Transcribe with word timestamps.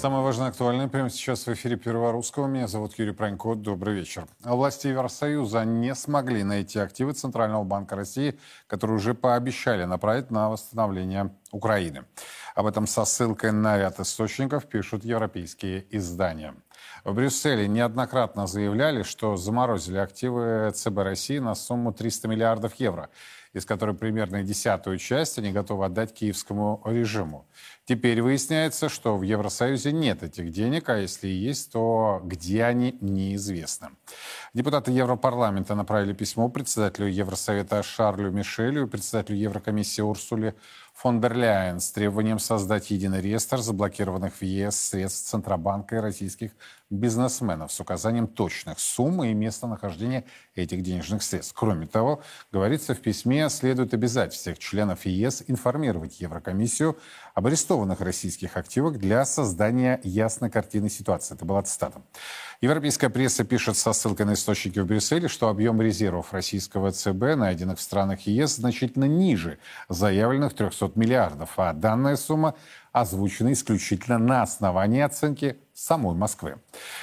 Самое 0.00 0.24
важное 0.24 0.48
актуальное 0.48 0.88
прямо 0.88 1.10
сейчас 1.10 1.46
в 1.46 1.52
эфире 1.52 1.76
Первого 1.76 2.10
Русского. 2.10 2.46
Меня 2.46 2.68
зовут 2.68 2.98
Юрий 2.98 3.12
Пронько. 3.12 3.54
Добрый 3.54 3.94
вечер. 3.96 4.26
Власти 4.42 4.86
Евросоюза 4.86 5.66
не 5.66 5.94
смогли 5.94 6.42
найти 6.42 6.78
активы 6.78 7.12
Центрального 7.12 7.64
банка 7.64 7.96
России, 7.96 8.38
которые 8.66 8.96
уже 8.96 9.12
пообещали 9.12 9.84
направить 9.84 10.30
на 10.30 10.48
восстановление 10.48 11.34
Украины. 11.52 12.06
Об 12.54 12.64
этом 12.64 12.86
со 12.86 13.04
ссылкой 13.04 13.52
на 13.52 13.76
ряд 13.76 14.00
источников 14.00 14.64
пишут 14.64 15.04
европейские 15.04 15.84
издания. 15.90 16.54
В 17.04 17.12
Брюсселе 17.12 17.68
неоднократно 17.68 18.46
заявляли, 18.46 19.02
что 19.02 19.36
заморозили 19.36 19.98
активы 19.98 20.70
ЦБ 20.74 20.96
России 20.96 21.38
на 21.40 21.54
сумму 21.54 21.92
300 21.92 22.26
миллиардов 22.26 22.74
евро, 22.76 23.10
из 23.52 23.64
которой 23.64 23.96
примерно 23.96 24.42
десятую 24.42 24.98
часть 24.98 25.38
они 25.38 25.52
готовы 25.52 25.84
отдать 25.84 26.14
киевскому 26.14 26.82
режиму. 26.84 27.46
Теперь 27.84 28.22
выясняется, 28.22 28.88
что 28.88 29.16
в 29.16 29.22
Евросоюзе 29.22 29.92
нет 29.92 30.22
этих 30.22 30.50
денег, 30.50 30.88
а 30.88 30.98
если 30.98 31.28
и 31.28 31.34
есть, 31.34 31.72
то 31.72 32.20
где 32.24 32.64
они, 32.64 32.96
неизвестно. 33.00 33.90
Депутаты 34.54 34.92
Европарламента 34.92 35.74
направили 35.74 36.12
письмо 36.12 36.48
председателю 36.48 37.08
Евросовета 37.08 37.82
Шарлю 37.82 38.30
Мишелю 38.30 38.86
и 38.86 38.88
председателю 38.88 39.36
Еврокомиссии 39.36 40.02
Урсуле 40.02 40.54
фон 40.94 41.20
дер 41.20 41.34
Ляйен 41.34 41.80
с 41.80 41.90
требованием 41.92 42.38
создать 42.38 42.90
единый 42.90 43.22
реестр 43.22 43.58
заблокированных 43.58 44.34
в 44.34 44.42
ЕС 44.42 44.76
средств 44.76 45.30
Центробанка 45.30 45.96
и 45.96 46.00
российских 46.00 46.52
бизнесменов 46.90 47.72
с 47.72 47.80
указанием 47.80 48.26
точных 48.26 48.80
сумм 48.80 49.24
и 49.24 49.32
местонахождения 49.32 50.24
этих 50.54 50.82
денежных 50.82 51.22
средств. 51.22 51.54
Кроме 51.56 51.86
того, 51.86 52.22
говорится 52.52 52.94
в 52.94 53.00
письме, 53.00 53.48
следует 53.48 53.94
обязать 53.94 54.32
всех 54.34 54.58
членов 54.58 55.06
ЕС 55.06 55.44
информировать 55.46 56.20
Еврокомиссию 56.20 56.98
об 57.40 57.46
арестованных 57.46 58.02
российских 58.02 58.58
активах 58.58 58.98
для 58.98 59.24
создания 59.24 59.98
ясной 60.04 60.50
картины 60.50 60.90
ситуации. 60.90 61.34
Это 61.34 61.46
была 61.46 61.62
цитата. 61.62 62.02
Европейская 62.60 63.08
пресса 63.08 63.44
пишет 63.44 63.78
со 63.78 63.94
ссылкой 63.94 64.26
на 64.26 64.34
источники 64.34 64.78
в 64.78 64.84
Брюсселе, 64.84 65.26
что 65.26 65.48
объем 65.48 65.80
резервов 65.80 66.34
российского 66.34 66.92
ЦБ, 66.92 67.36
найденных 67.36 67.78
в 67.78 67.80
странах 67.80 68.20
ЕС, 68.26 68.56
значительно 68.56 69.06
ниже 69.06 69.58
заявленных 69.88 70.52
300 70.52 70.92
миллиардов, 70.96 71.54
а 71.56 71.72
данная 71.72 72.16
сумма 72.16 72.56
озвучена 72.92 73.54
исключительно 73.54 74.18
на 74.18 74.42
основании 74.42 75.00
оценки 75.00 75.56
самой 75.72 76.14
Москвы. 76.14 76.56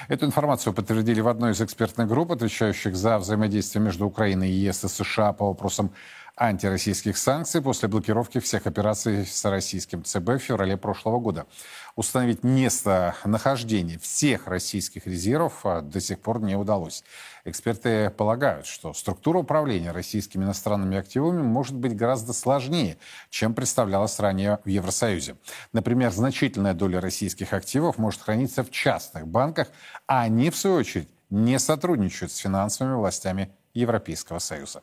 Эту 0.07 0.27
информацию 0.27 0.71
подтвердили 0.71 1.19
в 1.19 1.29
одной 1.29 1.53
из 1.53 1.61
экспертных 1.61 2.07
групп, 2.07 2.31
отвечающих 2.31 2.95
за 2.95 3.17
взаимодействие 3.17 3.83
между 3.83 4.05
Украиной, 4.05 4.51
ЕС 4.51 4.83
и 4.83 4.87
США 4.87 5.33
по 5.33 5.47
вопросам 5.47 5.91
антироссийских 6.37 7.17
санкций 7.17 7.61
после 7.61 7.89
блокировки 7.89 8.39
всех 8.39 8.67
операций 8.67 9.25
с 9.25 9.43
российским 9.43 10.03
ЦБ 10.03 10.29
в 10.29 10.39
феврале 10.39 10.77
прошлого 10.77 11.19
года. 11.19 11.47
Установить 11.95 12.43
место 12.43 13.15
нахождения 13.25 13.97
всех 13.97 14.45
российских 14.45 15.07
резервов 15.07 15.65
а, 15.65 15.81
до 15.81 15.99
сих 15.99 16.19
пор 16.19 16.39
не 16.41 16.55
удалось. 16.55 17.03
Эксперты 17.43 18.11
полагают, 18.11 18.67
что 18.67 18.93
структура 18.93 19.39
управления 19.39 19.91
российскими 19.91 20.43
иностранными 20.43 20.97
активами 20.97 21.41
может 21.41 21.75
быть 21.75 21.95
гораздо 21.95 22.33
сложнее, 22.33 22.97
чем 23.31 23.55
представлялось 23.55 24.19
ранее 24.19 24.59
в 24.63 24.69
Евросоюзе. 24.69 25.37
Например, 25.73 26.11
значительная 26.11 26.75
доля 26.75 27.01
российских 27.01 27.51
активов 27.53 27.97
может 27.97 28.21
храниться 28.21 28.63
в 28.63 28.69
частных 28.69 29.27
банках, 29.27 29.69
а 30.05 30.21
они, 30.21 30.51
в 30.51 30.55
свою 30.55 30.77
очередь, 30.77 31.09
не 31.31 31.57
сотрудничают 31.57 32.31
с 32.31 32.37
финансовыми 32.37 32.95
властями 32.95 33.51
Европейского 33.73 34.39
Союза. 34.39 34.81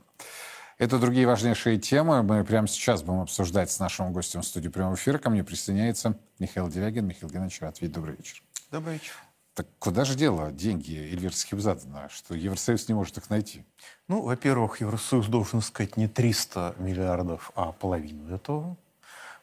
Это 0.84 0.98
другие 0.98 1.26
важнейшие 1.26 1.78
темы. 1.78 2.22
Мы 2.22 2.44
прямо 2.44 2.68
сейчас 2.68 3.02
будем 3.02 3.20
обсуждать 3.20 3.70
с 3.70 3.80
нашим 3.80 4.12
гостем 4.12 4.42
в 4.42 4.44
студии 4.44 4.68
прямого 4.68 4.96
эфира. 4.96 5.16
Ко 5.16 5.30
мне 5.30 5.42
присоединяется 5.42 6.18
Михаил 6.38 6.68
Делягин. 6.68 7.06
Михаил 7.06 7.30
Геннадьевич, 7.30 7.62
рад 7.62 7.80
видеть. 7.80 7.94
Добрый 7.94 8.16
вечер. 8.16 8.42
Добрый 8.70 8.92
вечер. 8.92 9.14
Так 9.54 9.66
куда 9.78 10.04
же 10.04 10.14
дело 10.14 10.52
деньги 10.52 10.94
Эльвира 10.94 11.32
Схибзадана, 11.32 12.10
что 12.10 12.34
Евросоюз 12.34 12.86
не 12.86 12.94
может 12.94 13.16
их 13.16 13.30
найти? 13.30 13.64
Ну, 14.08 14.20
во-первых, 14.20 14.82
Евросоюз 14.82 15.26
должен 15.28 15.60
искать 15.60 15.96
не 15.96 16.06
300 16.06 16.74
миллиардов, 16.76 17.50
а 17.54 17.72
половину 17.72 18.34
этого, 18.34 18.76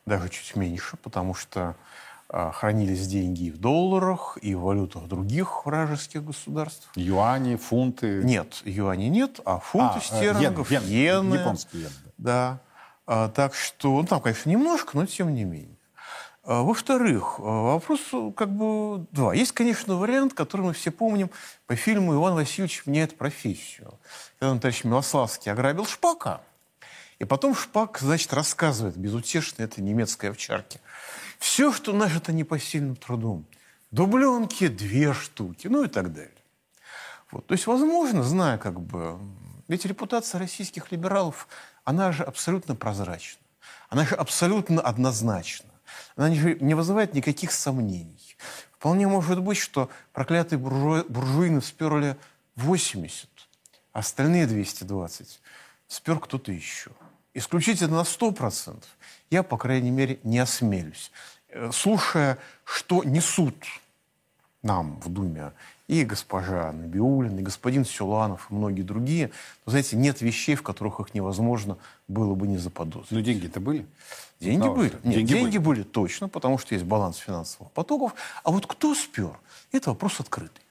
даже 0.06 0.30
чуть 0.30 0.56
меньше, 0.56 0.96
потому 0.98 1.34
что 1.34 1.76
хранились 2.32 3.08
деньги 3.08 3.44
и 3.44 3.52
в 3.52 3.58
долларах, 3.58 4.38
и 4.42 4.56
в 4.56 4.62
валютах 4.62 5.08
других 5.08 5.66
вражеских 5.66 6.24
государств. 6.24 6.90
Юани, 6.96 7.58
фунты? 7.58 8.22
Нет, 8.24 8.62
юани 8.64 9.10
нет, 9.10 9.40
а 9.46 9.60
фунты 9.60 9.98
а, 9.98 10.02
стерлингов, 10.02 10.72
йен, 10.72 10.84
йен, 10.86 11.26
иены. 11.26 11.36
Японские 11.36 11.82
йены. 11.84 11.94
Да. 12.18 12.62
А, 13.06 13.28
так 13.30 13.54
что, 13.54 13.90
ну, 14.02 14.08
там, 14.08 14.22
конечно, 14.22 14.50
немножко, 14.50 14.98
но 14.98 15.06
тем 15.06 15.34
не 15.34 15.44
менее. 15.44 15.78
А, 16.44 16.62
во-вторых, 16.62 17.40
вопрос 17.40 18.00
как 18.36 18.50
бы 18.50 19.06
два. 19.12 19.34
Есть, 19.34 19.52
конечно, 19.52 19.96
вариант, 19.96 20.34
который 20.34 20.62
мы 20.62 20.74
все 20.74 20.92
помним 20.92 21.30
по 21.68 21.76
фильму 21.76 22.16
«Иван 22.16 22.36
Васильевич 22.36 22.84
меняет 22.86 23.18
профессию». 23.18 24.00
Когда 24.40 24.54
он, 24.54 24.60
товарищ 24.60 24.84
Милославский 24.84 25.52
ограбил 25.52 25.86
Шпака, 25.86 26.42
и 27.22 27.24
потом 27.24 27.54
Шпак, 27.54 28.00
значит, 28.00 28.34
рассказывает 28.34 28.98
безутешно 28.98 29.62
этой 29.62 29.82
немецкой 29.82 30.32
овчарке– 30.32 30.82
все, 31.38 31.72
что 31.72 31.94
нажито 31.94 32.34
непосильным 32.34 32.96
трудом. 32.96 33.46
Дубленки 33.92 34.68
две 34.68 35.14
штуки, 35.14 35.68
ну 35.68 35.84
и 35.84 35.88
так 35.88 36.14
далее. 36.14 36.34
Вот. 37.30 37.46
То 37.46 37.54
есть, 37.54 37.68
возможно, 37.68 38.24
зная 38.24 38.58
как 38.58 38.82
бы... 38.82 39.20
Ведь 39.68 39.86
репутация 39.86 40.40
российских 40.40 40.92
либералов, 40.92 41.48
она 41.84 42.12
же 42.12 42.24
абсолютно 42.24 42.76
прозрачна. 42.76 43.40
Она 43.90 44.04
же 44.04 44.16
абсолютно 44.16 44.82
однозначна. 44.82 45.70
Она 46.16 46.28
не, 46.30 46.58
не 46.60 46.74
вызывает 46.74 47.14
никаких 47.14 47.52
сомнений. 47.52 48.36
Вполне 48.72 49.08
может 49.08 49.42
быть, 49.42 49.60
что 49.60 49.92
проклятые 50.12 50.58
буржуи, 50.58 51.04
буржуины 51.08 51.62
сперли 51.62 52.18
80, 52.56 53.30
а 53.94 54.00
остальные 54.00 54.48
220 54.48 55.40
спер 55.92 56.20
кто-то 56.20 56.52
еще. 56.52 56.92
Исключительно 57.34 57.98
на 57.98 58.02
100% 58.02 58.84
я, 59.30 59.44
по 59.44 59.58
крайней 59.58 59.92
мере, 59.92 60.20
не 60.24 60.40
осмелюсь. 60.40 61.12
Э, 61.50 61.72
слушая, 61.74 62.38
что 62.64 63.04
несут 63.04 63.56
нам 64.62 65.00
в 65.02 65.10
Думе 65.10 65.52
и 65.88 66.06
госпожа 66.06 66.72
Набиулина, 66.72 67.40
и 67.40 67.44
господин 67.44 67.84
Сюланов, 67.84 68.48
и 68.50 68.54
многие 68.54 68.84
другие, 68.84 69.28
то, 69.66 69.72
знаете, 69.72 69.98
нет 69.98 70.22
вещей, 70.22 70.56
в 70.56 70.64
которых 70.64 71.02
их 71.02 71.14
невозможно 71.14 71.78
было 72.08 72.34
бы 72.34 72.48
не 72.48 72.58
заподозрить. 72.58 73.12
Но 73.12 73.20
деньги-то 73.20 73.60
были? 73.60 73.86
Деньги 74.40 74.64
ну, 74.64 74.74
были. 74.74 74.94
Нет, 75.04 75.16
деньги, 75.16 75.34
деньги 75.34 75.58
были. 75.58 75.82
были 75.82 75.84
точно, 75.84 76.30
потому 76.30 76.58
что 76.58 76.76
есть 76.76 76.86
баланс 76.86 77.18
финансовых 77.18 77.72
потоков. 77.74 78.14
А 78.44 78.52
вот 78.52 78.68
кто 78.68 78.96
спер, 78.96 79.38
это 79.74 79.90
вопрос 79.90 80.22
открытый. 80.22 80.64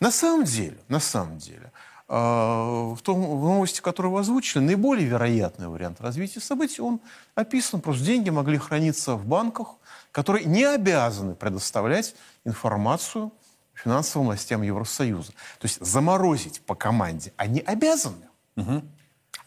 На 0.00 0.10
самом 0.10 0.44
деле, 0.44 0.78
на 0.88 1.00
самом 1.00 1.38
деле, 1.38 1.70
в, 2.12 2.98
том, 3.02 3.40
в 3.40 3.44
новости, 3.44 3.80
которую 3.80 4.12
вы 4.12 4.20
озвучили, 4.20 4.62
наиболее 4.62 5.06
вероятный 5.06 5.68
вариант 5.68 6.00
развития 6.02 6.40
событий, 6.40 6.82
он 6.82 7.00
описан. 7.34 7.80
Просто 7.80 8.04
деньги 8.04 8.28
могли 8.28 8.58
храниться 8.58 9.14
в 9.14 9.24
банках, 9.24 9.76
которые 10.10 10.44
не 10.44 10.64
обязаны 10.64 11.34
предоставлять 11.34 12.14
информацию 12.44 13.32
финансовым 13.72 14.26
властям 14.26 14.60
Евросоюза. 14.60 15.32
То 15.32 15.64
есть 15.64 15.80
заморозить 15.80 16.60
по 16.60 16.74
команде 16.74 17.32
они 17.38 17.60
обязаны. 17.60 18.28
Угу. 18.56 18.82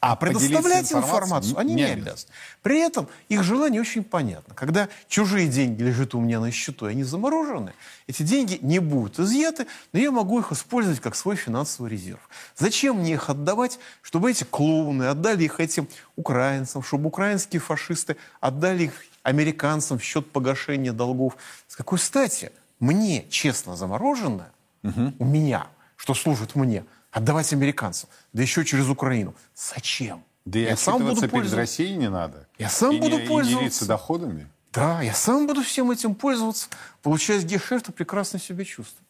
А 0.07 0.15
предоставлять 0.15 0.93
информацию 0.93 1.57
они 1.57 1.73
не, 1.73 1.81
не 1.83 1.89
обязаны. 1.93 2.31
При 2.61 2.79
этом 2.79 3.07
их 3.27 3.41
желание 3.41 3.81
очень 3.81 4.03
понятно. 4.03 4.53
Когда 4.53 4.87
чужие 5.07 5.47
деньги 5.47 5.81
лежат 5.81 6.13
у 6.13 6.19
меня 6.19 6.39
на 6.39 6.51
счету, 6.51 6.87
и 6.87 6.91
они 6.91 7.03
заморожены, 7.03 7.73
эти 8.05 8.21
деньги 8.21 8.59
не 8.61 8.77
будут 8.77 9.19
изъяты, 9.19 9.65
но 9.93 9.99
я 9.99 10.11
могу 10.11 10.39
их 10.39 10.51
использовать 10.51 10.99
как 10.99 11.15
свой 11.15 11.35
финансовый 11.35 11.89
резерв. 11.89 12.19
Зачем 12.55 12.99
мне 12.99 13.13
их 13.13 13.31
отдавать, 13.31 13.79
чтобы 14.03 14.29
эти 14.29 14.43
клоуны 14.43 15.05
отдали 15.05 15.45
их 15.45 15.59
этим 15.59 15.87
украинцам, 16.15 16.83
чтобы 16.83 17.07
украинские 17.07 17.59
фашисты 17.59 18.15
отдали 18.39 18.83
их 18.83 18.93
американцам 19.23 19.97
в 19.97 20.03
счет 20.03 20.31
погашения 20.31 20.93
долгов? 20.93 21.35
С 21.67 21.75
какой 21.75 21.97
стати 21.97 22.51
мне 22.79 23.25
честно 23.31 23.75
замороженное, 23.75 24.51
угу. 24.83 25.13
у 25.17 25.25
меня, 25.25 25.65
что 25.95 26.13
служит 26.13 26.53
мне– 26.53 26.85
отдавать 27.15 27.53
американцам, 27.53 28.09
да 28.33 28.41
еще 28.41 28.65
через 28.65 28.89
Украину. 28.89 29.33
Зачем? 29.55 30.23
Да 30.43 30.59
я 30.59 30.75
сам 30.75 31.01
буду 31.01 31.27
перед. 31.27 31.53
Россией 31.53 31.95
не 31.95 32.09
надо. 32.09 32.47
Я 32.59 32.69
сам 32.69 32.91
и 32.93 32.99
буду 32.99 33.19
не, 33.19 33.25
пользоваться. 33.25 33.51
И 33.51 33.59
делиться 33.59 33.85
доходами. 33.87 34.47
Да, 34.73 35.01
я 35.01 35.13
сам 35.13 35.47
буду 35.47 35.63
всем 35.63 35.89
этим 35.89 36.13
пользоваться, 36.13 36.67
получая 37.01 37.41
гешефт 37.41 37.87
и 37.87 37.91
прекрасно 37.93 38.37
себя 38.37 38.65
чувствовать. 38.65 39.04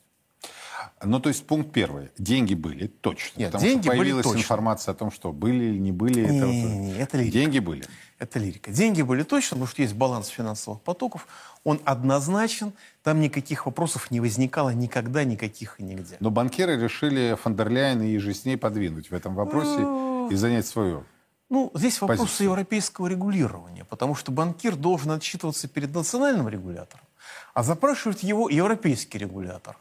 Ну, 1.04 1.20
то 1.20 1.30
есть 1.30 1.46
пункт 1.46 1.72
первый. 1.72 2.10
Деньги 2.18 2.54
были, 2.54 2.88
точно. 2.88 3.40
Нет, 3.40 3.52
потому 3.52 3.70
деньги 3.70 3.84
что 3.84 3.92
появилась 3.92 4.24
были 4.26 4.34
точно. 4.34 4.46
информация 4.46 4.92
о 4.94 4.96
том, 4.96 5.12
что 5.12 5.34
были 5.34 5.66
или 5.66 5.78
не 5.78 5.92
были. 5.92 6.22
Не, 6.22 6.38
это, 6.38 6.46
не, 6.48 6.64
не, 6.64 6.98
это 6.98 7.18
лирика. 7.18 7.34
Деньги 7.38 7.60
были. 7.60 7.86
Это 8.18 8.40
лирика. 8.40 8.72
Деньги 8.72 9.02
были 9.02 9.24
точно, 9.24 9.56
потому 9.56 9.68
что 9.68 9.82
есть 9.82 9.94
баланс 9.94 10.30
финансовых 10.30 10.82
потоков. 10.82 11.28
Он 11.66 11.82
однозначен. 11.84 12.72
Там 13.04 13.20
никаких 13.20 13.66
вопросов 13.66 14.10
не 14.10 14.22
возникало 14.22 14.70
никогда, 14.70 15.26
никаких 15.26 15.80
и 15.80 15.84
нигде. 15.84 16.16
Но 16.22 16.32
банкиры 16.32 16.82
решили 16.82 17.38
Фондерляйн 17.44 18.02
и 18.02 18.18
же 18.18 18.34
с 18.34 18.46
ней 18.46 18.58
подвинуть 18.58 19.12
в 19.12 19.14
этом 19.14 19.36
вопросе 19.36 19.82
и 20.34 20.36
занять 20.36 20.66
свое. 20.66 21.04
Ну, 21.50 21.72
здесь 21.76 22.02
вопрос 22.02 22.20
позицию. 22.20 22.46
европейского 22.48 23.08
регулирования, 23.08 23.86
потому 23.86 24.16
что 24.16 24.32
банкир 24.32 24.76
должен 24.76 25.12
отчитываться 25.12 25.68
перед 25.68 25.94
национальным 25.94 26.50
регулятором. 26.50 27.06
а 27.54 27.64
запрашивает 27.64 28.22
его 28.24 28.50
европейский 28.50 29.18
регулятор. 29.18 29.78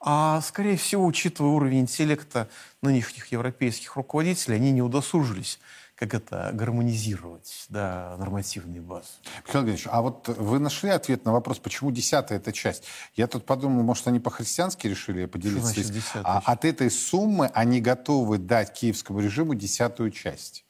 А, 0.00 0.40
скорее 0.40 0.76
всего, 0.76 1.04
учитывая 1.04 1.50
уровень 1.50 1.80
интеллекта 1.80 2.48
нынешних 2.80 3.26
европейских 3.28 3.96
руководителей, 3.96 4.56
они 4.56 4.72
не 4.72 4.82
удосужились 4.82 5.58
как 6.00 6.14
это 6.14 6.50
гармонизировать, 6.54 7.66
да, 7.68 8.16
нормативные 8.18 8.80
базы. 8.80 9.08
Михаил 9.46 9.64
Григорьевич, 9.64 9.86
а 9.90 10.00
вот 10.00 10.28
вы 10.28 10.58
нашли 10.58 10.88
ответ 10.88 11.26
на 11.26 11.32
вопрос, 11.32 11.58
почему 11.58 11.90
десятая 11.90 12.38
эта 12.38 12.54
часть? 12.54 12.84
Я 13.16 13.26
тут 13.26 13.44
подумал, 13.44 13.82
может, 13.82 14.08
они 14.08 14.18
по-христиански 14.18 14.86
решили 14.86 15.26
поделиться? 15.26 15.72
Что 15.74 15.82
значит 15.82 16.10
а 16.24 16.38
от 16.38 16.64
этой 16.64 16.90
суммы 16.90 17.50
они 17.52 17.82
готовы 17.82 18.38
дать 18.38 18.72
киевскому 18.72 19.20
режиму 19.20 19.54
десятую 19.54 20.10
часть. 20.10 20.64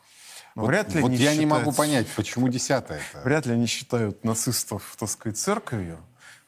Но 0.56 0.62
вот, 0.62 0.68
вряд 0.68 0.92
ли 0.94 1.00
вот 1.00 1.12
я 1.12 1.18
считают... 1.18 1.38
не 1.38 1.46
могу 1.46 1.70
понять, 1.70 2.08
почему 2.16 2.48
десятая 2.48 3.00
это. 3.12 3.22
Вряд 3.22 3.46
ли 3.46 3.52
они 3.52 3.66
считают 3.66 4.24
нацистов, 4.24 4.96
так 4.98 5.08
сказать, 5.08 5.38
церковью 5.38 6.00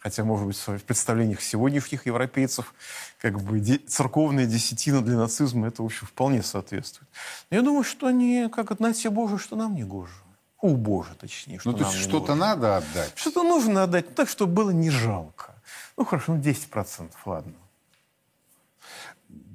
хотя, 0.03 0.25
может 0.25 0.47
быть, 0.47 0.57
в 0.57 0.81
представлениях 0.81 1.41
сегодняшних 1.41 2.07
европейцев, 2.07 2.75
как 3.21 3.41
бы 3.41 3.61
церковная 3.87 4.47
десятина 4.47 5.01
для 5.01 5.17
нацизма 5.17 5.69
это, 5.69 5.83
в 5.83 5.87
общем, 5.87 6.07
вполне 6.07 6.43
соответствует. 6.43 7.09
Но 7.51 7.57
я 7.59 7.63
думаю, 7.63 7.85
что 7.85 8.07
они, 8.09 8.49
как 8.53 8.71
одна 8.73 8.93
те 8.93 9.11
Божие, 9.11 9.39
что 9.39 9.57
нам 9.57 9.75
не 9.75 9.85
гоже. 9.85 10.13
У 10.61 10.77
Боже, 10.77 11.15
точнее, 11.15 11.59
что 11.59 11.71
Ну, 11.71 11.79
то 11.79 11.85
есть 11.85 11.99
что-то 11.99 12.35
надо 12.35 12.77
отдать? 12.77 13.13
Что-то 13.15 13.43
нужно 13.43 13.85
отдать, 13.85 14.09
ну, 14.11 14.15
так, 14.15 14.29
чтобы 14.29 14.53
было 14.53 14.71
не 14.71 14.91
жалко. 14.91 15.55
Ну, 15.97 16.05
хорошо, 16.05 16.35
ну, 16.35 16.41
10%, 16.41 17.11
ладно. 17.25 17.55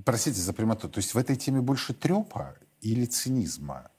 Простите 0.06 0.40
за 0.40 0.54
прямоту. 0.54 0.90
То 0.90 1.00
есть 1.00 1.14
в 1.14 1.18
этой 1.18 1.36
теме 1.36 1.62
больше 1.62 1.94
трепа 1.94 2.56
или 2.82 3.06
цинизма? 3.06 3.90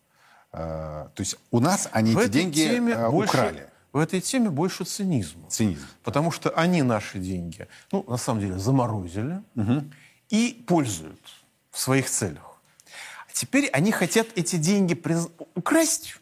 Э, 0.52 1.08
то 1.14 1.20
есть 1.20 1.36
у 1.50 1.60
нас 1.60 1.88
они 1.92 2.14
в 2.14 2.18
эти 2.18 2.30
деньги 2.30 2.60
теме 2.60 2.92
э, 2.92 3.10
больше... 3.10 3.68
в 3.93 3.99
этой 3.99 4.20
теме 4.20 4.50
больше 4.50 4.85
цинизма. 4.85 5.49
Цинизм. 5.49 5.87
Потому 6.02 6.31
что 6.31 6.50
они 6.50 6.82
наши 6.82 7.19
деньги, 7.19 7.69
ну, 7.90 8.05
на 8.06 8.17
самом 8.17 8.40
деле, 8.40 8.58
заморозили 8.58 9.43
угу. 9.55 9.85
и 10.29 10.64
пользуют 10.67 11.20
в 11.70 11.79
своих 11.79 12.11
целях. 12.11 12.61
А 13.29 13.32
теперь 13.32 13.69
они 13.69 13.93
хотят 13.93 14.29
эти 14.37 14.56
деньги 14.56 14.94
приз... 14.94 15.29
украсть, 15.55 16.20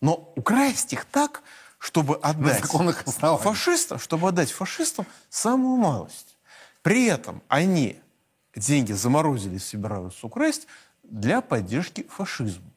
но 0.00 0.32
украсть 0.36 0.92
их 0.92 1.04
так, 1.06 1.42
чтобы 1.78 2.16
отдать 2.16 2.64
фашистам, 2.64 3.98
чтобы 3.98 4.28
отдать 4.28 4.50
фашистам 4.50 5.06
самую 5.30 5.76
малость. 5.76 6.36
При 6.82 7.06
этом 7.06 7.42
они 7.48 8.00
деньги 8.54 8.92
заморозили 8.92 9.58
собираются 9.58 10.26
украсть 10.26 10.66
для 11.02 11.40
поддержки 11.40 12.06
фашизма 12.08 12.70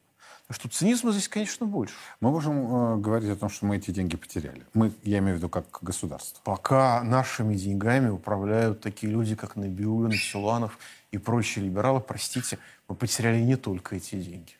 что 0.52 0.68
цинизма 0.68 1.12
здесь, 1.12 1.28
конечно, 1.28 1.66
больше. 1.66 1.94
Мы 2.20 2.30
можем 2.30 2.54
э, 2.54 2.96
говорить 2.98 3.30
о 3.30 3.36
том, 3.36 3.48
что 3.48 3.66
мы 3.66 3.76
эти 3.76 3.90
деньги 3.90 4.16
потеряли. 4.16 4.62
Мы, 4.74 4.92
я 5.02 5.18
имею 5.18 5.36
в 5.36 5.38
виду, 5.38 5.48
как 5.48 5.78
государство. 5.80 6.40
Пока 6.44 7.02
нашими 7.02 7.54
деньгами 7.54 8.08
управляют 8.08 8.80
такие 8.80 9.12
люди, 9.12 9.36
как 9.36 9.56
Набиулин, 9.56 10.12
Силуанов 10.12 10.78
и 11.12 11.18
прочие 11.18 11.64
либералы, 11.64 12.00
простите, 12.00 12.58
мы 12.88 12.96
потеряли 12.96 13.40
не 13.40 13.56
только 13.56 13.96
эти 13.96 14.16
деньги. 14.16 14.52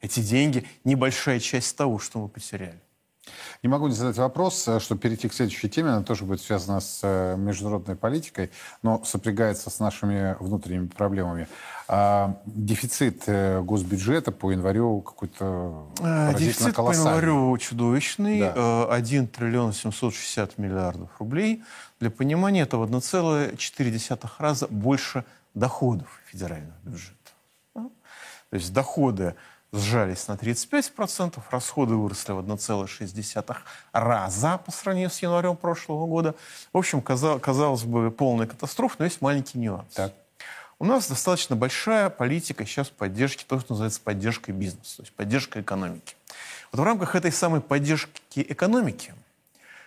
Эти 0.00 0.20
деньги– 0.20 0.66
небольшая 0.84 1.40
часть 1.40 1.76
того, 1.76 1.98
что 1.98 2.20
мы 2.20 2.28
потеряли. 2.28 2.80
Не 3.62 3.68
могу 3.68 3.86
не 3.86 3.94
задать 3.94 4.16
вопрос, 4.16 4.66
э, 4.66 4.80
чтобы 4.80 5.00
перейти 5.00 5.28
к 5.28 5.34
следующей 5.34 5.68
теме. 5.68 5.90
Она 5.90 6.02
тоже 6.02 6.24
будет 6.24 6.40
связана 6.40 6.80
с 6.80 7.00
э, 7.02 7.36
международной 7.36 7.94
политикой, 7.94 8.50
но 8.82 9.02
сопрягается 9.04 9.70
с 9.70 9.78
нашими 9.78 10.36
внутренними 10.40 10.88
проблемами. 10.88 11.46
А, 11.86 12.40
дефицит 12.46 13.22
э, 13.26 13.60
госбюджета 13.60 14.32
по 14.32 14.50
январю 14.50 15.00
какой-то 15.02 15.86
Дефицит 16.36 16.74
по 16.74 16.92
январю 16.92 17.56
чудовищный. 17.58 18.40
Да. 18.40 18.86
1 18.86 19.28
триллион 19.28 19.72
760 19.72 20.58
миллиардов 20.58 21.10
рублей. 21.20 21.62
Для 22.00 22.10
понимания, 22.10 22.62
это 22.62 22.76
в 22.76 22.82
1,4 22.82 24.30
раза 24.38 24.66
больше 24.66 25.24
доходов 25.54 26.08
федерального 26.26 26.74
бюджета. 26.82 27.16
То 27.74 28.56
есть 28.56 28.72
доходы 28.72 29.34
сжались 29.72 30.28
на 30.28 30.32
35%, 30.32 31.40
расходы 31.50 31.94
выросли 31.94 32.32
в 32.32 32.38
1,6 32.38 33.56
раза 33.92 34.58
по 34.58 34.70
сравнению 34.70 35.10
с 35.10 35.18
январем 35.20 35.56
прошлого 35.56 36.06
года. 36.06 36.34
В 36.72 36.78
общем, 36.78 37.00
казалось 37.00 37.84
бы, 37.84 38.10
полная 38.10 38.46
катастрофа, 38.46 38.96
но 38.98 39.06
есть 39.06 39.20
маленький 39.22 39.58
нюанс. 39.58 39.94
Так. 39.94 40.12
У 40.78 40.84
нас 40.84 41.08
достаточно 41.08 41.56
большая 41.56 42.10
политика 42.10 42.66
сейчас 42.66 42.90
поддержки, 42.90 43.44
то, 43.46 43.60
что 43.60 43.72
называется 43.72 44.00
поддержкой 44.00 44.50
бизнеса, 44.50 44.96
то 44.96 45.02
есть 45.04 45.12
поддержка 45.14 45.60
экономики. 45.60 46.16
Вот 46.70 46.80
в 46.80 46.84
рамках 46.84 47.14
этой 47.14 47.32
самой 47.32 47.60
поддержки 47.60 48.20
экономики 48.36 49.14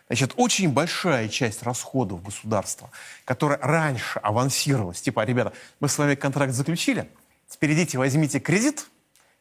Значит, 0.07 0.33
очень 0.35 0.71
большая 0.71 1.27
часть 1.29 1.63
расходов 1.63 2.21
государства, 2.21 2.91
которая 3.25 3.57
раньше 3.59 4.19
авансировалась, 4.19 5.01
типа, 5.01 5.25
ребята, 5.25 5.51
мы 5.79 5.89
с 5.89 5.97
вами 5.97 6.13
контракт 6.13 6.53
заключили, 6.53 7.09
теперь 7.49 7.73
идите, 7.73 7.97
возьмите 7.97 8.39
кредит, 8.39 8.85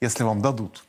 если 0.04 0.22
вам 0.22 0.40
дадут. 0.40 0.84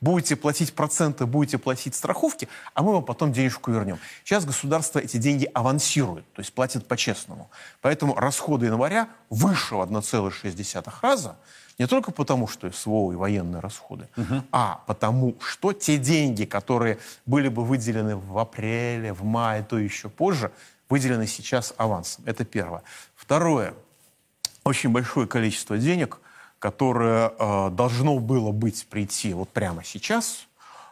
Будете 0.00 0.34
платить 0.34 0.74
проценты, 0.74 1.26
будете 1.26 1.58
платить 1.58 1.94
страховки, 1.94 2.48
а 2.74 2.82
мы 2.82 2.92
вам 2.92 3.04
потом 3.04 3.32
денежку 3.32 3.70
вернем. 3.70 4.00
Сейчас 4.24 4.44
государство 4.44 4.98
эти 4.98 5.16
деньги 5.16 5.48
авансирует, 5.54 6.24
то 6.32 6.40
есть 6.40 6.52
платит 6.52 6.88
по-честному. 6.88 7.50
Поэтому 7.80 8.16
расходы 8.16 8.66
января 8.66 9.08
выше 9.30 9.76
в 9.76 9.80
1,6 9.80 10.92
раза, 11.02 11.36
не 11.78 11.86
только 11.86 12.10
потому, 12.10 12.48
что 12.48 12.68
СВО 12.72 13.12
и 13.12 13.14
военные 13.14 13.60
расходы, 13.60 14.08
угу. 14.16 14.42
а 14.50 14.82
потому, 14.88 15.36
что 15.40 15.72
те 15.72 15.98
деньги, 15.98 16.46
которые 16.46 16.98
были 17.24 17.46
бы 17.46 17.64
выделены 17.64 18.16
в 18.16 18.36
апреле, 18.38 19.12
в 19.12 19.22
мае, 19.22 19.62
то 19.62 19.78
еще 19.78 20.08
позже, 20.08 20.50
выделены 20.88 21.28
сейчас 21.28 21.74
авансом. 21.76 22.24
Это 22.26 22.44
первое. 22.44 22.82
Второе. 23.14 23.74
Очень 24.64 24.90
большое 24.90 25.28
количество 25.28 25.78
денег– 25.78 26.18
которое 26.62 27.32
э, 27.36 27.70
должно 27.70 28.20
было 28.20 28.52
быть 28.52 28.86
прийти 28.86 29.34
вот 29.34 29.48
прямо 29.48 29.82
сейчас, 29.82 30.46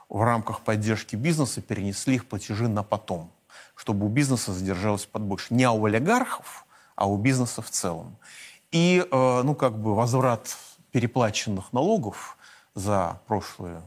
в 0.08 0.20
рамках 0.20 0.62
поддержки 0.62 1.14
бизнеса 1.14 1.62
перенесли 1.62 2.16
их 2.16 2.26
платежи 2.26 2.66
на 2.66 2.82
потом, 2.82 3.30
чтобы 3.76 4.06
у 4.06 4.08
бизнеса 4.08 4.52
задержалось 4.52 5.06
подбольше. 5.06 5.54
Не 5.54 5.70
у 5.70 5.84
олигархов, 5.84 6.66
а 6.96 7.06
у 7.08 7.16
бизнеса 7.16 7.62
в 7.62 7.70
целом. 7.70 8.16
И, 8.72 9.06
э, 9.08 9.42
ну, 9.44 9.54
как 9.54 9.78
бы 9.78 9.94
возврат 9.94 10.56
переплаченных 10.90 11.72
налогов 11.72 12.36
за 12.74 13.20
прошлые 13.28 13.80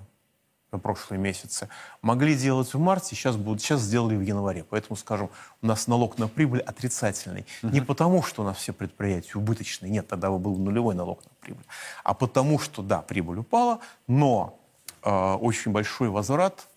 прошлые 0.77 1.19
месяцы, 1.19 1.69
могли 2.01 2.35
делать 2.35 2.73
в 2.73 2.79
марте, 2.79 3.15
сейчас, 3.15 3.35
будут, 3.35 3.61
сейчас 3.61 3.81
сделали 3.81 4.15
в 4.15 4.21
январе. 4.21 4.63
Поэтому, 4.69 4.95
скажем, 4.95 5.29
у 5.61 5.67
нас 5.67 5.87
налог 5.87 6.17
на 6.17 6.27
прибыль 6.27 6.61
отрицательный. 6.61 7.45
Угу. 7.61 7.71
Не 7.71 7.81
потому, 7.81 8.23
что 8.23 8.43
у 8.43 8.45
нас 8.45 8.57
все 8.57 8.73
предприятия 8.73 9.37
убыточные, 9.37 9.91
нет, 9.91 10.07
тогда 10.07 10.29
бы 10.29 10.39
был 10.39 10.55
нулевой 10.57 10.95
налог 10.95 11.23
на 11.23 11.31
прибыль, 11.39 11.65
а 12.03 12.13
потому, 12.13 12.59
что, 12.59 12.81
да, 12.81 13.01
прибыль 13.01 13.39
упала, 13.39 13.79
но 14.07 14.59
э, 15.03 15.09
очень 15.09 15.71
большой 15.71 16.09
возврат 16.09 16.67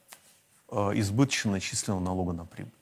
э, 0.70 0.92
избыточно 0.94 1.52
начисленного 1.52 2.00
налога 2.00 2.32
на 2.32 2.44
прибыль. 2.44 2.72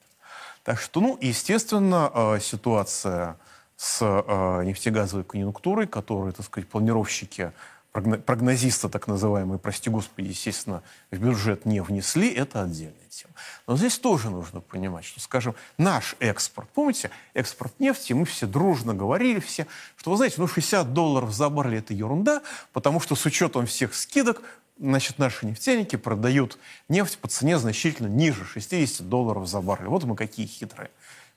Так 0.62 0.80
что, 0.80 1.00
ну, 1.00 1.18
естественно, 1.21 2.11
э, 2.14 2.38
ситуация 2.40 3.37
с 3.76 3.99
э, 4.00 4.64
нефтегазовой 4.64 5.25
конъюнктурой, 5.25 5.87
которую, 5.87 6.33
так 6.33 6.47
сказать, 6.47 6.68
планировщики 6.68 7.52
прогнозиста, 7.95 8.89
так 8.89 9.07
называемый, 9.07 9.59
прости 9.59 9.89
господи, 9.89 10.27
естественно, 10.27 10.83
в 11.13 11.19
бюджет 11.19 11.65
не 11.65 11.81
внесли, 11.81 12.29
это 12.29 12.63
отдельная 12.63 13.07
тема. 13.09 13.33
Но 13.69 13.77
здесь 13.77 13.99
тоже 13.99 14.31
нужно 14.31 14.61
понимать, 14.61 15.05
что, 15.05 15.21
скажем, 15.21 15.55
наш 15.79 16.17
экспорт, 16.19 16.69
помните, 16.75 17.11
экспорт 17.35 17.79
нефти, 17.79 18.13
мы 18.13 18.25
все 18.25 18.47
дружно 18.47 18.95
говорили 18.95 19.39
все, 19.39 19.69
что, 19.97 20.11
вы 20.11 20.17
знаете, 20.17 20.37
ну 20.39 20.49
60 20.49 20.93
долларов 20.93 21.33
за 21.33 21.49
баррель 21.49 21.79
это 21.79 21.95
ерунда, 21.95 22.43
потому 22.73 22.99
что 22.99 23.15
с 23.15 23.25
учетом 23.27 23.67
всех 23.67 23.95
скидок, 23.95 24.43
значит, 24.77 25.19
наши 25.19 25.47
нефтяники 25.47 25.95
продают 25.95 26.59
нефть 26.89 27.19
по 27.19 27.29
цене 27.29 27.59
значительно 27.59 28.09
ниже 28.09 28.45
60 28.45 29.09
долларов 29.09 29.47
за 29.47 29.61
баррель. 29.61 29.87
Вот 29.87 30.03
мы 30.03 30.17
какие 30.17 30.47
хитрые. 30.47 30.91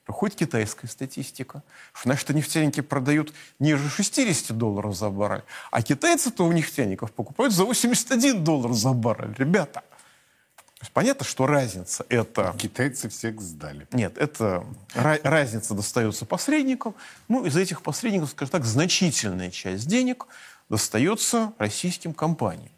Приходит 0.08 0.38
китайская 0.38 0.88
статистика, 0.88 1.64
что 1.92 2.08
наши 2.08 2.34
нефтяники 2.34 2.80
продают 2.80 3.34
ниже 3.60 3.90
60 3.90 4.58
долларов 4.58 4.96
за 4.96 5.10
баррель, 5.10 5.44
а 5.70 5.82
китайцы-то 5.82 6.46
у 6.46 6.52
нефтяников 6.54 7.12
покупают 7.12 7.54
за 7.54 7.66
81 7.66 8.42
доллар 8.42 8.72
за 8.72 8.94
баррель. 8.94 9.36
Ребята, 9.38 9.84
понятно, 10.94 11.26
что 11.26 11.46
разница 11.46 12.06
это... 12.08 12.56
Китайцы 12.58 13.10
всех 13.10 13.42
сдали. 13.42 13.86
Нет, 13.92 14.18
это 14.18 14.64
разница 14.94 15.74
достается 15.74 16.26
посредникам. 16.26 16.96
Ну, 17.28 17.46
из 17.46 17.58
этих 17.58 17.82
посредников, 17.82 18.30
скажем 18.30 18.54
так, 18.54 18.64
значительная 18.64 19.52
часть 19.52 19.90
денег 19.90 20.28
достается 20.70 21.52
российским 21.58 22.14
компаниям. 22.14 22.72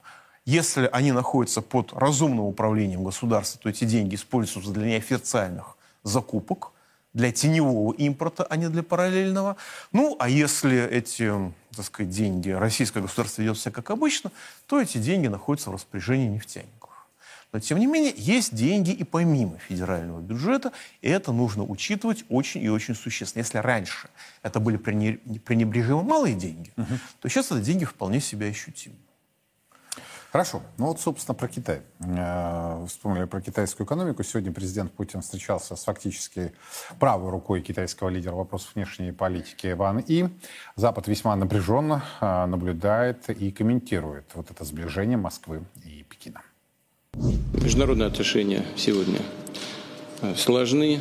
Если 0.45 0.89
они 0.91 1.11
находятся 1.11 1.61
под 1.61 1.93
разумным 1.93 2.45
управлением 2.45 3.03
государства, 3.03 3.61
то 3.61 3.69
эти 3.69 3.83
деньги 3.83 4.15
используются 4.15 4.71
для 4.71 4.87
неофициальных 4.87 5.77
закупок– 6.01 6.71
для 7.13 7.31
теневого 7.31 7.93
импорта, 7.93 8.43
а 8.43 8.55
не 8.55 8.69
для 8.69 8.83
параллельного. 8.83 9.57
Ну, 9.91 10.15
а 10.19 10.29
если 10.29 10.87
эти, 10.87 11.31
так 11.75 11.85
сказать, 11.85 12.11
деньги 12.11 12.49
российское 12.49 13.01
государство 13.01 13.41
ведет 13.41 13.57
себя 13.57 13.71
как 13.71 13.89
обычно, 13.89 14.31
то 14.67 14.79
эти 14.79 14.97
деньги 14.97 15.27
находятся 15.27 15.71
в 15.71 15.73
распоряжении 15.73 16.27
нефтяников. 16.27 16.79
Но, 17.51 17.59
тем 17.59 17.79
не 17.79 17.87
менее, 17.87 18.13
есть 18.15 18.53
деньги 18.53 18.91
и 18.91 19.03
помимо 19.03 19.57
федерального 19.57 20.21
бюджета, 20.21 20.71
и 21.01 21.09
это 21.09 21.31
нужно 21.31 21.63
учитывать 21.63 22.23
очень 22.29 22.61
и 22.61 22.69
очень 22.69 22.93
существенно. 22.93 23.41
Если 23.41 23.57
раньше 23.57 24.09
это 24.43 24.59
были 24.59 24.77
пренебрежимо 24.77 26.03
малые 26.03 26.35
деньги, 26.35 26.71
угу. 26.77 26.99
то 27.19 27.27
сейчас 27.27 27.47
это 27.47 27.61
деньги 27.61 27.85
вполне 27.85 28.21
себе 28.21 28.49
ощутимы. 28.49 28.97
Хорошо. 30.31 30.61
Ну 30.77 30.85
вот, 30.85 30.99
собственно, 31.01 31.33
про 31.33 31.47
Китай. 31.47 31.81
Э, 32.01 32.85
вспомнили 32.87 33.25
про 33.25 33.41
китайскую 33.41 33.87
экономику. 33.87 34.21
Сегодня 34.21 34.51
президент 34.51 34.91
Путин 34.91 35.21
встречался 35.21 35.75
с 35.75 35.83
фактически 35.83 36.53
правой 36.99 37.31
рукой 37.31 37.61
китайского 37.61 38.09
лидера 38.09 38.35
вопросов 38.35 38.75
внешней 38.75 39.11
политики 39.11 39.73
Ван 39.73 40.03
И. 40.07 40.29
Запад 40.75 41.07
весьма 41.07 41.35
напряженно 41.35 42.03
э, 42.21 42.45
наблюдает 42.45 43.27
и 43.31 43.51
комментирует 43.51 44.25
вот 44.35 44.51
это 44.51 44.63
сближение 44.65 45.17
Москвы 45.17 45.63
и 45.83 46.05
Пекина. 46.07 46.43
Международные 47.53 48.07
отношения 48.07 48.63
сегодня 48.75 49.21
э, 50.21 50.35
сложны. 50.35 50.99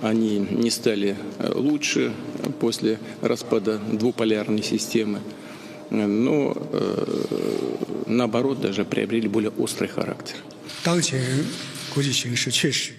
Они 0.00 0.38
не 0.38 0.70
стали 0.70 1.16
лучше 1.38 2.14
после 2.60 2.98
распада 3.22 3.78
двуполярной 3.78 4.62
системы 4.62 5.20
но 5.90 6.54
э, 6.56 7.26
наоборот 8.06 8.60
даже 8.60 8.84
приобрели 8.84 9.28
более 9.28 9.50
острый 9.50 9.88
характер. 9.88 10.36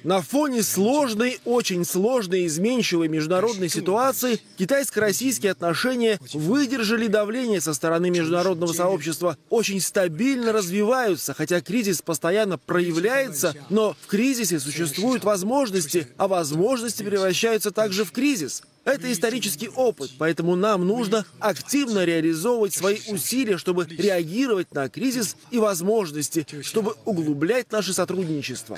На 0.03 0.24
фоне 0.24 0.63
сложной, 0.63 1.39
очень 1.46 1.86
сложной 1.86 2.41
и 2.41 2.48
изменчивой 2.48 3.08
международной 3.08 3.70
ситуации 3.70 4.39
китайско-российские 4.58 5.51
отношения 5.51 6.20
выдержали 6.34 7.06
давление 7.06 7.62
со 7.62 7.75
стороны 7.75 8.10
международного 8.10 8.74
сообщества, 8.74 9.38
очень 9.51 9.82
стабильно 9.82 10.51
развиваются, 10.51 11.36
хотя 11.36 11.62
кризис 11.62 12.01
постоянно 12.01 12.58
проявляется, 12.58 13.53
но 13.70 13.96
в 14.01 14.08
кризисе 14.08 14.60
существуют 14.60 15.24
возможности, 15.24 16.08
а 16.17 16.27
возможности 16.27 17.03
превращаются 17.03 17.70
также 17.70 18.03
в 18.03 18.12
кризис. 18.12 18.63
Это 18.88 19.12
исторический 19.12 19.67
опыт, 19.67 20.12
поэтому 20.17 20.56
нам 20.56 20.88
нужно 20.88 21.25
активно 21.39 22.06
реализовывать 22.06 22.74
свои 22.74 23.00
усилия, 23.10 23.58
чтобы 23.58 23.86
реагировать 23.86 24.74
на 24.74 24.88
кризис 24.88 25.36
и 25.51 25.60
возможности, 25.60 26.46
чтобы 26.62 26.96
углублять 27.03 27.70
наше 27.72 27.91
сотрудничество. 27.91 28.77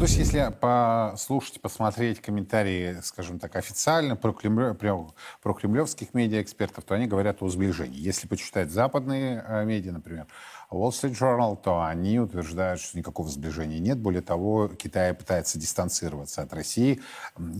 То 0.00 0.06
есть, 0.06 0.16
если 0.16 0.52
послушать, 0.58 1.60
посмотреть 1.60 2.20
комментарии, 2.20 2.96
скажем 3.02 3.38
так, 3.38 3.54
официально 3.54 4.16
про, 4.16 4.32
кремль, 4.32 4.74
про 4.74 5.54
кремлевских 5.54 6.14
медиаэкспертов, 6.14 6.84
то 6.84 6.94
они 6.94 7.06
говорят 7.06 7.42
о 7.42 7.48
сближении. 7.48 8.00
Если 8.00 8.26
почитать 8.26 8.70
западные 8.70 9.44
э, 9.46 9.64
медиа, 9.64 9.92
например, 9.92 10.26
Wall 10.70 10.90
Street 10.90 11.18
Journal, 11.18 11.58
то 11.60 11.82
они 11.82 12.20
утверждают, 12.20 12.80
что 12.80 12.96
никакого 12.96 13.28
сближения 13.28 13.80
нет. 13.80 13.98
Более 13.98 14.22
того, 14.22 14.68
Китай 14.68 15.12
пытается 15.14 15.58
дистанцироваться 15.58 16.42
от 16.42 16.52
России. 16.52 17.00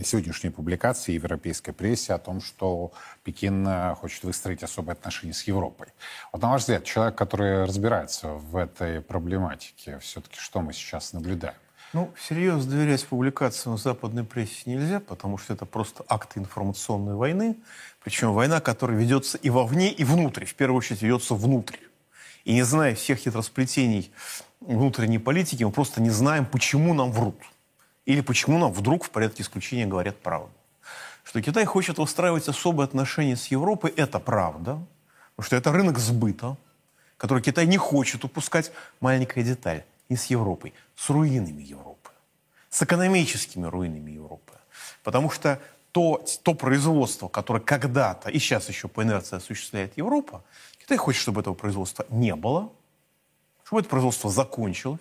Сегодняшние 0.04 0.52
публикации 0.52 1.12
европейской 1.12 1.72
прессе 1.72 2.14
о 2.14 2.18
том, 2.18 2.40
что 2.40 2.92
Пекин 3.24 3.66
э, 3.66 3.94
хочет 3.96 4.22
выстроить 4.22 4.62
особые 4.62 4.92
отношения 4.92 5.32
с 5.32 5.42
Европой. 5.42 5.88
Вот 6.32 6.40
на 6.40 6.50
ваш 6.50 6.62
взгляд, 6.62 6.84
человек, 6.84 7.16
который 7.16 7.64
разбирается 7.64 8.28
в 8.28 8.56
этой 8.56 9.00
проблематике, 9.00 9.98
все-таки 9.98 10.38
что 10.38 10.60
мы 10.60 10.72
сейчас 10.72 11.12
наблюдаем? 11.12 11.56
Ну, 11.92 12.12
всерьез 12.14 12.64
доверять 12.66 13.04
публикациям 13.04 13.76
в 13.76 13.80
западной 13.80 14.22
прессе 14.22 14.62
нельзя, 14.66 15.00
потому 15.00 15.38
что 15.38 15.52
это 15.52 15.66
просто 15.66 16.04
акты 16.06 16.38
информационной 16.38 17.16
войны. 17.16 17.56
Причем 18.04 18.32
война, 18.32 18.60
которая 18.60 18.96
ведется 18.96 19.36
и 19.38 19.50
вовне, 19.50 19.90
и 19.90 20.04
внутрь. 20.04 20.44
В 20.44 20.54
первую 20.54 20.78
очередь 20.78 21.02
ведется 21.02 21.34
внутрь. 21.34 21.78
И 22.44 22.54
не 22.54 22.62
зная 22.62 22.94
всех 22.94 23.18
хитросплетений 23.18 24.10
внутренней 24.60 25.18
политики, 25.18 25.64
мы 25.64 25.70
просто 25.70 26.00
не 26.00 26.10
знаем, 26.10 26.46
почему 26.46 26.94
нам 26.94 27.12
врут. 27.12 27.36
Или 28.06 28.20
почему 28.20 28.58
нам 28.58 28.72
вдруг 28.72 29.04
в 29.04 29.10
порядке 29.10 29.42
исключения 29.42 29.86
говорят 29.86 30.18
правду. 30.20 30.50
Что 31.22 31.42
Китай 31.42 31.64
хочет 31.64 31.98
устраивать 31.98 32.48
особые 32.48 32.84
отношения 32.84 33.36
с 33.36 33.46
Европой, 33.48 33.92
это 33.96 34.18
правда. 34.18 34.78
Потому 35.36 35.46
что 35.46 35.56
это 35.56 35.72
рынок 35.72 35.98
сбыта, 35.98 36.56
который 37.16 37.42
Китай 37.42 37.66
не 37.66 37.76
хочет 37.76 38.24
упускать. 38.24 38.72
Маленькая 39.00 39.44
деталь. 39.44 39.84
И 40.08 40.16
с 40.16 40.26
Европой. 40.26 40.74
С 40.96 41.08
руинами 41.08 41.62
Европы. 41.62 42.10
С 42.68 42.82
экономическими 42.82 43.66
руинами 43.66 44.10
Европы. 44.10 44.54
Потому 45.04 45.30
что 45.30 45.60
то, 45.92 46.24
то 46.42 46.54
производство, 46.54 47.28
которое 47.28 47.60
когда-то 47.60 48.30
и 48.30 48.38
сейчас 48.38 48.68
еще 48.68 48.88
по 48.88 49.02
инерции 49.02 49.36
осуществляет 49.36 49.96
Европа, 49.96 50.42
Китай 50.90 50.98
хочет, 50.98 51.22
чтобы 51.22 51.40
этого 51.40 51.54
производства 51.54 52.04
не 52.10 52.34
было, 52.34 52.68
чтобы 53.62 53.82
это 53.82 53.88
производство 53.88 54.28
закончилось, 54.28 54.98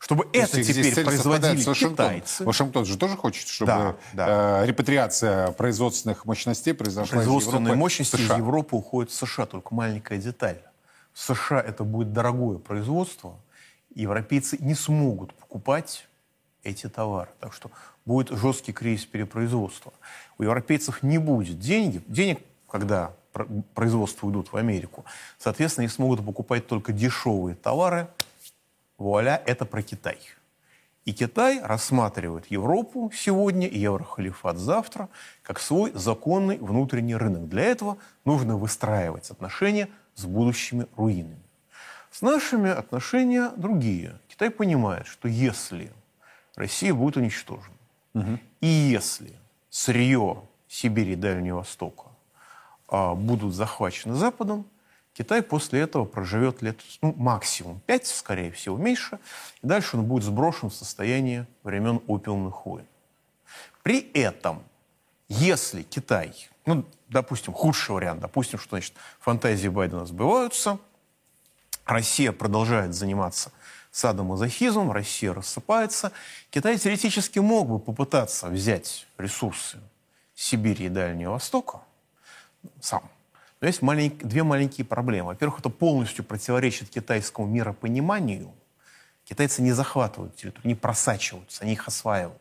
чтобы 0.00 0.24
То 0.24 0.30
это 0.32 0.64
теперь 0.64 1.04
производили 1.04 1.62
китайцы. 1.62 2.42
Вашингтон 2.42 2.84
же 2.84 2.98
тоже 2.98 3.16
хочет, 3.16 3.46
чтобы 3.46 3.68
да, 3.68 3.96
да. 4.12 4.62
Э, 4.62 4.66
репатриация 4.66 5.52
производственных 5.52 6.24
мощностей 6.24 6.74
произошла 6.74 7.18
Производственные 7.18 7.74
из 7.74 7.78
мощности 7.78 8.16
США. 8.16 8.34
из 8.34 8.38
Европы 8.38 8.74
уходят 8.74 9.12
в 9.12 9.14
США. 9.14 9.46
Только 9.46 9.72
маленькая 9.72 10.18
деталь. 10.18 10.60
В 11.12 11.20
США 11.20 11.60
это 11.60 11.84
будет 11.84 12.12
дорогое 12.12 12.58
производство, 12.58 13.38
европейцы 13.94 14.56
не 14.58 14.74
смогут 14.74 15.32
покупать 15.34 16.08
эти 16.64 16.88
товары. 16.88 17.30
Так 17.38 17.52
что 17.52 17.70
будет 18.04 18.36
жесткий 18.36 18.72
кризис 18.72 19.04
перепроизводства. 19.04 19.92
У 20.38 20.42
европейцев 20.42 21.04
не 21.04 21.18
будет 21.18 21.60
денег, 21.60 22.02
денег, 22.08 22.40
когда 22.68 23.12
производства 23.74 24.26
уйдут 24.26 24.52
в 24.52 24.56
Америку. 24.56 25.04
Соответственно, 25.38 25.84
они 25.84 25.90
смогут 25.90 26.24
покупать 26.24 26.66
только 26.66 26.92
дешевые 26.92 27.56
товары. 27.56 28.08
Вуаля, 28.98 29.42
это 29.46 29.64
про 29.64 29.82
Китай. 29.82 30.18
И 31.04 31.12
Китай 31.12 31.60
рассматривает 31.62 32.46
Европу 32.46 33.10
сегодня 33.14 33.66
и 33.66 33.78
Еврохалифат 33.78 34.56
завтра 34.56 35.10
как 35.42 35.60
свой 35.60 35.92
законный 35.92 36.56
внутренний 36.56 37.14
рынок. 37.14 37.48
Для 37.48 37.64
этого 37.64 37.98
нужно 38.24 38.56
выстраивать 38.56 39.30
отношения 39.30 39.90
с 40.14 40.24
будущими 40.24 40.86
руинами. 40.96 41.42
С 42.10 42.22
нашими 42.22 42.70
отношения 42.70 43.50
другие. 43.56 44.18
Китай 44.28 44.48
понимает, 44.48 45.06
что 45.06 45.28
если 45.28 45.92
Россия 46.56 46.94
будет 46.94 47.16
уничтожена, 47.16 47.76
угу. 48.14 48.38
и 48.60 48.66
если 48.66 49.34
сырье 49.68 50.42
Сибири 50.68 51.12
и 51.12 51.16
Дальнего 51.16 51.58
Востока 51.58 52.13
будут 52.88 53.54
захвачены 53.54 54.14
Западом, 54.14 54.66
Китай 55.14 55.42
после 55.42 55.80
этого 55.80 56.04
проживет 56.04 56.60
лет 56.60 56.80
ну, 57.00 57.14
максимум 57.16 57.80
5, 57.86 58.06
скорее 58.06 58.50
всего, 58.50 58.76
меньше, 58.76 59.20
и 59.62 59.66
дальше 59.66 59.96
он 59.96 60.04
будет 60.04 60.24
сброшен 60.24 60.70
в 60.70 60.74
состояние 60.74 61.46
времен 61.62 62.00
опиумных 62.08 62.66
войн. 62.66 62.86
При 63.84 64.10
этом, 64.12 64.64
если 65.28 65.82
Китай, 65.82 66.48
ну, 66.66 66.84
допустим, 67.08 67.52
худший 67.52 67.94
вариант, 67.94 68.20
допустим, 68.20 68.58
что 68.58 68.70
значит, 68.70 68.94
фантазии 69.20 69.68
Байдена 69.68 70.04
сбываются, 70.04 70.78
Россия 71.84 72.32
продолжает 72.32 72.92
заниматься 72.92 73.52
садомазохизмом, 73.92 74.90
Россия 74.90 75.32
рассыпается, 75.32 76.10
Китай 76.50 76.76
теоретически 76.76 77.38
мог 77.38 77.68
бы 77.68 77.78
попытаться 77.78 78.48
взять 78.48 79.06
ресурсы 79.16 79.78
Сибири 80.34 80.86
и 80.86 80.88
Дальнего 80.88 81.32
Востока, 81.32 81.82
сам. 82.80 83.02
Но 83.60 83.66
есть 83.66 83.82
малень... 83.82 84.18
две 84.22 84.42
маленькие 84.42 84.84
проблемы. 84.84 85.28
Во-первых, 85.28 85.60
это 85.60 85.70
полностью 85.70 86.24
противоречит 86.24 86.90
китайскому 86.90 87.46
миропониманию. 87.46 88.52
Китайцы 89.24 89.62
не 89.62 89.72
захватывают 89.72 90.36
территорию, 90.36 90.68
не 90.68 90.74
просачиваются, 90.74 91.62
они 91.62 91.72
их 91.72 91.88
осваивают. 91.88 92.38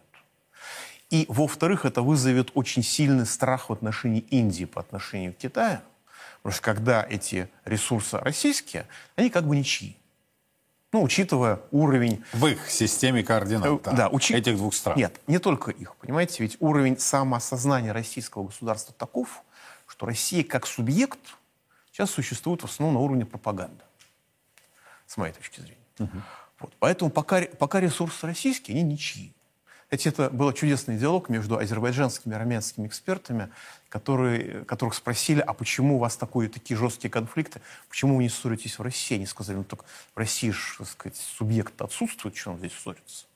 И, 1.10 1.26
во-вторых, 1.30 1.86
это 1.86 2.02
вызовет 2.02 2.52
очень 2.56 2.84
сильный 2.84 3.26
страх 3.26 3.70
в 3.70 3.74
отношении 3.74 4.22
Индии 4.22 4.66
по 4.66 4.82
отношению 4.82 5.34
к 5.34 5.38
Китаю. 5.38 5.80
Потому 6.42 6.54
что 6.54 6.64
когда 6.64 7.06
эти 7.08 7.50
ресурсы 7.66 8.18
российские, 8.18 8.86
они 9.16 9.30
как 9.30 9.48
бы 9.48 9.56
ничьи. 9.56 9.96
Ну, 10.92 11.04
учитывая 11.04 11.60
уровень... 11.72 12.24
В 12.34 12.48
их 12.48 12.70
системе 12.70 13.24
координат, 13.24 13.82
да, 13.84 13.92
да 13.92 14.10
учи... 14.10 14.34
этих 14.34 14.58
двух 14.58 14.74
стран. 14.74 14.98
Нет, 14.98 15.22
не 15.26 15.40
только 15.40 15.72
их, 15.72 15.96
понимаете, 15.96 16.44
ведь 16.44 16.58
уровень 16.60 17.00
самоосознания 17.00 17.94
российского 17.94 18.46
государства 18.46 18.94
таков, 18.98 19.43
что 19.94 20.08
Россия 20.08 20.44
как 20.44 20.66
субъект 20.66 21.20
сейчас 21.92 22.10
существует 22.10 22.62
в 22.62 22.66
основном 22.66 22.96
на 22.96 23.00
уровне 23.02 23.28
пропаганды, 23.28 23.84
с 25.06 25.18
моей 25.18 25.34
точки 25.34 25.60
зрения. 25.60 25.78
Угу. 26.00 26.22
Вот. 26.62 26.74
Поэтому 26.80 27.12
пока, 27.12 27.42
пока 27.60 27.80
ресурсы 27.80 28.26
российские, 28.26 28.76
они 28.76 28.94
ничьи. 28.94 29.34
Кстати, 29.84 30.08
это 30.08 30.32
был 30.32 30.52
чудесный 30.54 30.98
диалог 30.98 31.30
между 31.30 31.60
азербайджанскими 31.60 32.34
и 32.34 32.36
армянскими 32.36 32.88
экспертами, 32.88 33.52
которые, 33.90 34.66
которых 34.66 34.96
спросили, 34.96 35.42
а 35.42 35.54
почему 35.54 35.98
у 35.98 36.00
вас 36.00 36.18
такое, 36.18 36.50
такие 36.50 36.76
жесткие 36.76 37.12
конфликты, 37.12 37.62
почему 37.88 38.18
вы 38.18 38.24
не 38.24 38.30
ссоритесь 38.30 38.80
в 38.80 38.82
России? 38.82 39.14
Они 39.14 39.28
сказали, 39.28 39.58
ну 39.58 39.64
так 39.64 39.84
в 39.84 40.18
России 40.18 40.50
же, 40.50 40.78
так 40.80 40.88
сказать, 40.88 41.18
субъект 41.18 41.80
отсутствует, 41.80 42.36
что 42.36 42.54
он 42.54 42.58
здесь 42.58 42.74
ссорится. 42.74 43.28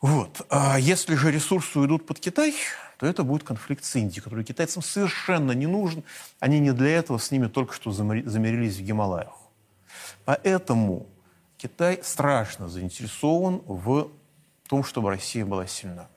Вот. 0.00 0.46
А 0.48 0.78
если 0.78 1.14
же 1.14 1.30
ресурсы 1.30 1.78
уйдут 1.78 2.06
под 2.06 2.18
Китай, 2.20 2.54
то 2.98 3.06
это 3.06 3.22
будет 3.22 3.44
конфликт 3.44 3.84
с 3.84 3.96
Индией, 3.96 4.22
который 4.22 4.44
китайцам 4.44 4.82
совершенно 4.82 5.52
не 5.52 5.66
нужен. 5.66 6.02
Они 6.38 6.58
не 6.58 6.72
для 6.72 6.90
этого 6.90 7.18
с 7.18 7.30
ними 7.30 7.48
только 7.48 7.74
что 7.74 7.92
замирились 7.92 8.76
в 8.76 8.82
Гималаях. 8.82 9.36
Поэтому 10.24 11.06
Китай 11.56 12.00
страшно 12.02 12.68
заинтересован 12.68 13.62
в 13.66 14.10
том, 14.68 14.84
чтобы 14.84 15.10
Россия 15.10 15.44
была 15.44 15.66
сильна. 15.66 16.08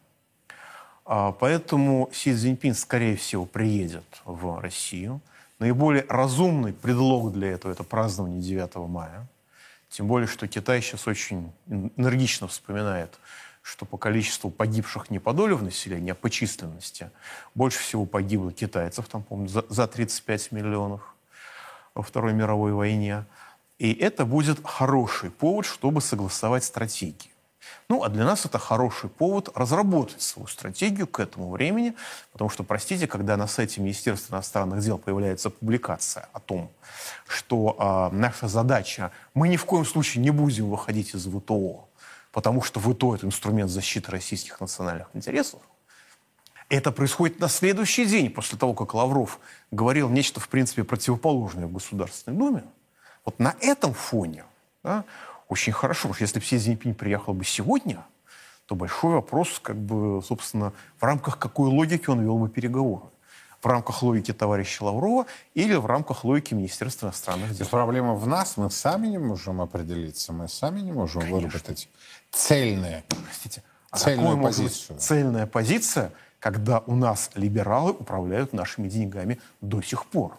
А, 1.05 1.31
поэтому 1.33 2.09
Си 2.13 2.33
Цзиньпин, 2.33 2.75
скорее 2.75 3.17
всего, 3.17 3.45
приедет 3.45 4.05
в 4.23 4.59
Россию. 4.61 5.19
Наиболее 5.59 6.05
разумный 6.07 6.73
предлог 6.73 7.33
для 7.33 7.49
этого– 7.51 7.71
это 7.73 7.83
празднование 7.83 8.41
9 8.41 8.75
мая. 8.87 9.27
Тем 9.89 10.07
более, 10.07 10.27
что 10.27 10.47
Китай 10.47 10.81
сейчас 10.81 11.07
очень 11.07 11.51
энергично 11.67 12.47
вспоминает, 12.47 13.19
что 13.63 13.85
по 13.85 13.97
количеству 13.97 14.51
погибших 14.51 15.09
не 15.09 15.19
по 15.19 15.33
доле 15.33 15.55
в 15.55 15.63
населении, 15.63 16.11
а 16.11 16.15
по 16.15 16.29
численности 16.29 17.09
больше 17.55 17.79
всего 17.79 18.05
погибло 18.05 18.51
китайцев, 18.51 19.07
там, 19.07 19.23
по 19.23 19.47
за, 19.47 19.65
за 19.69 19.87
35 19.87 20.51
миллионов 20.51 21.15
во 21.95 22.03
Второй 22.03 22.33
мировой 22.33 22.73
войне. 22.73 23.25
И 23.79 23.93
это 23.93 24.25
будет 24.25 24.59
хороший 24.63 25.31
повод, 25.31 25.65
чтобы 25.65 26.01
согласовать 26.01 26.65
стратегии. 26.65 27.31
Ну, 27.87 28.03
а 28.03 28.09
для 28.09 28.25
нас 28.25 28.45
это 28.45 28.59
хороший 28.59 29.09
повод 29.09 29.49
разработать 29.55 30.21
свою 30.21 30.47
стратегию 30.47 31.07
к 31.07 31.19
этому 31.19 31.49
времени, 31.49 31.93
потому 32.31 32.49
что, 32.49 32.63
простите, 32.63 33.07
когда 33.07 33.37
на 33.37 33.47
сайте 33.47 33.81
Министерства 33.81 34.35
иностранных 34.35 34.81
дел 34.81 34.97
появляется 34.97 35.49
публикация 35.49 36.27
о 36.33 36.39
том, 36.39 36.69
что 37.27 38.09
э, 38.11 38.15
наша 38.15 38.47
задача, 38.47 39.11
мы 39.33 39.47
ни 39.47 39.55
в 39.55 39.65
коем 39.65 39.85
случае 39.85 40.21
не 40.23 40.31
будем 40.31 40.69
выходить 40.69 41.13
из 41.15 41.25
ВТО, 41.25 41.87
потому 42.33 42.61
что 42.61 42.81
ВТО– 42.81 43.15
это 43.15 43.25
инструмент 43.25 43.71
защиты 43.71 44.11
российских 44.11 44.59
национальных 44.59 45.07
интересов, 45.13 45.61
это 46.67 46.91
происходит 46.91 47.39
на 47.39 47.47
следующий 47.47 48.05
день 48.05 48.29
после 48.29 48.57
того, 48.57 48.73
как 48.73 48.93
Лавров 48.95 49.39
говорил 49.71 50.09
нечто, 50.09 50.39
в 50.39 50.49
принципе, 50.49 50.83
противоположное 50.83 51.67
в 51.67 51.71
Государственной 51.71 52.37
Думе. 52.37 52.63
Вот 53.23 53.39
на 53.39 53.55
этом 53.61 53.93
фоне 53.93 54.43
да, 54.83 55.05
очень 55.47 55.71
хорошо. 55.71 56.11
Что 56.13 56.23
если 56.23 56.39
бы 56.39 56.45
Си 56.45 56.57
Цзиньпинь 56.57 56.95
приехал 56.95 57.33
бы 57.33 57.45
сегодня, 57.45 58.03
то 58.65 58.75
большой 58.75 59.13
вопрос, 59.13 59.59
как 59.61 59.77
бы, 59.77 60.21
собственно, 60.23 60.73
в 60.99 61.03
рамках 61.03 61.37
какой 61.37 61.69
логики 61.69 62.09
он 62.09 62.21
вел 62.21 62.37
бы 62.37 62.49
переговоры. 62.49 63.05
В 63.63 63.65
рамках 63.65 64.03
логики 64.03 64.33
товарища 64.33 64.83
Лаврова 64.83 65.25
или 65.53 65.73
в 65.75 65.85
рамках 65.85 66.25
логики 66.25 66.53
Министерства 66.53 67.07
иностранных 67.07 67.55
дел. 67.55 67.65
Проблема 67.67 68.13
в 68.13 68.27
нас, 68.27 68.57
мы 68.57 68.69
сами 68.69 69.07
не 69.07 69.17
можем 69.17 69.61
определиться, 69.61 70.33
мы 70.33 70.49
сами 70.49 70.81
не 70.81 70.91
можем 70.91 71.21
Конечно. 71.21 71.47
выработать 71.47 71.89
цельные, 72.29 73.05
Простите, 73.07 73.63
а 73.89 73.97
цельную 73.97 74.41
позицию. 74.41 74.99
Цельная 74.99 75.47
позиция, 75.47 76.11
когда 76.39 76.79
у 76.79 76.95
нас 76.95 77.31
либералы 77.35 77.91
управляют 77.91 78.51
нашими 78.51 78.89
деньгами 78.89 79.39
до 79.61 79.81
сих 79.81 80.07
пор. 80.07 80.37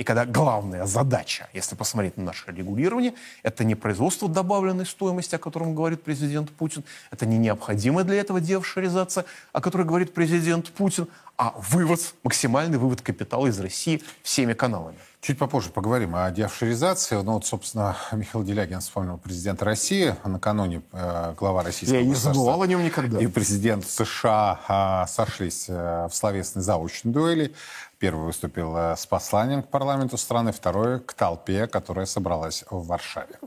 И 0.00 0.02
когда 0.02 0.24
главная 0.24 0.86
задача, 0.86 1.50
если 1.52 1.74
посмотреть 1.74 2.16
на 2.16 2.24
наше 2.24 2.50
регулирование, 2.50 3.12
это 3.42 3.64
не 3.64 3.74
производство 3.74 4.30
добавленной 4.30 4.86
стоимости, 4.86 5.34
о 5.34 5.38
котором 5.38 5.74
говорит 5.74 6.02
президент 6.02 6.50
Путин, 6.50 6.84
это 7.10 7.26
не 7.26 7.36
необходимая 7.36 8.02
для 8.06 8.16
этого 8.16 8.40
девшеризация, 8.40 9.26
о 9.52 9.60
которой 9.60 9.82
говорит 9.82 10.14
президент 10.14 10.70
Путин, 10.70 11.06
а 11.36 11.54
вывод, 11.68 12.00
максимальный 12.22 12.78
вывод 12.78 13.02
капитала 13.02 13.46
из 13.48 13.60
России 13.60 14.02
всеми 14.22 14.54
каналами. 14.54 14.96
Чуть 15.20 15.36
попозже 15.36 15.68
поговорим 15.68 16.16
о 16.16 16.30
деофшоризации. 16.30 17.16
Ну 17.16 17.32
вот, 17.32 17.44
собственно, 17.44 17.94
Михаил 18.12 18.42
Делягин 18.42 18.80
вспомнил 18.80 19.18
президента 19.18 19.66
России. 19.66 20.14
Накануне 20.24 20.80
э, 20.92 21.34
глава 21.36 21.62
российского 21.62 21.98
Я 21.98 22.06
не 22.06 22.14
забывал 22.14 22.62
о 22.62 22.66
нем 22.66 22.82
никогда. 22.82 23.20
И 23.20 23.26
президент 23.26 23.86
США 23.86 25.04
э, 25.06 25.10
сошлись 25.10 25.66
э, 25.68 26.08
в 26.10 26.14
словесной 26.14 26.62
заочной 26.62 27.12
дуэли. 27.12 27.54
Первый 28.00 28.24
выступил 28.24 28.74
э, 28.78 28.96
с 28.96 29.04
посланием 29.04 29.62
к 29.62 29.68
парламенту 29.68 30.16
страны, 30.16 30.52
второй 30.52 31.00
к 31.00 31.12
толпе, 31.12 31.66
которая 31.66 32.06
собралась 32.06 32.64
в 32.70 32.86
Варшаве. 32.86 33.38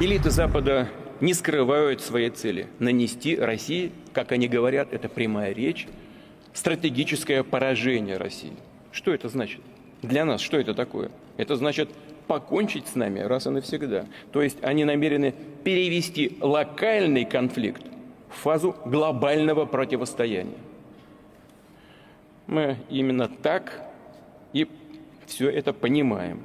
Элиты 0.00 0.30
Запада 0.30 0.88
не 1.20 1.34
скрывают 1.34 2.00
своей 2.00 2.30
цели– 2.30 2.66
нанести 2.80 3.36
России, 3.36 3.92
как 4.12 4.32
они 4.32 4.48
говорят, 4.48 4.92
это 4.92 5.08
прямая 5.08 5.54
речь, 5.54 5.86
стратегическое 6.52 7.44
поражение 7.44 8.16
России. 8.16 8.56
Что 8.90 9.14
это 9.14 9.28
значит? 9.28 9.60
Для 10.02 10.24
нас 10.24 10.40
что 10.40 10.58
это 10.58 10.74
такое? 10.74 11.12
Это 11.36 11.54
значит 11.54 11.90
покончить 12.26 12.88
с 12.88 12.96
нами 12.96 13.20
раз 13.20 13.46
и 13.46 13.50
навсегда. 13.50 14.06
То 14.32 14.42
есть 14.42 14.58
они 14.64 14.84
намерены 14.84 15.32
перевести 15.62 16.38
локальный 16.40 17.24
конфликт 17.24 17.82
в 18.30 18.34
фазу 18.34 18.74
глобального 18.84 19.64
противостояния. 19.64 20.58
Мы 22.46 22.76
именно 22.90 23.28
так 23.28 23.82
и 24.52 24.68
все 25.26 25.48
это 25.50 25.72
понимаем. 25.72 26.42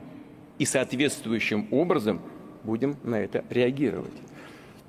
И 0.57 0.65
соответствующим 0.65 1.67
образом 1.71 2.21
будем 2.63 2.97
на 3.03 3.15
это 3.15 3.43
реагировать. 3.49 4.13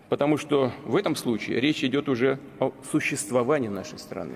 Потому 0.08 0.36
что 0.36 0.72
в 0.84 0.96
этом 0.96 1.14
случае 1.14 1.60
речь 1.60 1.84
идет 1.84 2.08
уже 2.08 2.38
о 2.58 2.72
существовании 2.90 3.68
нашей 3.68 3.98
страны. 3.98 4.34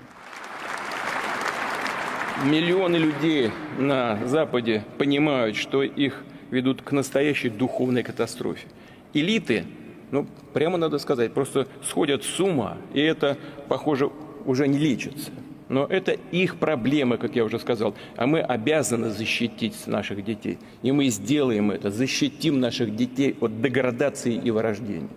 Миллионы 2.43 2.97
людей 2.97 3.51
на 3.77 4.25
Западе 4.25 4.83
понимают, 4.97 5.55
что 5.55 5.83
их 5.83 6.23
ведут 6.51 6.81
к 6.81 6.91
настоящей 6.91 7.49
духовной 7.49 8.03
катастрофе. 8.03 8.67
Элиты, 9.13 9.65
ну, 10.11 10.27
прямо 10.53 10.77
надо 10.77 10.99
сказать, 10.99 11.33
просто 11.33 11.67
сходят 11.83 12.23
с 12.23 12.39
ума, 12.39 12.77
и 12.93 13.01
это, 13.01 13.37
похоже, 13.67 14.11
уже 14.45 14.67
не 14.67 14.77
лечится. 14.77 15.31
Но 15.69 15.85
это 15.85 16.11
их 16.11 16.57
проблемы, 16.57 17.17
как 17.17 17.35
я 17.35 17.43
уже 17.43 17.59
сказал. 17.59 17.95
А 18.15 18.27
мы 18.27 18.41
обязаны 18.41 19.09
защитить 19.09 19.87
наших 19.87 20.23
детей. 20.23 20.59
И 20.83 20.91
мы 20.91 21.09
сделаем 21.09 21.71
это, 21.71 21.89
защитим 21.89 22.59
наших 22.59 22.95
детей 22.95 23.35
от 23.41 23.61
деградации 23.61 24.33
и 24.33 24.51
вырождения. 24.51 25.09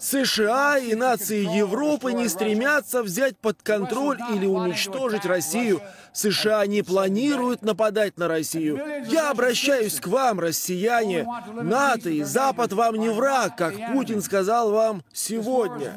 США 0.00 0.78
и 0.78 0.94
нации 0.94 1.44
Европы 1.56 2.12
не 2.12 2.28
стремятся 2.28 3.02
взять 3.02 3.36
под 3.36 3.62
контроль 3.62 4.18
или 4.34 4.46
уничтожить 4.46 5.26
Россию. 5.26 5.82
США 6.12 6.66
не 6.66 6.82
планируют 6.82 7.62
нападать 7.62 8.16
на 8.16 8.26
Россию. 8.26 8.80
Я 9.08 9.30
обращаюсь 9.30 10.00
к 10.00 10.06
вам, 10.06 10.40
россияне. 10.40 11.26
НАТО 11.62 12.10
и 12.10 12.22
Запад 12.22 12.72
вам 12.72 12.96
не 12.96 13.10
враг, 13.10 13.56
как 13.56 13.74
Путин 13.92 14.22
сказал 14.22 14.72
вам 14.72 15.04
сегодня. 15.12 15.94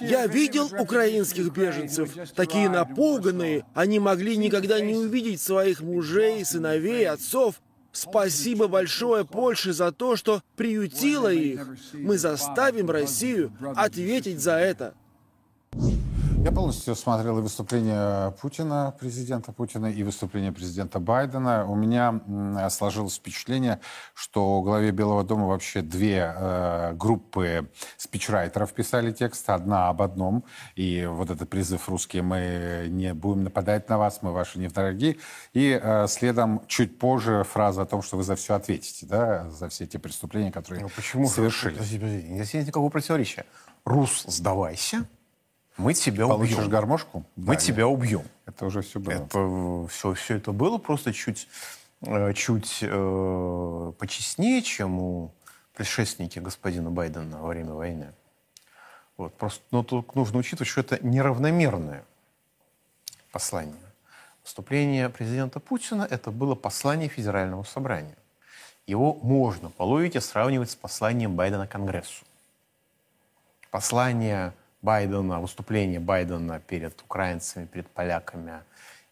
Я 0.00 0.26
видел 0.26 0.70
украинских 0.78 1.52
беженцев, 1.52 2.10
такие 2.34 2.70
напуганные, 2.70 3.66
они 3.74 3.98
могли 3.98 4.38
никогда 4.38 4.80
не 4.80 4.96
увидеть 4.96 5.42
своих 5.42 5.82
мужей, 5.82 6.42
сыновей, 6.42 7.06
отцов. 7.06 7.56
Спасибо 7.98 8.68
большое 8.68 9.24
Польше 9.24 9.72
за 9.72 9.90
то, 9.90 10.14
что 10.14 10.42
приютила 10.56 11.32
их. 11.32 11.66
Мы 11.92 12.16
заставим 12.16 12.90
Россию 12.90 13.52
ответить 13.74 14.40
за 14.40 14.52
это. 14.52 14.94
Я 16.44 16.52
полностью 16.52 16.94
смотрел 16.94 17.38
и 17.38 17.42
выступление 17.42 18.30
Путина, 18.40 18.94
президента 18.98 19.52
Путина, 19.52 19.86
и 19.86 20.02
выступление 20.04 20.52
президента 20.52 21.00
Байдена. 21.00 21.66
У 21.66 21.74
меня 21.74 22.20
сложилось 22.70 23.16
впечатление, 23.16 23.80
что 24.14 24.62
главе 24.62 24.92
Белого 24.92 25.24
дома 25.24 25.46
вообще 25.48 25.82
две 25.82 26.32
э, 26.34 26.92
группы 26.94 27.68
спичрайтеров 27.96 28.72
писали 28.72 29.12
текст. 29.12 29.50
Одна 29.50 29.88
об 29.88 30.00
одном. 30.00 30.44
И 30.76 31.06
вот 31.10 31.30
этот 31.30 31.50
призыв 31.50 31.88
«Русские, 31.88 32.22
мы 32.22 32.86
не 32.88 33.14
будем 33.14 33.44
нападать 33.44 33.88
на 33.88 33.98
вас, 33.98 34.20
мы 34.22 34.32
ваши 34.32 34.60
не 34.60 34.68
враги». 34.68 35.18
И 35.54 35.78
э, 35.82 36.06
следом 36.06 36.62
чуть 36.68 36.98
позже 36.98 37.44
фраза 37.44 37.82
о 37.82 37.86
том, 37.86 38.00
что 38.00 38.16
вы 38.16 38.22
за 38.22 38.36
все 38.36 38.54
ответите, 38.54 39.06
да, 39.06 39.50
за 39.50 39.68
все 39.68 39.86
те 39.86 39.98
преступления, 39.98 40.52
которые 40.52 40.84
ну, 40.84 40.90
почему 40.94 41.26
совершили. 41.28 41.74
Подожди, 41.74 41.98
подожди, 41.98 42.20
здесь 42.34 42.54
нет 42.54 42.66
никакого 42.68 42.90
противоречия. 42.90 43.44
Рус, 43.84 44.24
сдавайся 44.26 45.06
мы 45.78 45.94
тебя 45.94 46.26
Получишь 46.26 46.58
убьем. 46.58 46.70
гармошку? 46.70 47.24
Мы 47.36 47.54
да, 47.54 47.60
тебя 47.60 47.84
нет. 47.84 47.92
убьем. 47.92 48.22
Это 48.46 48.66
уже 48.66 48.82
все 48.82 48.98
было. 48.98 49.14
Это, 49.14 49.88
все, 49.88 50.12
все 50.14 50.36
это 50.36 50.52
было 50.52 50.78
просто 50.78 51.12
чуть, 51.12 51.48
э, 52.02 52.32
чуть 52.34 52.80
э, 52.82 53.92
почестнее, 53.98 54.60
чем 54.62 54.98
у 54.98 55.30
предшественники 55.74 56.40
господина 56.40 56.90
Байдена 56.90 57.38
во 57.40 57.48
время 57.48 57.74
войны. 57.74 58.12
Вот, 59.16 59.34
просто, 59.34 59.62
но 59.70 59.84
тут 59.84 60.14
нужно 60.16 60.38
учитывать, 60.38 60.68
что 60.68 60.80
это 60.80 60.98
неравномерное 61.06 62.04
послание. 63.30 63.74
Выступление 64.42 65.08
президента 65.08 65.60
Путина– 65.60 66.06
это 66.10 66.32
было 66.32 66.56
послание 66.56 67.08
Федерального 67.08 67.62
собрания. 67.62 68.16
Его 68.86 69.14
можно 69.14 69.70
по 69.70 69.82
логике 69.82 70.20
сравнивать 70.20 70.70
с 70.70 70.76
посланием 70.76 71.36
Байдена 71.36 71.66
Конгрессу. 71.66 72.24
Послание 73.70 74.54
Байдена, 74.82 75.40
выступление 75.40 76.00
Байдена 76.00 76.60
перед 76.60 77.00
украинцами, 77.02 77.66
перед 77.66 77.88
поляками 77.88 78.62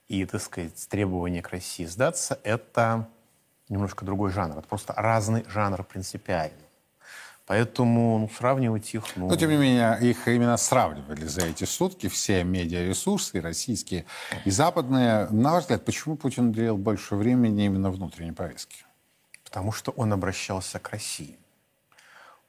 и, 0.08 0.24
так 0.24 0.40
сказать, 0.40 0.88
требование 0.88 1.42
к 1.42 1.50
России 1.50 1.84
сдаться, 1.84 2.38
это 2.44 3.08
немножко 3.68 4.04
другой 4.04 4.30
жанр. 4.30 4.58
Это 4.58 4.68
просто 4.68 4.92
разный 4.96 5.44
жанр 5.48 5.82
принципиально. 5.84 6.66
Поэтому 7.46 8.18
ну, 8.18 8.28
сравнивать 8.28 8.92
их... 8.92 9.04
Ну... 9.16 9.28
Но, 9.28 9.36
тем 9.36 9.50
не 9.50 9.56
менее, 9.56 9.98
их 10.00 10.26
именно 10.26 10.56
сравнивали 10.56 11.24
за 11.26 11.46
эти 11.46 11.62
сутки 11.64 12.08
все 12.08 12.42
медиаресурсы, 12.42 13.38
и 13.38 13.40
российские, 13.40 14.04
и 14.44 14.50
западные. 14.50 15.28
На 15.30 15.52
ваш 15.52 15.62
взгляд, 15.62 15.84
почему 15.84 16.16
Путин 16.16 16.48
уделил 16.48 16.76
больше 16.76 17.14
времени 17.14 17.64
именно 17.66 17.90
внутренней 17.90 18.32
повестке? 18.32 18.84
Потому 19.44 19.70
что 19.70 19.92
он 19.92 20.12
обращался 20.12 20.80
к 20.80 20.90
России. 20.90 21.38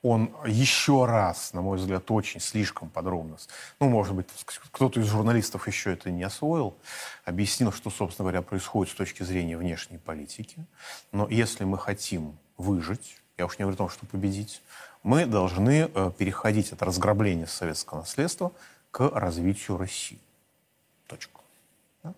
Он 0.04 0.32
еще 0.46 1.06
раз, 1.06 1.54
на 1.54 1.62
мой 1.62 1.78
взгляд, 1.78 2.10
очень 2.12 2.40
слишком 2.40 2.90
подробно, 2.90 3.38
ну, 3.80 3.90
может 3.90 4.14
быть, 4.14 4.28
кто-то 4.72 5.00
из 5.00 5.08
журналистов 5.08 5.68
еще 5.68 5.94
это 5.94 6.12
не 6.12 6.24
освоил, 6.24 6.78
объяснил, 7.26 7.72
что, 7.72 7.90
собственно 7.90 8.26
говоря, 8.26 8.42
происходит 8.42 8.94
с 8.94 8.96
точки 8.96 9.24
зрения 9.24 9.58
внешней 9.58 9.98
политики. 9.98 10.66
Но 11.12 11.28
если 11.28 11.64
мы 11.64 11.78
хотим 11.78 12.38
выжить, 12.58 13.18
я 13.38 13.46
уж 13.46 13.58
не 13.58 13.64
говорю 13.64 13.76
о 13.76 13.78
том, 13.78 13.90
что 13.90 14.06
победить, 14.06 14.62
мы 15.04 15.26
должны 15.26 15.90
э, 15.94 16.12
переходить 16.18 16.72
от 16.72 16.82
разграбления 16.82 17.48
советского 17.48 18.00
наследства 18.00 18.52
к 18.92 19.10
развитию 19.14 19.78
России. 19.78 20.20
Точка. 21.08 21.42
Да? 22.04 22.14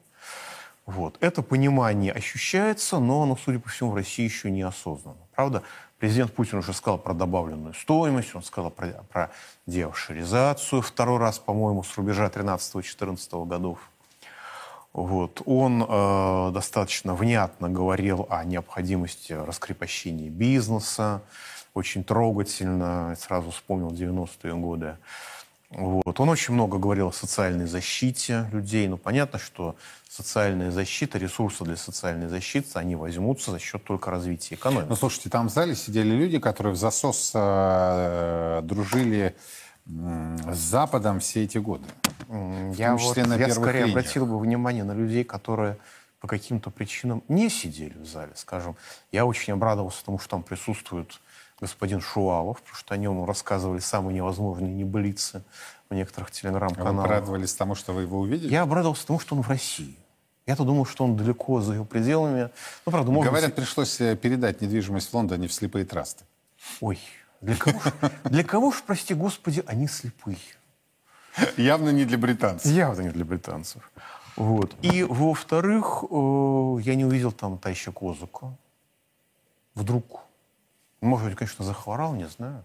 Вот. 0.86 1.18
Это 1.20 1.42
понимание 1.42 2.12
ощущается, 2.12 3.00
но 3.00 3.24
оно, 3.24 3.38
судя 3.38 3.60
по 3.60 3.70
всему, 3.70 3.92
в 3.92 3.96
России 3.96 4.24
еще 4.24 4.50
не 4.50 4.62
осознано. 4.62 5.18
Правда, 5.36 5.64
президент 6.00 6.34
Путин 6.34 6.60
уже 6.60 6.74
сказал 6.74 6.98
про 6.98 7.14
добавленную 7.14 7.74
стоимость, 7.74 8.34
он 8.34 8.44
сказал 8.44 8.72
про, 8.72 9.04
про 9.12 9.32
деофшеризацию 9.68 10.82
второй 10.82 11.20
раз, 11.20 11.40
по-моему, 11.40 11.84
с 11.84 11.98
рубежа 11.98 12.28
13-14 12.28 13.46
годов. 13.46 13.80
Вот. 14.94 15.42
Он 15.46 15.86
э, 15.88 16.52
достаточно 16.52 17.14
внятно 17.14 17.70
говорил 17.70 18.26
о 18.30 18.44
необходимости 18.44 19.34
раскрепощения 19.34 20.30
бизнеса, 20.30 21.22
очень 21.74 22.04
трогательно, 22.04 23.16
сразу 23.20 23.52
вспомнил 23.52 23.92
90-е 23.92 24.56
годы. 24.56 24.98
Вот. 25.70 26.20
Он 26.20 26.30
очень 26.30 26.56
много 26.56 26.80
говорил 26.80 27.10
о 27.10 27.12
социальной 27.12 27.68
защите 27.68 28.50
людей. 28.52 28.88
Ну, 28.88 28.98
понятно, 28.98 29.38
что 29.38 29.76
социальная 30.10 30.72
защита, 30.72 31.20
ресурсы 31.20 31.64
для 31.64 31.78
социальной 31.78 32.28
защиты, 32.28 32.68
они 32.74 32.96
возьмутся 32.96 33.52
за 33.52 33.60
счет 33.60 33.84
только 33.84 34.10
развития 34.10 34.56
экономики. 34.56 34.88
Ну, 34.90 34.96
слушайте, 34.96 35.30
там 35.30 35.48
в 35.48 35.52
зале 35.52 35.76
сидели 35.76 36.10
люди, 36.10 36.40
которые 36.40 36.74
в 36.74 36.78
засос 36.78 37.32
э, 37.36 38.62
дружили 38.64 39.36
э, 39.86 40.38
с 40.52 40.58
Западом 40.58 41.20
все 41.20 41.44
эти 41.44 41.60
годы. 41.60 41.86
Я, 42.74 42.96
вот, 42.96 43.18
я 43.18 43.50
скорее 43.54 43.86
линиях. 43.86 43.90
обратил 43.92 44.26
бы 44.26 44.40
внимание 44.40 44.84
на 44.84 44.94
людей, 44.94 45.24
которые 45.24 45.78
по 46.20 46.28
каким-то 46.28 46.72
причинам 46.72 47.24
не 47.28 47.50
сидели 47.50 47.98
в 47.98 48.06
зале, 48.06 48.32
скажем. 48.36 48.76
Я 49.12 49.26
очень 49.26 49.54
обрадовался 49.54 50.04
тому, 50.04 50.20
что 50.20 50.30
там 50.30 50.44
присутствуют 50.44 51.22
господин 51.60 52.02
Шуалов, 52.02 52.62
потому 52.62 52.76
что 52.76 52.94
о 52.94 52.98
нем 52.98 53.26
рассказывали 53.26 53.80
самые 53.80 54.16
невозможные 54.16 54.74
небылицы 54.74 55.44
в 55.90 55.94
некоторых 55.94 56.32
телеграм-каналах. 56.32 56.90
А 56.90 56.94
вы 56.94 57.04
обрадовались 57.04 57.54
тому, 57.54 57.76
что 57.76 57.94
вы 57.94 58.04
его 58.04 58.20
увидели? 58.20 58.52
Я 58.52 58.62
обрадовался 58.64 59.08
тому, 59.08 59.20
что 59.20 59.36
он 59.36 59.42
в 59.42 59.50
России. 59.50 59.96
Я-то 60.46 60.64
думал, 60.64 60.86
что 60.86 61.04
он 61.04 61.16
далеко 61.16 61.62
за 61.62 61.74
его 61.74 61.86
пределами. 61.86 62.50
Ну, 62.86 62.92
правда, 62.92 63.12
может 63.12 63.30
Говорят, 63.30 63.50
быть... 63.50 63.58
пришлось 63.58 64.02
э, 64.02 64.16
передать 64.16 64.62
недвижимость 64.62 65.12
в 65.12 65.14
Лондоне 65.14 65.48
в 65.48 65.54
слепые 65.54 65.86
трасты. 65.86 66.26
Ой, 66.82 67.00
для 67.42 67.56
кого, 67.56 67.80
ж, 67.80 67.94
для 68.24 68.44
кого 68.44 68.72
ж, 68.72 68.82
прости 68.86 69.14
господи, 69.14 69.64
они 69.68 69.88
слепые? 69.88 70.40
Явно 71.58 71.90
не 71.90 72.06
для 72.06 72.18
британцев. 72.18 72.72
Явно 72.72 73.02
не 73.02 73.10
для 73.10 73.26
британцев. 73.26 73.92
Вот. 74.36 74.74
И, 74.82 75.04
во-вторых, 75.04 76.04
э, 76.10 76.78
я 76.82 76.96
не 76.96 77.06
увидел 77.06 77.32
там 77.32 77.58
Тайща 77.58 77.92
Козука. 77.92 78.56
Вдруг 79.76 80.22
может 81.02 81.28
быть, 81.28 81.38
конечно, 81.38 81.66
захворал, 81.66 82.14
не 82.14 82.28
знаю. 82.28 82.64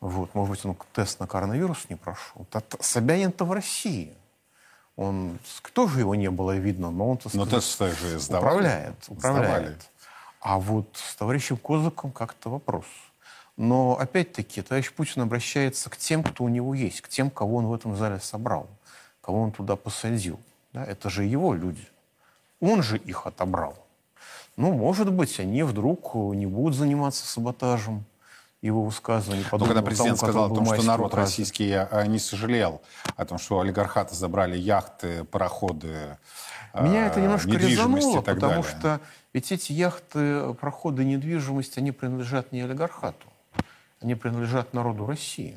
Вот, 0.00 0.34
может 0.34 0.50
быть, 0.50 0.64
он 0.64 0.76
тест 0.92 1.18
на 1.20 1.26
коронавирус 1.26 1.88
не 1.88 1.96
прошел. 1.96 2.46
Собянин-то 2.80 3.44
в 3.44 3.52
России. 3.52 4.14
Он 4.96 5.38
тоже 5.72 6.00
его 6.00 6.14
не 6.14 6.30
было 6.30 6.56
видно, 6.56 6.90
но 6.90 7.10
он, 7.10 7.20
сказать, 7.20 7.36
но 7.36 7.46
тест 7.46 7.78
же 7.78 8.18
сдавали. 8.18 8.56
управляет. 8.56 8.96
управляет. 9.08 9.48
Сдавали. 9.48 9.76
А 10.40 10.58
вот 10.58 10.88
с 10.96 11.14
товарищем 11.16 11.56
Козыком 11.56 12.12
как-то 12.12 12.50
вопрос. 12.50 12.86
Но 13.56 13.98
опять-таки 13.98 14.62
товарищ 14.62 14.92
Путин 14.92 15.22
обращается 15.22 15.90
к 15.90 15.96
тем, 15.96 16.22
кто 16.22 16.44
у 16.44 16.48
него 16.48 16.74
есть, 16.74 17.00
к 17.00 17.08
тем, 17.08 17.28
кого 17.28 17.56
он 17.56 17.66
в 17.66 17.74
этом 17.74 17.96
зале 17.96 18.20
собрал, 18.20 18.68
кого 19.20 19.42
он 19.42 19.50
туда 19.50 19.74
посадил. 19.74 20.38
Да? 20.72 20.84
Это 20.84 21.10
же 21.10 21.24
его 21.24 21.54
люди. 21.54 21.86
Он 22.60 22.82
же 22.82 22.98
их 22.98 23.26
отобрал. 23.26 23.76
Ну, 24.58 24.72
может 24.72 25.12
быть, 25.12 25.38
они 25.38 25.62
вдруг 25.62 26.16
не 26.16 26.44
будут 26.44 26.74
заниматься 26.74 27.24
саботажем 27.24 28.04
его 28.60 28.82
высказываний. 28.82 29.44
Но 29.52 29.64
когда 29.64 29.82
президент 29.82 30.18
тому, 30.18 30.32
сказал 30.32 30.52
о 30.52 30.54
том, 30.54 30.66
что 30.66 30.82
народ 30.82 31.12
праздник. 31.12 31.30
российский 31.30 31.72
а, 31.72 32.04
не 32.08 32.18
сожалел 32.18 32.82
о 33.14 33.24
том, 33.24 33.38
что 33.38 33.60
олигархаты 33.60 34.16
забрали 34.16 34.58
яхты, 34.58 35.22
пароходы, 35.22 36.18
Меня 36.74 37.06
это 37.06 37.20
немножко 37.20 37.50
резануло, 37.50 38.20
потому 38.20 38.40
далее. 38.40 38.62
что 38.64 39.00
ведь 39.32 39.52
эти 39.52 39.70
яхты, 39.70 40.54
пароходы, 40.54 41.04
недвижимость, 41.04 41.78
они 41.78 41.92
принадлежат 41.92 42.50
не 42.50 42.62
олигархату, 42.62 43.28
они 44.00 44.16
принадлежат 44.16 44.74
народу 44.74 45.06
России. 45.06 45.56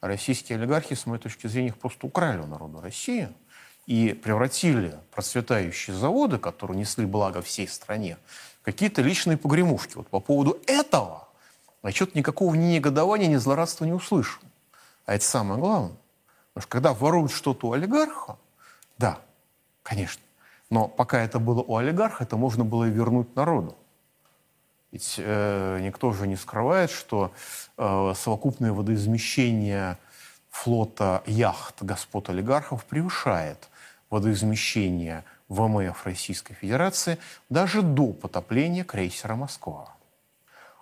А 0.00 0.08
российские 0.08 0.56
олигархи, 0.56 0.94
с 0.94 1.04
моей 1.04 1.20
точки 1.20 1.46
зрения, 1.46 1.68
их 1.68 1.76
просто 1.76 2.06
украли 2.06 2.38
у 2.38 2.46
народа 2.46 2.80
России– 2.80 3.28
и 3.90 4.12
превратили 4.12 4.96
процветающие 5.10 5.96
заводы, 5.96 6.38
которые 6.38 6.78
несли 6.78 7.04
благо 7.04 7.42
всей 7.42 7.66
стране, 7.66 8.18
в 8.62 8.64
какие-то 8.64 9.02
личные 9.02 9.36
погремушки. 9.36 9.96
Вот 9.96 10.06
по 10.06 10.20
поводу 10.20 10.60
этого 10.68 11.26
я 11.82 11.90
что-то 11.90 12.16
никакого 12.16 12.54
ни 12.54 12.74
негодования, 12.74 13.26
ни 13.26 13.34
злорадства 13.34 13.84
не 13.84 13.92
услышу. 13.92 14.38
А 15.06 15.16
это 15.16 15.24
самое 15.24 15.60
главное. 15.60 15.96
Потому 16.52 16.62
что 16.62 16.70
когда 16.70 16.94
воруют 16.94 17.32
что-то 17.32 17.66
у 17.66 17.72
олигарха, 17.72 18.36
да, 18.96 19.18
конечно. 19.82 20.22
Но 20.70 20.86
пока 20.86 21.20
это 21.20 21.40
было 21.40 21.60
у 21.60 21.76
олигарха, 21.76 22.22
это 22.22 22.36
можно 22.36 22.64
было 22.64 22.84
вернуть 22.84 23.34
народу. 23.34 23.76
Ведь 24.92 25.16
э, 25.18 25.80
никто 25.82 26.12
же 26.12 26.28
не 26.28 26.36
скрывает, 26.36 26.92
что 26.92 27.32
э, 27.76 28.12
совокупное 28.16 28.70
водоизмещение 28.70 29.98
флота 30.48 31.24
яхт 31.26 31.82
господ 31.82 32.28
олигархов 32.28 32.84
превышает 32.84 33.66
водоизмещения 34.10 35.24
ВМФ 35.48 36.04
Российской 36.04 36.54
Федерации 36.54 37.18
даже 37.48 37.82
до 37.82 38.12
потопления 38.12 38.84
крейсера 38.84 39.34
«Москва». 39.34 39.94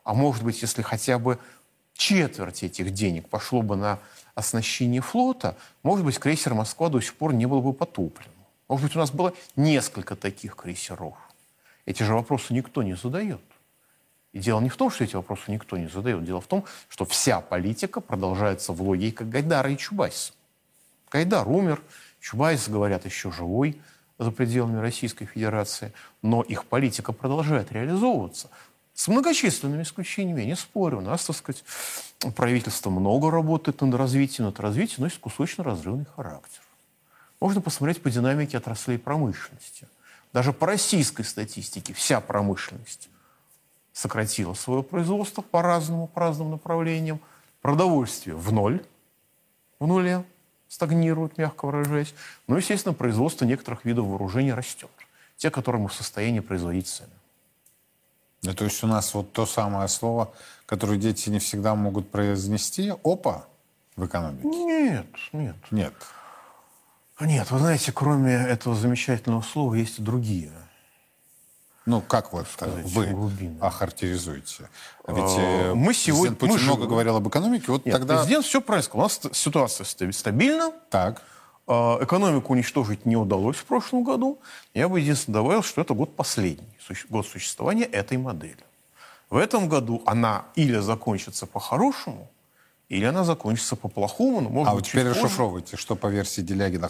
А 0.04 0.14
может 0.14 0.42
быть, 0.42 0.60
если 0.62 0.82
хотя 0.82 1.18
бы 1.18 1.38
четверть 1.92 2.62
этих 2.62 2.92
денег 2.92 3.28
пошло 3.28 3.62
бы 3.62 3.76
на 3.76 3.98
оснащение 4.34 5.02
флота, 5.02 5.56
может 5.82 6.04
быть, 6.04 6.18
крейсер 6.18 6.54
«Москва» 6.54 6.88
до 6.88 7.00
сих 7.00 7.14
пор 7.14 7.34
не 7.34 7.46
был 7.46 7.60
бы 7.60 7.72
потоплен. 7.72 8.30
Может 8.68 8.86
быть, 8.86 8.96
у 8.96 8.98
нас 8.98 9.10
было 9.10 9.34
несколько 9.56 10.16
таких 10.16 10.56
крейсеров. 10.56 11.14
Эти 11.86 12.02
же 12.02 12.14
вопросы 12.14 12.52
никто 12.52 12.82
не 12.82 12.94
задает. 12.94 13.40
И 14.32 14.40
дело 14.40 14.60
не 14.60 14.68
в 14.68 14.76
том, 14.76 14.90
что 14.90 15.04
эти 15.04 15.16
вопросы 15.16 15.50
никто 15.50 15.76
не 15.78 15.88
задает. 15.88 16.22
Дело 16.24 16.40
в 16.40 16.46
том, 16.46 16.64
что 16.88 17.04
вся 17.06 17.40
политика 17.40 18.00
продолжается 18.00 18.72
в 18.72 18.82
логике 18.82 19.24
Гайдара 19.24 19.70
и 19.70 19.76
Чубайса. 19.76 20.32
Гайдар 21.10 21.48
умер, 21.48 21.82
Чубайс, 22.20 22.68
говорят, 22.68 23.04
еще 23.04 23.30
живой 23.30 23.80
за 24.18 24.30
пределами 24.30 24.78
Российской 24.78 25.26
Федерации, 25.26 25.92
но 26.22 26.42
их 26.42 26.64
политика 26.64 27.12
продолжает 27.12 27.72
реализовываться. 27.72 28.50
С 28.94 29.06
многочисленными 29.06 29.82
исключениями, 29.82 30.40
я 30.40 30.46
не 30.46 30.56
спорю. 30.56 30.98
У 30.98 31.00
нас, 31.00 31.24
так 31.24 31.36
сказать, 31.36 31.62
правительство 32.34 32.90
много 32.90 33.30
работает 33.30 33.80
над 33.80 33.94
развитием, 33.94 34.46
но 34.46 34.50
это 34.50 34.62
развитие 34.62 34.96
носит 34.98 35.20
кусочно-разрывный 35.20 36.06
характер. 36.16 36.60
Можно 37.40 37.60
посмотреть 37.60 38.02
по 38.02 38.10
динамике 38.10 38.58
отраслей 38.58 38.98
промышленности. 38.98 39.86
Даже 40.32 40.52
по 40.52 40.66
российской 40.66 41.22
статистике 41.22 41.94
вся 41.94 42.20
промышленность 42.20 43.08
сократила 43.92 44.54
свое 44.54 44.82
производство 44.82 45.42
по 45.42 45.62
разному, 45.62 46.08
по 46.08 46.20
разным 46.20 46.50
направлениям. 46.50 47.20
Продовольствие 47.62 48.34
в 48.36 48.52
ноль, 48.52 48.84
в 49.78 49.86
нуле 49.86 50.24
стагнируют, 50.68 51.38
мягко 51.38 51.66
выражаясь. 51.66 52.14
Но, 52.46 52.56
естественно, 52.56 52.94
производство 52.94 53.44
некоторых 53.44 53.84
видов 53.84 54.06
вооружений 54.06 54.52
растет. 54.52 54.90
Те, 55.36 55.50
которые 55.50 55.82
мы 55.82 55.88
в 55.88 55.94
состоянии 55.94 56.40
производить 56.40 56.88
сами. 56.88 57.10
Да, 58.42 58.54
то 58.54 58.64
есть 58.64 58.82
у 58.84 58.86
нас 58.86 59.14
вот 59.14 59.32
то 59.32 59.46
самое 59.46 59.88
слово, 59.88 60.32
которое 60.66 60.98
дети 60.98 61.28
не 61.28 61.38
всегда 61.38 61.74
могут 61.74 62.10
произнести, 62.10 62.92
опа, 63.04 63.46
в 63.96 64.06
экономике? 64.06 64.46
Нет, 64.46 65.06
нет. 65.32 65.56
Нет. 65.70 65.94
Нет, 67.20 67.50
вы 67.50 67.58
знаете, 67.58 67.90
кроме 67.90 68.32
этого 68.32 68.76
замечательного 68.76 69.42
слова 69.42 69.74
есть 69.74 69.98
и 69.98 70.02
другие– 70.02 70.52
ну, 71.88 72.02
как 72.02 72.32
вот 72.32 72.46
сказать, 72.46 72.84
вы 72.84 73.06
глубина. 73.06 73.66
охарактеризуете? 73.66 74.68
Ведь 75.06 75.38
э, 75.38 75.72
мы 75.74 75.94
сегодня 75.94 76.36
Путин 76.36 76.56
мы 76.56 76.62
много 76.62 76.82
же... 76.82 76.88
говорил 76.88 77.16
об 77.16 77.26
экономике, 77.26 77.64
вот 77.68 77.86
Нет, 77.86 77.94
тогда... 77.94 78.18
Президент 78.18 78.44
все 78.44 78.60
правильно 78.60 78.84
сказал. 78.84 79.00
У 79.00 79.04
нас 79.04 79.20
ситуация 79.32 80.12
стабильна. 80.12 80.72
Так. 80.90 81.22
А, 81.66 81.98
экономику 82.02 82.52
уничтожить 82.52 83.06
не 83.06 83.16
удалось 83.16 83.56
в 83.56 83.64
прошлом 83.64 84.04
году. 84.04 84.38
Я 84.74 84.88
бы 84.88 85.00
единственное 85.00 85.42
добавил, 85.42 85.62
что 85.62 85.80
это 85.80 85.94
год 85.94 86.14
последний, 86.14 86.68
год 87.08 87.26
существования 87.26 87.84
этой 87.84 88.18
модели. 88.18 88.64
В 89.30 89.36
этом 89.36 89.68
году 89.68 90.02
она 90.06 90.44
или 90.54 90.78
закончится 90.78 91.46
по-хорошему, 91.46 92.30
или 92.88 93.04
она 93.04 93.24
закончится 93.24 93.76
по-плохому. 93.76 94.40
Но, 94.40 94.48
может 94.48 94.72
а 94.72 94.74
вот 94.74 94.86
теперь 94.86 95.06
позже. 95.06 95.20
расшифровывайте, 95.20 95.76
что 95.76 95.94
по 95.94 96.06
версии 96.06 96.40
Делягина 96.40 96.88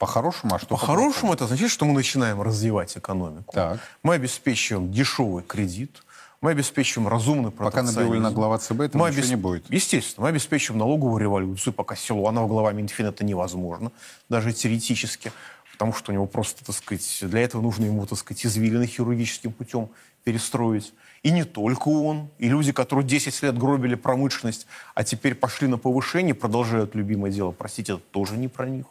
по-хорошему, 0.00 0.54
а 0.54 0.58
что 0.58 0.66
По-хорошему 0.68 1.34
это 1.34 1.44
означает, 1.44 1.70
что 1.70 1.84
мы 1.84 1.92
начинаем 1.92 2.40
развивать 2.40 2.96
экономику. 2.96 3.52
Так. 3.52 3.80
Мы 4.02 4.14
обеспечиваем 4.14 4.90
дешевый 4.90 5.44
кредит, 5.44 6.02
мы 6.40 6.52
обеспечиваем 6.52 7.06
разумный 7.06 7.50
Пока 7.50 7.64
протекционизм. 7.70 8.00
Набиулина 8.00 8.30
глава 8.30 8.56
ЦБ, 8.56 8.80
этого 8.80 9.02
Мы 9.02 9.10
ничего 9.10 9.22
обес- 9.22 9.28
не 9.28 9.36
будет. 9.36 9.70
Естественно, 9.70 10.24
мы 10.24 10.30
обеспечиваем 10.30 10.78
налоговую 10.78 11.20
революцию, 11.20 11.74
пока 11.74 11.96
Силуанова 11.96 12.48
глава 12.48 12.72
Минфина 12.72 13.08
это 13.08 13.26
невозможно, 13.26 13.92
даже 14.30 14.54
теоретически, 14.54 15.32
потому 15.72 15.92
что 15.92 16.12
у 16.12 16.14
него 16.14 16.24
просто, 16.24 16.64
так 16.64 16.74
сказать, 16.74 17.18
для 17.20 17.42
этого 17.42 17.60
нужно 17.60 17.84
ему, 17.84 18.06
так 18.06 18.18
сказать, 18.18 18.46
извилины 18.46 18.86
хирургическим 18.86 19.52
путем 19.52 19.90
перестроить. 20.24 20.94
И 21.22 21.30
не 21.30 21.44
только 21.44 21.88
он, 21.88 22.30
и 22.38 22.48
люди, 22.48 22.72
которые 22.72 23.06
10 23.06 23.42
лет 23.42 23.58
гробили 23.58 23.96
промышленность, 23.96 24.66
а 24.94 25.04
теперь 25.04 25.34
пошли 25.34 25.68
на 25.68 25.76
повышение, 25.76 26.34
продолжают 26.34 26.94
любимое 26.94 27.30
дело. 27.30 27.50
Простите, 27.50 27.92
это 27.92 28.02
тоже 28.12 28.38
не 28.38 28.48
про 28.48 28.66
них. 28.66 28.86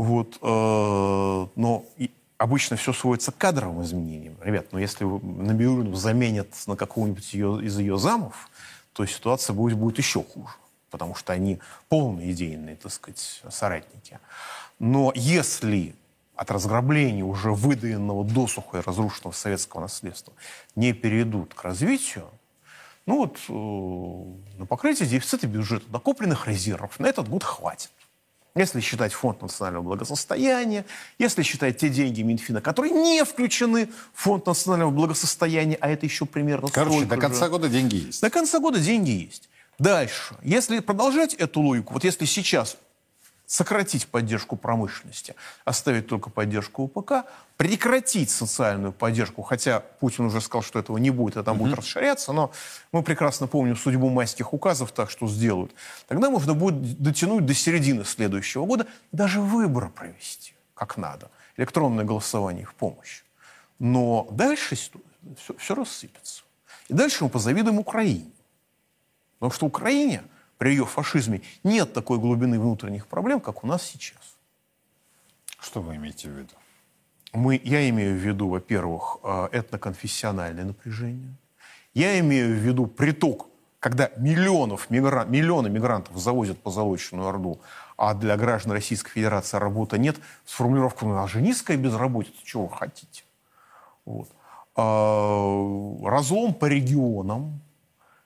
Вот, 0.00 0.38
э, 0.40 1.46
но 1.56 1.84
и 1.98 2.10
обычно 2.38 2.78
все 2.78 2.94
сводится 2.94 3.32
к 3.32 3.36
кадровым 3.36 3.82
изменениям. 3.82 4.34
Ребят, 4.40 4.68
ну 4.72 4.78
если 4.78 5.04
вы 5.04 5.20
Набиуллину 5.20 5.94
заменят 5.94 6.48
на 6.66 6.74
какого-нибудь 6.74 7.34
ее, 7.34 7.62
из 7.62 7.78
ее 7.78 7.98
замов, 7.98 8.48
то 8.94 9.04
ситуация 9.04 9.52
будет, 9.52 9.76
будет 9.76 9.98
еще 9.98 10.22
хуже, 10.22 10.54
потому 10.90 11.14
что 11.14 11.34
они 11.34 11.58
полные 11.90 12.32
идейные, 12.32 12.76
так 12.76 12.90
сказать, 12.90 13.42
соратники. 13.50 14.18
Но 14.78 15.12
если 15.14 15.94
от 16.34 16.50
разграбления 16.50 17.22
уже 17.22 17.52
выдаенного 17.52 18.24
досуха 18.24 18.78
и 18.78 18.80
разрушенного 18.80 19.34
советского 19.34 19.82
наследства 19.82 20.32
не 20.76 20.94
перейдут 20.94 21.52
к 21.52 21.62
развитию, 21.62 22.24
ну 23.04 23.16
вот 23.18 23.38
э, 23.50 24.58
на 24.58 24.64
покрытие 24.64 25.06
дефицита 25.06 25.46
бюджета 25.46 25.84
накопленных 25.92 26.48
резервов 26.48 26.98
на 26.98 27.06
этот 27.06 27.28
год 27.28 27.44
хватит. 27.44 27.90
Если 28.56 28.80
считать 28.80 29.12
фонд 29.12 29.42
национального 29.42 29.84
благосостояния, 29.84 30.84
если 31.18 31.42
считать 31.42 31.78
те 31.78 31.88
деньги 31.88 32.22
Минфина, 32.22 32.60
которые 32.60 32.92
не 32.92 33.24
включены 33.24 33.88
в 34.12 34.22
фонд 34.22 34.46
национального 34.46 34.90
благосостояния, 34.90 35.76
а 35.80 35.88
это 35.88 36.06
еще 36.06 36.26
примерно 36.26 36.68
Короче, 36.68 37.04
до 37.04 37.16
конца 37.16 37.44
же. 37.44 37.50
года 37.50 37.68
деньги 37.68 38.06
есть. 38.06 38.20
До 38.20 38.30
конца 38.30 38.58
года 38.58 38.80
деньги 38.80 39.10
есть. 39.10 39.48
Дальше, 39.78 40.34
если 40.42 40.80
продолжать 40.80 41.34
эту 41.34 41.60
логику, 41.60 41.94
вот 41.94 42.04
если 42.04 42.24
сейчас 42.24 42.76
сократить 43.50 44.06
поддержку 44.06 44.54
промышленности, 44.54 45.34
оставить 45.64 46.06
только 46.06 46.30
поддержку 46.30 46.84
УПК, 46.84 47.24
прекратить 47.56 48.30
социальную 48.30 48.92
поддержку, 48.92 49.42
хотя 49.42 49.80
Путин 49.80 50.26
уже 50.26 50.40
сказал, 50.40 50.62
что 50.62 50.78
этого 50.78 50.98
не 50.98 51.10
будет, 51.10 51.36
это 51.36 51.52
будет 51.52 51.74
расширяться, 51.76 52.32
но 52.32 52.52
мы 52.92 53.02
прекрасно 53.02 53.48
помним 53.48 53.76
судьбу 53.76 54.08
майских 54.08 54.54
указов, 54.54 54.92
так 54.92 55.10
что 55.10 55.26
сделают. 55.26 55.72
Тогда 56.06 56.30
можно 56.30 56.54
будет 56.54 57.02
дотянуть 57.02 57.44
до 57.44 57.52
середины 57.52 58.04
следующего 58.04 58.66
года, 58.66 58.86
даже 59.10 59.40
выборы 59.40 59.88
провести, 59.88 60.54
как 60.74 60.96
надо. 60.96 61.28
Электронное 61.56 62.04
голосование 62.04 62.64
в 62.64 62.74
помощь. 62.74 63.24
Но 63.80 64.28
дальше 64.30 64.76
все, 64.76 65.56
все 65.58 65.74
рассыпется. 65.74 66.44
И 66.86 66.94
дальше 66.94 67.24
мы 67.24 67.30
позавидуем 67.30 67.80
Украине. 67.80 68.30
Потому 69.40 69.50
что 69.50 69.66
Украине 69.66 70.22
при 70.60 70.72
ее 70.72 70.84
фашизме 70.84 71.40
нет 71.64 71.94
такой 71.94 72.18
глубины 72.18 72.60
внутренних 72.60 73.06
проблем, 73.06 73.40
как 73.40 73.64
у 73.64 73.66
нас 73.66 73.82
сейчас. 73.82 74.36
Что 75.58 75.80
вы 75.80 75.96
имеете 75.96 76.28
в 76.28 76.32
виду? 76.32 76.52
Мы, 77.32 77.58
я 77.64 77.88
имею 77.88 78.14
в 78.14 78.18
виду, 78.18 78.48
во-первых, 78.48 79.16
э, 79.22 79.48
этноконфессиональное 79.52 80.64
напряжение. 80.64 81.34
Я 81.94 82.20
имею 82.20 82.48
в 82.48 82.58
виду 82.58 82.86
приток, 82.86 83.46
когда 83.78 84.10
миллионов 84.18 84.90
мигра... 84.90 85.24
миллионы 85.24 85.70
мигрантов 85.70 86.18
завозят 86.18 86.58
позолоченную 86.58 87.26
Орду, 87.26 87.62
а 87.96 88.12
для 88.12 88.36
граждан 88.36 88.72
Российской 88.72 89.12
Федерации 89.12 89.56
работы 89.56 89.98
нет, 89.98 90.18
с 90.44 90.52
формулировкой 90.52 91.08
«ну, 91.08 91.14
нас 91.14 91.30
же 91.30 91.40
низкая 91.40 91.78
безработица, 91.78 92.36
чего 92.44 92.66
вы 92.66 92.76
хотите?» 92.76 93.24
вот. 94.04 94.28
А, 94.76 96.04
Разлом 96.04 96.52
по 96.52 96.66
регионам, 96.66 97.62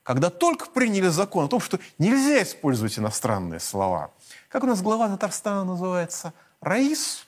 когда 0.04 0.30
только 0.30 0.66
приняли 0.66 1.08
закон 1.08 1.46
о 1.46 1.48
том, 1.48 1.58
что 1.58 1.80
нельзя 1.98 2.42
использовать 2.42 2.96
иностранные 2.98 3.58
слова. 3.58 4.12
Как 4.48 4.62
у 4.62 4.66
нас 4.66 4.80
глава 4.82 5.08
Татарстана 5.08 5.64
называется? 5.64 6.32
Раис? 6.60 7.26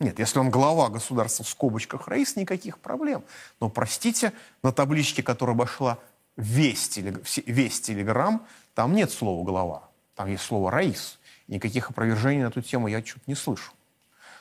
Нет, 0.00 0.18
если 0.18 0.38
он 0.40 0.50
глава 0.50 0.88
государства 0.88 1.44
в 1.44 1.48
скобочках 1.48 2.08
Раис, 2.08 2.34
никаких 2.34 2.78
проблем. 2.78 3.22
Но, 3.60 3.68
простите, 3.68 4.32
на 4.62 4.72
табличке, 4.72 5.22
которая 5.22 5.54
обошла 5.54 5.98
весь, 6.36 6.88
телег... 6.88 7.22
весь 7.46 7.80
телеграмм, 7.80 8.46
там 8.74 8.94
нет 8.94 9.12
слова 9.12 9.44
«глава». 9.44 9.88
Там 10.16 10.28
есть 10.28 10.42
слово 10.42 10.70
«Раис». 10.70 11.18
Никаких 11.46 11.90
опровержений 11.90 12.42
на 12.42 12.48
эту 12.48 12.62
тему 12.62 12.88
я 12.88 13.02
чуть 13.02 13.26
не 13.28 13.34
слышу. 13.34 13.72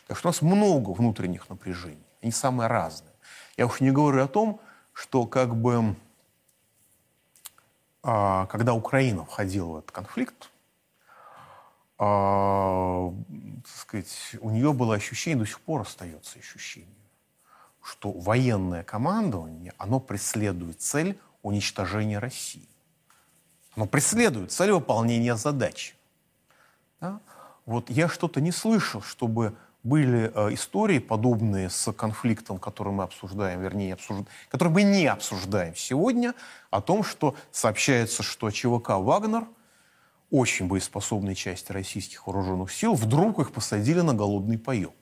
Так 0.07 0.17
что 0.17 0.29
у 0.29 0.31
нас 0.31 0.41
много 0.41 0.91
внутренних 0.91 1.49
напряжений. 1.49 2.05
Они 2.21 2.31
самые 2.31 2.67
разные. 2.67 3.11
Я 3.57 3.67
уж 3.67 3.81
не 3.81 3.91
говорю 3.91 4.23
о 4.23 4.27
том, 4.27 4.61
что 4.93 5.25
как 5.25 5.55
бы, 5.55 5.95
когда 8.03 8.73
Украина 8.73 9.23
входила 9.23 9.67
в 9.67 9.77
этот 9.77 9.91
конфликт, 9.91 10.49
а, 11.97 13.13
так 13.63 13.75
сказать, 13.75 14.35
у 14.41 14.49
нее 14.49 14.73
было 14.73 14.95
ощущение, 14.95 15.39
до 15.39 15.45
сих 15.45 15.61
пор 15.61 15.81
остается 15.81 16.37
ощущение, 16.37 16.89
что 17.81 18.11
военное 18.11 18.83
командование, 18.83 19.73
оно 19.77 20.01
преследует 20.01 20.81
цель 20.81 21.17
уничтожения 21.43 22.19
России. 22.19 22.67
Оно 23.75 23.85
преследует 23.85 24.51
цель 24.51 24.71
выполнения 24.71 25.35
задачи. 25.35 25.95
Да? 26.99 27.21
Вот 27.65 27.89
я 27.89 28.09
что-то 28.09 28.41
не 28.41 28.51
слышал, 28.51 29.01
чтобы 29.01 29.55
были 29.83 30.31
э, 30.33 30.53
истории, 30.53 30.99
подобные 30.99 31.69
с 31.69 31.91
конфликтом, 31.91 32.57
который 32.57 32.93
мы 32.93 33.03
обсуждаем, 33.03 33.61
вернее, 33.61 33.93
обсужд... 33.93 34.27
который 34.49 34.69
мы 34.69 34.83
не 34.83 35.05
обсуждаем 35.07 35.75
сегодня, 35.75 36.33
о 36.71 36.81
том, 36.81 37.03
что 37.03 37.35
сообщается, 37.51 38.23
что 38.23 38.49
ЧВК 38.49 38.91
«Вагнер», 38.91 39.45
очень 40.31 40.67
боеспособные 40.67 41.35
части 41.35 41.71
российских 41.71 42.25
вооруженных 42.25 42.71
сил, 42.71 42.95
вдруг 42.95 43.39
их 43.39 43.51
посадили 43.51 44.01
на 44.01 44.13
голодный 44.13 44.57
паек. 44.57 44.93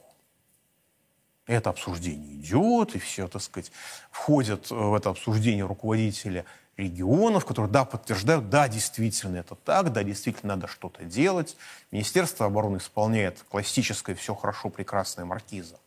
Это 1.45 1.69
обсуждение 1.69 2.35
идет, 2.35 2.95
и 2.95 2.99
все, 2.99 3.27
так 3.27 3.41
сказать, 3.41 3.71
входят 4.09 4.71
э, 4.71 4.75
в 4.75 4.93
это 4.95 5.11
обсуждение 5.11 5.65
руководители 5.65 6.45
регионов, 6.77 7.45
которые, 7.45 7.71
да, 7.71 7.85
подтверждают, 7.85 8.49
да, 8.49 8.67
действительно 8.67 9.37
это 9.37 9.55
так, 9.55 9.91
да, 9.91 10.03
действительно 10.03 10.55
надо 10.55 10.67
что-то 10.67 11.03
делать. 11.03 11.57
Министерство 11.91 12.45
обороны 12.45 12.77
исполняет 12.77 13.43
классическое 13.49 14.15
«все 14.15 14.35
хорошо, 14.35 14.69
прекрасное 14.69 15.25
маркиза» 15.25 15.77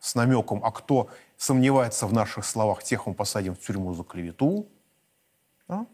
с 0.00 0.14
намеком, 0.14 0.64
а 0.64 0.70
кто 0.72 1.10
сомневается 1.36 2.06
в 2.06 2.12
наших 2.12 2.46
словах, 2.46 2.82
тех 2.82 3.06
мы 3.06 3.14
посадим 3.14 3.54
в 3.54 3.60
тюрьму 3.60 3.92
за 3.94 4.02
клевету. 4.02 4.66
Да? 5.68 5.86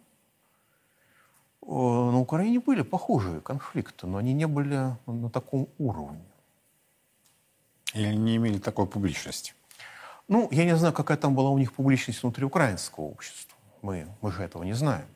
Э, 1.62 1.66
На 1.66 2.18
Украине 2.18 2.60
были 2.60 2.82
похожие 2.82 3.40
конфликты, 3.40 4.06
но 4.06 4.18
они 4.18 4.32
не 4.32 4.46
были 4.46 4.96
на 5.06 5.30
таком 5.30 5.68
уровне. 5.78 6.24
Или 7.94 8.14
не 8.14 8.36
имели 8.36 8.58
такой 8.58 8.86
публичности? 8.86 9.54
Ну, 10.28 10.48
я 10.50 10.64
не 10.64 10.76
знаю, 10.76 10.92
какая 10.92 11.16
там 11.16 11.34
была 11.34 11.50
у 11.50 11.58
них 11.58 11.72
публичность 11.72 12.22
внутри 12.22 12.44
украинского 12.44 13.04
общества. 13.04 13.55
Мы, 13.86 14.08
мы 14.20 14.32
же 14.32 14.42
этого 14.42 14.64
не 14.64 14.72
знаем. 14.72 15.06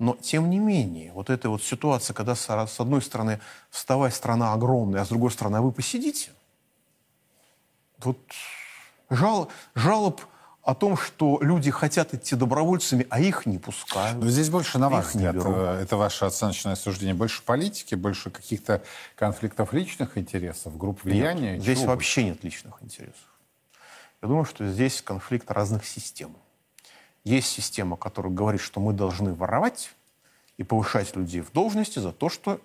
Но, 0.00 0.16
тем 0.20 0.50
не 0.50 0.58
менее, 0.58 1.12
вот 1.12 1.30
эта 1.30 1.48
вот 1.48 1.62
ситуация, 1.62 2.14
когда 2.14 2.34
с, 2.34 2.80
одной 2.80 3.00
стороны 3.00 3.40
вставай, 3.70 4.10
страна 4.10 4.52
огромная, 4.52 5.02
а 5.02 5.04
с 5.04 5.08
другой 5.08 5.30
стороны 5.30 5.56
а 5.56 5.60
вы 5.60 5.70
посидите, 5.70 6.30
вот 7.98 8.18
жал, 9.08 9.48
жалоб 9.76 10.20
о 10.62 10.74
том, 10.74 10.96
что 10.96 11.38
люди 11.40 11.70
хотят 11.70 12.12
идти 12.12 12.34
добровольцами, 12.34 13.06
а 13.08 13.20
их 13.20 13.46
не 13.46 13.58
пускают. 13.58 14.22
Но 14.22 14.28
здесь 14.28 14.50
больше, 14.50 14.78
на 14.78 14.88
ваш 14.88 15.06
взгляд, 15.06 15.36
э, 15.36 15.80
это 15.82 15.96
ваше 15.96 16.24
оценочное 16.24 16.74
суждение, 16.74 17.14
больше 17.14 17.42
политики, 17.42 17.94
больше 17.94 18.30
каких-то 18.30 18.82
конфликтов 19.14 19.72
личных 19.72 20.18
интересов, 20.18 20.76
групп 20.76 21.04
влияния? 21.04 21.52
Нет, 21.52 21.62
здесь 21.62 21.84
вообще 21.84 22.24
нет 22.24 22.42
личных 22.42 22.82
интересов. 22.82 23.14
Я 24.22 24.28
думаю, 24.28 24.44
что 24.44 24.66
здесь 24.68 25.00
конфликт 25.02 25.50
разных 25.50 25.86
систем. 25.86 26.36
Есть 27.24 27.48
система, 27.48 27.96
которая 27.96 28.32
говорит, 28.32 28.60
что 28.60 28.80
мы 28.80 28.92
должны 28.92 29.34
воровать 29.34 29.94
и 30.56 30.62
повышать 30.62 31.14
людей 31.16 31.40
в 31.40 31.52
должности 31.52 31.98
за 31.98 32.12
то, 32.12 32.28
что 32.28 32.60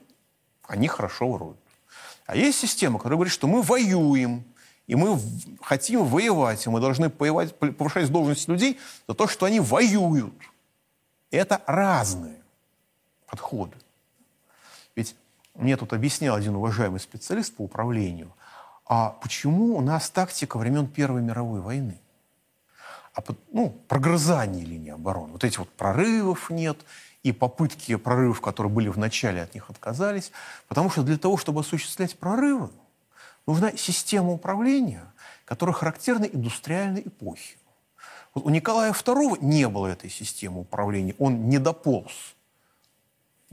они 0.67 0.87
хорошо 0.87 1.29
воруют. 1.29 1.57
А 2.25 2.35
есть 2.35 2.59
система, 2.59 2.97
которая 2.97 3.17
говорит, 3.17 3.33
что 3.33 3.47
мы 3.47 3.61
воюем, 3.61 4.43
и 4.87 4.95
мы 4.95 5.19
хотим 5.61 6.05
воевать, 6.05 6.65
и 6.65 6.69
мы 6.69 6.79
должны 6.79 7.09
воевать, 7.09 7.55
повышать 7.57 8.09
должность 8.09 8.47
людей 8.47 8.79
за 9.07 9.13
то, 9.13 9.27
что 9.27 9.45
они 9.45 9.59
воюют. 9.59 10.33
Это 11.31 11.61
разные 11.65 12.37
подходы. 13.27 13.75
Ведь 14.95 15.15
мне 15.55 15.77
тут 15.77 15.93
объяснял 15.93 16.35
один 16.35 16.55
уважаемый 16.55 16.99
специалист 16.99 17.55
по 17.55 17.63
управлению, 17.63 18.31
а 18.85 19.09
почему 19.21 19.77
у 19.77 19.81
нас 19.81 20.09
тактика 20.09 20.57
времен 20.57 20.87
Первой 20.87 21.21
мировой 21.21 21.61
войны? 21.61 21.97
А 23.13 23.21
ну, 23.51 23.69
прогрызание 23.87 24.65
линии 24.65 24.91
обороны. 24.91 25.33
Вот 25.33 25.43
эти 25.43 25.57
вот 25.57 25.69
прорывов 25.69 26.49
нет, 26.49 26.77
и 27.21 27.31
попытки 27.31 27.95
прорывов, 27.95 28.41
которые 28.41 28.71
были 28.71 28.89
в 28.89 28.97
начале, 28.97 29.41
от 29.41 29.53
них 29.53 29.69
отказались. 29.69 30.31
Потому 30.67 30.89
что 30.89 31.03
для 31.03 31.17
того, 31.17 31.37
чтобы 31.37 31.61
осуществлять 31.61 32.17
прорывы, 32.17 32.69
нужна 33.47 33.71
система 33.77 34.31
управления, 34.31 35.05
которая 35.45 35.73
характерна 35.73 36.25
индустриальной 36.25 37.01
эпохе. 37.01 37.57
Вот 38.33 38.45
у 38.45 38.49
Николая 38.49 38.91
II 38.91 39.37
не 39.41 39.67
было 39.69 39.87
этой 39.87 40.09
системы 40.09 40.61
управления, 40.61 41.15
он 41.19 41.49
не 41.49 41.59
дополз 41.59 42.32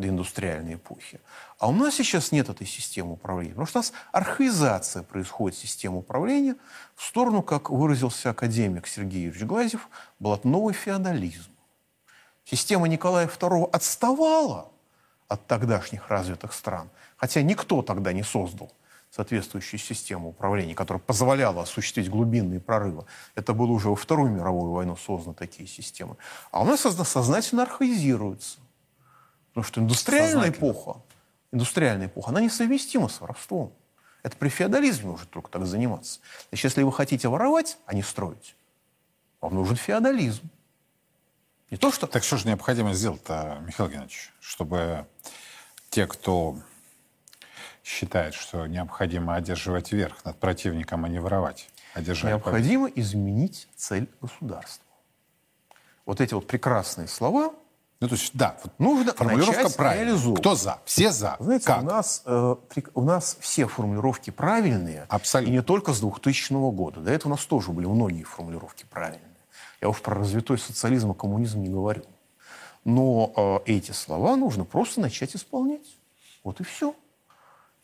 до 0.01 0.09
индустриальной 0.09 0.75
эпохи. 0.75 1.21
А 1.59 1.69
у 1.69 1.73
нас 1.73 1.95
сейчас 1.95 2.33
нет 2.33 2.49
этой 2.49 2.67
системы 2.67 3.13
управления, 3.13 3.51
потому 3.51 3.67
что 3.67 3.79
у 3.79 3.83
нас 3.83 3.93
архаизация 4.13 5.03
происходит 5.03 5.59
системы 5.59 5.99
управления 5.99 6.57
в 6.97 7.05
сторону, 7.05 7.43
как 7.43 7.71
выразился 7.71 8.31
академик 8.31 8.87
Сергей 8.87 9.25
Юрьевич 9.25 9.47
Глазев, 9.47 9.89
блатной 10.19 10.73
феодализм. 10.73 11.51
Система 12.45 12.89
Николая 12.89 13.29
II 13.29 13.71
отставала 13.71 14.71
от 15.29 15.47
тогдашних 15.47 16.09
развитых 16.09 16.53
стран, 16.53 16.91
хотя 17.17 17.43
никто 17.43 17.83
тогда 17.83 18.13
не 18.13 18.25
создал 18.25 18.73
соответствующую 19.11 19.79
систему 19.81 20.31
управления, 20.31 20.75
которая 20.75 21.01
позволяла 21.01 21.63
осуществить 21.63 22.09
глубинные 22.09 22.61
прорывы. 22.61 23.05
Это 23.35 23.55
было 23.55 23.73
уже 23.73 23.89
во 23.89 23.97
Вторую 23.97 24.31
мировую 24.31 24.73
войну 24.73 24.97
созданы 24.97 25.35
такие 25.35 25.69
системы. 25.69 26.17
А 26.53 26.63
у 26.63 26.65
нас 26.65 26.81
сознательно 26.81 27.63
архаизируются. 27.63 28.59
Потому 29.51 29.65
что 29.65 29.81
индустриальная 29.81 30.51
эпоха, 30.51 31.03
индустриальная 31.53 32.07
эпоха, 32.07 32.31
она 32.31 32.41
несовместима 32.41 33.09
с 33.09 33.21
воровством. 33.21 33.73
Это 34.23 34.37
при 34.37 34.49
феодализме 34.49 35.11
может 35.11 35.31
только 35.31 35.51
так 35.51 35.67
заниматься. 35.67 36.21
Значит, 36.51 36.65
если 36.65 36.83
вы 36.83 36.93
хотите 36.93 37.29
воровать, 37.29 37.79
а 37.87 37.95
не 37.95 38.03
строить, 38.03 38.55
вам 39.41 39.55
нужен 39.55 39.77
феодализм. 39.77 40.49
Не 41.71 41.77
то, 41.77 41.91
что... 41.91 42.07
Так 42.07 42.25
что 42.25 42.37
же 42.37 42.49
необходимо 42.49 42.93
сделать-то, 42.95 43.63
Михаил 43.67 43.89
Геннадьевич, 43.89 44.33
чтобы 44.41 45.07
те, 45.89 46.07
кто 46.07 46.59
считает, 47.85 48.35
что 48.35 48.67
необходимо 48.67 49.35
одерживать 49.35 49.93
верх 49.93 50.25
над 50.25 50.39
противником, 50.39 51.05
а 51.05 51.09
не 51.09 51.19
воровать. 51.19 51.69
Одержать 51.95 52.31
необходимо 52.33 52.89
победу. 52.89 53.01
изменить 53.01 53.69
цель 53.75 54.09
государства. 54.21 54.85
Вот 56.07 56.21
эти 56.21 56.35
вот 56.35 56.47
прекрасные 56.47 57.09
слова 57.09 57.55
ну, 58.01 58.09
то 58.09 58.15
есть, 58.15 58.31
да, 58.33 58.57
вот 58.63 58.73
нужно 58.79 59.13
формулировка 59.13 59.69
правильная. 59.69 60.35
Кто 60.37 60.55
за? 60.55 60.79
Все 60.87 61.13
за. 61.13 61.37
Знаете, 61.39 61.67
как? 61.67 61.83
У, 61.83 61.85
нас, 61.85 62.23
э, 62.25 62.57
у 62.95 63.03
нас 63.03 63.37
все 63.41 63.67
формулировки 63.67 64.31
правильные. 64.31 65.05
Абсолютно. 65.11 65.53
И 65.53 65.57
не 65.57 65.63
только 65.63 65.93
с 65.93 66.01
2000 66.01 66.53
года. 66.73 67.01
До 67.01 67.11
этого 67.11 67.33
у 67.33 67.37
нас 67.37 67.45
тоже 67.45 67.73
были 67.73 67.85
многие 67.85 68.23
формулировки 68.23 68.87
правильные. 68.89 69.21
Я 69.83 69.91
уж 69.91 70.01
про 70.01 70.15
развитой 70.15 70.59
социализм 70.59 71.13
и 71.13 71.15
коммунизм 71.15 71.61
не 71.61 71.69
говорю. 71.69 72.05
Но 72.85 73.35
э, 73.37 73.73
эти 73.73 73.93
слова 73.93 74.35
нужно 74.37 74.65
просто 74.65 75.03
начать 75.03 75.37
исполнять. 75.37 75.99
Вот 76.43 76.59
и 76.61 76.65
все. 76.65 76.95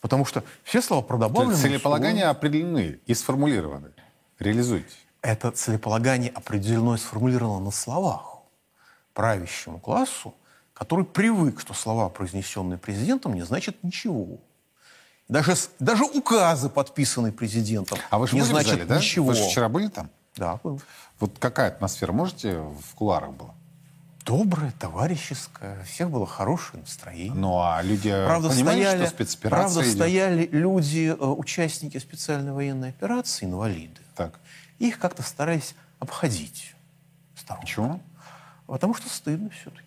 Потому 0.01 0.25
что 0.25 0.45
все 0.63 0.81
слова 0.81 1.03
продобавлены... 1.03 1.57
Целеполагания 1.57 2.23
условия. 2.23 2.31
определены 2.31 3.01
и 3.05 3.13
сформулированы. 3.13 3.91
Реализуйте. 4.39 4.95
Это 5.21 5.51
целеполагание 5.51 6.31
определено 6.31 6.95
и 6.95 6.99
сформулировано 6.99 7.67
на 7.67 7.71
словах. 7.71 8.36
Правящему 9.17 9.81
классу, 9.81 10.35
который 10.75 11.07
привык, 11.07 11.61
что 11.61 11.75
слова, 11.75 12.09
произнесенные 12.11 12.79
президентом, 12.79 13.35
не 13.35 13.43
значат 13.43 13.83
ничего. 13.83 14.39
Даже, 15.27 15.57
даже 15.81 16.05
указы, 16.05 16.69
подписанные 16.69 17.33
президентом, 17.33 17.99
а 18.11 18.19
вы 18.19 18.29
же 18.29 18.37
не 18.37 18.43
значат 18.43 18.73
зале, 18.73 18.85
да? 18.85 18.99
ничего. 18.99 19.29
Вы 19.29 19.35
же 19.35 19.45
вчера 19.45 19.69
были 19.69 19.89
там? 19.89 20.11
Да, 20.37 20.61
был. 20.63 20.81
Вот 21.19 21.33
какая 21.41 21.69
атмосфера, 21.69 22.13
можете, 22.13 22.59
в 22.59 22.95
куларах 22.95 23.31
была? 23.33 23.55
доброе, 24.27 24.73
товарищеское, 24.73 25.81
у 25.81 25.85
всех 25.85 26.11
было 26.11 26.27
хорошее 26.27 26.83
настроение. 26.83 27.33
Ну 27.33 27.61
а 27.61 27.81
люди 27.81 28.11
правда, 28.11 28.49
понимали, 28.51 28.83
стояли, 28.83 29.07
что 29.07 29.15
спецоперация 29.15 29.59
Правда, 29.59 29.83
идет? 29.83 29.95
стояли 29.95 30.49
люди, 30.53 31.17
э, 31.19 31.25
участники 31.25 31.97
специальной 31.99 32.53
военной 32.53 32.89
операции, 32.91 33.47
инвалиды. 33.47 34.01
Так. 34.15 34.41
Их 34.79 34.99
как-то 34.99 35.23
старались 35.23 35.75
обходить. 36.01 36.75
Старого. 37.37 37.63
Почему? 37.63 38.01
Потому 38.67 38.95
что 38.95 39.09
стыдно 39.09 39.51
все-таки. 39.51 39.87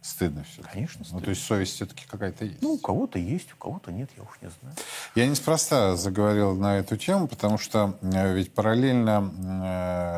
Стыдно 0.00 0.44
все. 0.44 0.62
Конечно, 0.70 1.02
стыдно. 1.02 1.20
Ну, 1.20 1.24
то 1.24 1.30
есть 1.30 1.44
совесть 1.44 1.76
все-таки 1.76 2.04
какая-то 2.06 2.44
есть. 2.44 2.60
Ну, 2.60 2.74
у 2.74 2.78
кого-то 2.78 3.18
есть, 3.18 3.52
у 3.54 3.56
кого-то 3.56 3.90
нет, 3.90 4.10
я 4.18 4.22
уж 4.22 4.28
не 4.42 4.50
знаю. 4.60 4.76
Я 5.14 5.26
неспроста 5.26 5.96
заговорил 5.96 6.54
на 6.54 6.76
эту 6.76 6.98
тему, 6.98 7.26
потому 7.26 7.56
что 7.56 7.98
э, 8.02 8.34
ведь 8.34 8.52
параллельно 8.52 9.32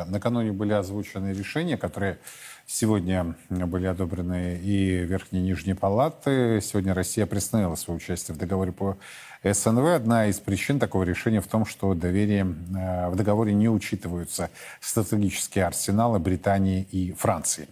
э, 0.05 0.11
накануне 0.11 0.51
были 0.51 0.73
озвучены 0.73 1.29
решения, 1.29 1.77
которые 1.77 2.19
Сегодня 2.69 3.33
были 3.49 3.85
одобрены 3.85 4.59
и 4.61 4.97
Верхние 5.05 5.41
и 5.41 5.45
Нижние 5.45 5.73
палаты. 5.73 6.59
Сегодня 6.61 6.93
Россия 6.93 7.25
приостановила 7.25 7.75
свое 7.75 7.95
участие 7.95 8.35
в 8.35 8.37
договоре 8.37 8.73
по 8.73 8.97
СНВ. 9.41 9.85
Одна 9.95 10.27
из 10.27 10.41
причин 10.41 10.77
такого 10.77 11.03
решения 11.03 11.39
в 11.39 11.47
том, 11.47 11.65
что 11.65 11.93
доверие, 11.93 12.41
э, 12.45 13.09
в 13.09 13.15
договоре 13.15 13.53
не 13.53 13.69
учитываются 13.69 14.49
стратегические 14.81 15.63
арсеналы 15.65 16.19
Британии 16.19 16.85
и 16.91 17.13
Франции. 17.13 17.69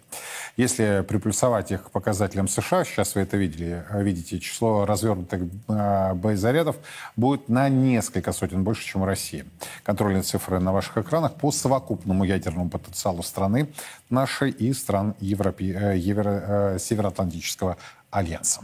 Если 0.57 1.03
приплюсовать 1.05 1.71
их 1.71 1.83
к 1.83 1.91
показателям 1.91 2.47
США, 2.47 2.85
сейчас 2.85 3.15
вы 3.15 3.21
это 3.21 3.35
видели, 3.35 3.83
видите, 3.93 4.39
число 4.39 4.85
развернутых 4.85 5.41
э, 5.67 6.13
боезарядов 6.13 6.77
будет 7.17 7.49
на 7.49 7.67
несколько 7.67 8.31
сотен 8.31 8.63
больше, 8.63 8.85
чем 8.85 9.01
у 9.01 9.05
России. 9.05 9.43
Контрольные 9.83 10.23
цифры 10.23 10.59
на 10.59 10.71
ваших 10.71 10.97
экранах 10.97 11.35
по 11.35 11.51
совокупному 11.51 12.23
ядерному 12.23 12.69
потенциалу 12.69 13.21
страны 13.21 13.67
нашей 14.09 14.49
и 14.51 14.71
стран 14.71 15.15
Европе, 15.19 15.77
э, 15.77 15.97
Евро, 15.97 16.77
Североатлантического 16.79 17.77
альянса. 18.09 18.61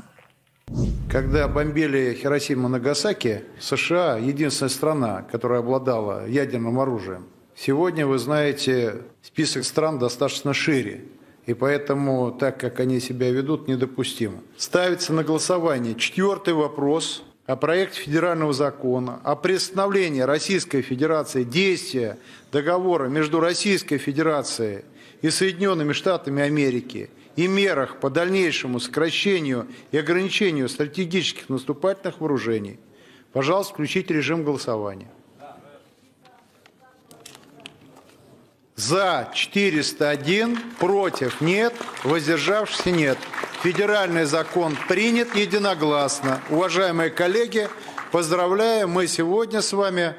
Когда 1.10 1.50
бомбили 1.50 2.18
Хиросиму 2.22 2.70
и 2.70 2.72
Нагасаки, 2.72 3.44
США– 3.60 4.18
единственная 4.18 4.70
страна, 4.70 5.22
которая 5.24 5.60
обладала 5.60 6.26
ядерным 6.26 6.80
оружием. 6.80 7.28
Сегодня, 7.54 8.08
вы 8.08 8.18
знаете, 8.18 9.02
список 9.22 9.66
стран 9.66 10.00
достаточно 10.00 10.54
шире. 10.54 11.04
И 11.46 11.54
поэтому, 11.54 12.32
так 12.32 12.60
как 12.60 12.80
они 12.80 13.00
себя 13.00 13.32
ведут, 13.32 13.68
недопустимо. 13.68 14.42
Ставится 14.58 15.12
на 15.14 15.24
голосование 15.24 15.96
четвертый 15.96 16.54
вопрос 16.54 17.24
о 17.48 17.56
проекте 17.56 18.02
федерального 18.02 18.54
закона 18.54 19.20
о 19.24 19.36
приостановлении 19.36 20.22
Российской 20.22 20.82
Федерации 20.82 21.44
действия 21.44 22.18
договора 22.52 23.08
между 23.08 23.40
Российской 23.40 23.98
Федерацией 23.98 24.86
и 25.22 25.30
Соединенными 25.30 25.94
Штатами 25.94 26.44
Америки– 26.44 27.10
и 27.36 27.48
мерах 27.48 28.00
по 28.00 28.10
дальнейшему 28.10 28.80
сокращению 28.80 29.68
и 29.92 29.98
ограничению 29.98 30.70
стратегических 30.70 31.50
наступательных 31.50 32.20
вооружений. 32.20 32.80
Пожалуйста, 33.32 33.74
включите 33.74 34.14
режим 34.14 34.44
голосования. 34.44 35.10
За 38.88 39.30
401, 39.32 40.58
против 40.80 41.40
нет, 41.40 41.72
воздержавшихся 42.04 42.90
нет. 42.90 43.18
Федеральный 43.62 44.26
закон 44.26 44.76
принят 44.88 45.36
единогласно. 45.36 46.42
Уважаемые 46.50 47.12
коллеги, 47.12 47.70
поздравляю, 48.12 48.88
мы 48.88 49.06
сегодня 49.06 49.62
с 49.62 49.72
вами 49.72 50.16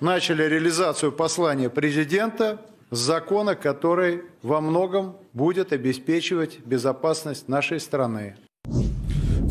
начали 0.00 0.42
реализацию 0.42 1.12
послания 1.12 1.70
президента 1.70 2.60
закона, 2.90 3.54
который 3.54 4.24
во 4.42 4.60
многом 4.60 5.16
будет 5.32 5.72
обеспечивать 5.72 6.58
безопасность 6.58 7.46
нашей 7.46 7.78
страны. 7.78 8.34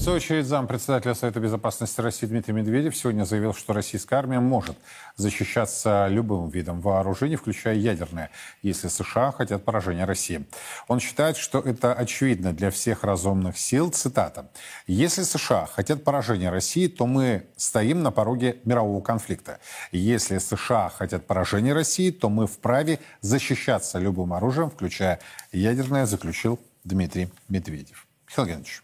В 0.02 0.04
свою 0.04 0.18
очередь, 0.18 0.48
зам 0.48 0.66
председателя 0.66 1.14
Совета 1.14 1.40
Безопасности 1.40 2.02
России 2.02 2.26
Дмитрий 2.26 2.56
Медведев 2.56 2.98
сегодня 2.98 3.24
заявил, 3.24 3.54
что 3.54 3.72
российская 3.72 4.16
армия 4.16 4.40
может 4.40 4.76
защищаться 5.16 6.08
любым 6.08 6.50
видом 6.50 6.82
вооружений, 6.82 7.36
включая 7.36 7.76
ядерное, 7.76 8.32
если 8.64 8.88
США 8.88 9.32
хотят 9.32 9.64
поражения 9.64 10.06
России. 10.06 10.44
Он 10.88 11.00
считает, 11.00 11.38
что 11.38 11.60
это 11.60 11.94
очевидно 11.94 12.52
для 12.52 12.72
всех 12.72 13.04
разумных 13.04 13.60
сил. 13.60 13.92
Цитата. 13.92 14.50
«Если 14.88 15.22
США 15.22 15.68
хотят 15.68 16.04
поражения 16.04 16.50
России, 16.50 16.88
то 16.88 17.06
мы 17.06 17.46
стоим 17.56 18.02
на 18.02 18.10
пороге 18.10 18.58
мирового 18.66 19.04
конфликта. 19.04 19.60
Если 19.92 20.40
США 20.40 20.90
хотят 20.90 21.28
поражения 21.28 21.74
России, 21.74 22.10
то 22.10 22.28
мы 22.28 22.48
вправе 22.48 22.98
защищаться 23.22 24.00
любым 24.00 24.34
оружием, 24.34 24.72
включая 24.72 25.20
ядерное», 25.52 26.08
заключил 26.08 26.60
Дмитрий 26.84 27.30
Медведев. 27.50 28.08
Михаил 28.28 28.48
Геннадьевич. 28.48 28.82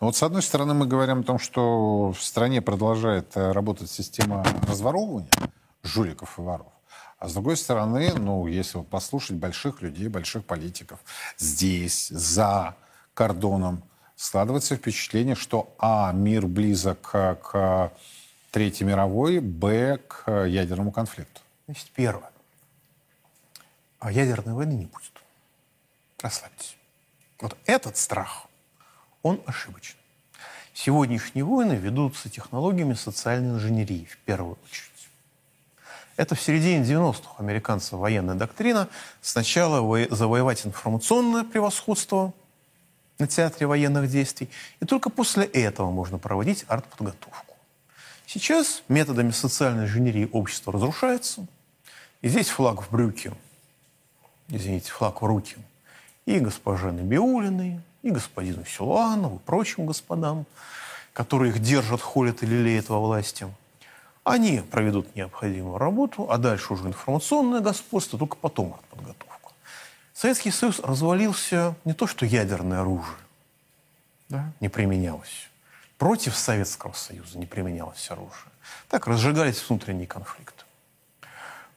Ну, 0.00 0.06
вот 0.06 0.16
с 0.16 0.22
одной 0.22 0.40
стороны 0.40 0.72
мы 0.72 0.86
говорим 0.86 1.20
о 1.20 1.22
том, 1.22 1.38
что 1.38 2.12
в 2.12 2.22
стране 2.22 2.62
продолжает 2.62 3.36
э, 3.36 3.52
работать 3.52 3.90
система 3.90 4.42
разворовывания 4.66 5.30
жуликов 5.82 6.38
и 6.38 6.42
воров. 6.42 6.72
А 7.18 7.28
с 7.28 7.34
другой 7.34 7.58
стороны, 7.58 8.14
ну, 8.14 8.46
если 8.46 8.78
вот 8.78 8.88
послушать 8.88 9.36
больших 9.36 9.82
людей, 9.82 10.08
больших 10.08 10.46
политиков 10.46 11.00
здесь, 11.36 12.08
за 12.08 12.76
кордоном, 13.12 13.82
складывается 14.16 14.76
впечатление, 14.76 15.34
что 15.34 15.74
а, 15.78 16.12
мир 16.12 16.46
близок 16.46 17.02
к, 17.02 17.34
к 17.34 17.92
Третьей 18.50 18.86
мировой, 18.86 19.40
б, 19.40 19.98
к 20.08 20.46
ядерному 20.46 20.92
конфликту. 20.92 21.42
Значит, 21.66 21.90
первое. 21.94 22.30
а 23.98 24.10
ядерной 24.10 24.54
войны 24.54 24.72
не 24.72 24.86
будет. 24.86 25.12
Расслабьтесь. 26.20 26.76
Вот 27.38 27.54
этот 27.66 27.98
страх, 27.98 28.46
он 29.22 29.40
ошибочен. 29.46 29.96
Сегодняшние 30.72 31.44
войны 31.44 31.74
ведутся 31.74 32.30
технологиями 32.30 32.94
социальной 32.94 33.50
инженерии 33.50 34.08
в 34.10 34.16
первую 34.18 34.56
очередь. 34.64 34.90
Это 36.16 36.34
в 36.34 36.40
середине 36.40 36.84
90-х 36.84 37.34
американцев 37.38 37.92
военная 37.92 38.34
доктрина. 38.34 38.88
Сначала 39.20 40.06
завоевать 40.10 40.66
информационное 40.66 41.44
превосходство 41.44 42.32
на 43.18 43.26
театре 43.26 43.66
военных 43.66 44.10
действий, 44.10 44.48
и 44.80 44.86
только 44.86 45.10
после 45.10 45.44
этого 45.44 45.90
можно 45.90 46.18
проводить 46.18 46.64
артподготовку. 46.68 47.56
Сейчас 48.26 48.82
методами 48.88 49.30
социальной 49.30 49.84
инженерии 49.84 50.28
общество 50.32 50.72
разрушается, 50.72 51.46
и 52.22 52.28
здесь 52.28 52.48
флаг 52.48 52.82
в 52.82 52.90
брюки, 52.90 53.32
извините, 54.48 54.90
флаг 54.90 55.20
в 55.20 55.26
руки– 55.26 55.56
и 56.26 56.38
госпоже 56.38 56.92
Набиулиной, 56.92 57.80
и 58.02 58.10
господину 58.10 58.64
Силуанову, 58.64 59.36
и 59.36 59.46
прочим 59.46 59.86
господам, 59.86 60.46
которые 61.12 61.52
их 61.52 61.60
держат, 61.60 62.00
холят 62.00 62.42
и 62.42 62.46
лелеют 62.46 62.88
во 62.88 62.98
власти. 62.98 63.46
Они 64.24 64.60
проведут 64.60 65.14
необходимую 65.16 65.78
работу, 65.78 66.30
а 66.30 66.38
дальше 66.38 66.72
уже 66.74 66.88
информационное 66.88 67.60
господство, 67.60 68.18
только 68.18 68.36
потом 68.36 68.76
подготовку. 68.90 69.52
Советский 70.14 70.50
Союз 70.50 70.80
развалился 70.80 71.74
не 71.84 71.94
то, 71.94 72.06
что 72.06 72.26
ядерное 72.26 72.80
оружие 72.80 73.16
да, 74.28 74.52
не 74.60 74.68
применялось. 74.68 75.48
Против 75.98 76.36
Советского 76.36 76.92
Союза 76.92 77.38
не 77.38 77.46
применялось 77.46 78.10
оружие. 78.10 78.50
Так 78.88 79.06
разжигались 79.06 79.62
внутренние 79.68 80.06
конфликты. 80.06 80.59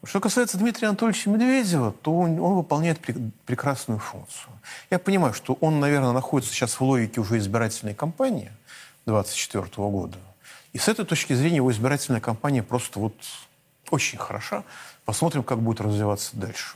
Что 0.05 0.19
касается 0.19 0.57
Дмитрия 0.57 0.89
Анатольевича 0.89 1.29
Медведева, 1.29 1.93
то 1.93 2.17
он, 2.17 2.37
он 2.37 2.55
выполняет 2.55 2.99
пр 2.99 3.15
прекрасную 3.45 3.99
функцию. 3.99 4.51
Я 4.89 4.99
понимаю, 4.99 5.33
что 5.33 5.57
он, 5.61 5.79
наверное, 5.79 6.11
находится 6.11 6.53
сейчас 6.53 6.73
в 6.73 6.81
логике 6.81 7.21
уже 7.21 7.37
избирательной 7.37 7.93
кампании 7.93 8.51
24 9.05 9.65
года. 9.77 10.17
И 10.73 10.77
с 10.77 10.89
этой 10.89 11.05
точки 11.05 11.31
зрения 11.33 11.57
его 11.57 11.71
избирательная 11.71 12.19
кампания 12.19 12.63
просто 12.63 12.99
вот 12.99 13.15
очень 13.91 14.17
хороша. 14.17 14.65
Посмотрим, 15.05 15.41
как 15.41 15.59
будет 15.59 15.79
развиваться 15.79 16.35
дальше. 16.35 16.75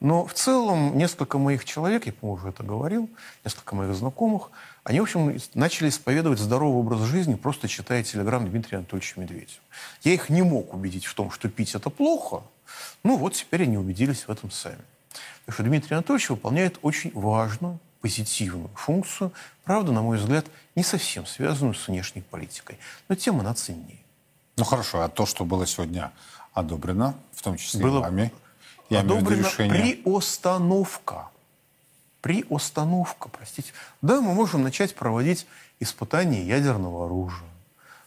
Но 0.00 0.24
в 0.24 0.32
целом 0.32 0.96
несколько 0.96 1.36
моих 1.36 1.66
человек, 1.66 2.06
я, 2.06 2.12
по-моему, 2.12 2.40
уже 2.40 2.48
это 2.48 2.62
говорил, 2.62 3.10
несколько 3.44 3.74
моих 3.76 3.94
знакомых, 3.94 4.50
они, 4.84 5.00
в 5.00 5.02
общем, 5.04 5.38
начали 5.54 5.88
исповедовать 5.88 6.38
здоровый 6.38 6.78
образ 6.80 7.00
жизни, 7.02 7.34
просто 7.34 7.68
читая 7.68 8.02
телеграмм 8.02 8.48
Дмитрия 8.48 8.78
Анатольевича 8.78 9.20
Медведева. 9.20 9.60
Я 10.02 10.14
их 10.14 10.30
не 10.30 10.42
мог 10.42 10.72
убедить 10.72 11.04
в 11.06 11.14
том, 11.14 11.30
что 11.30 11.48
пить 11.48 11.74
это 11.74 11.90
плохо. 11.90 12.42
Ну 13.02 13.16
вот 13.16 13.34
теперь 13.34 13.64
они 13.64 13.76
убедились 13.76 14.26
в 14.26 14.30
этом 14.30 14.50
сами. 14.50 14.80
Так 15.46 15.54
что 15.54 15.64
Дмитрий 15.64 15.94
Анатольевич 15.94 16.30
выполняет 16.30 16.78
очень 16.82 17.10
важную, 17.14 17.78
позитивную 18.00 18.70
функцию, 18.74 19.32
правда, 19.64 19.92
на 19.92 20.02
мой 20.02 20.18
взгляд, 20.18 20.46
не 20.74 20.82
совсем 20.82 21.26
связанную 21.26 21.74
с 21.74 21.88
внешней 21.88 22.22
политикой. 22.22 22.78
Но 23.08 23.14
тем 23.14 23.40
она 23.40 23.54
ценнее. 23.54 23.98
Ну 24.56 24.64
хорошо, 24.64 25.02
а 25.02 25.08
то, 25.08 25.26
что 25.26 25.44
было 25.44 25.66
сегодня 25.66 26.12
одобрено, 26.52 27.14
в 27.32 27.42
том 27.42 27.56
числе 27.56 27.82
было 27.82 28.00
вами, 28.00 28.32
я 28.90 29.00
одобрено 29.00 29.48
приостановка 29.56 31.28
приостановка, 32.20 33.28
простите. 33.28 33.72
Да, 34.02 34.20
мы 34.20 34.34
можем 34.34 34.62
начать 34.62 34.94
проводить 34.94 35.46
испытания 35.80 36.44
ядерного 36.44 37.06
оружия. 37.06 37.48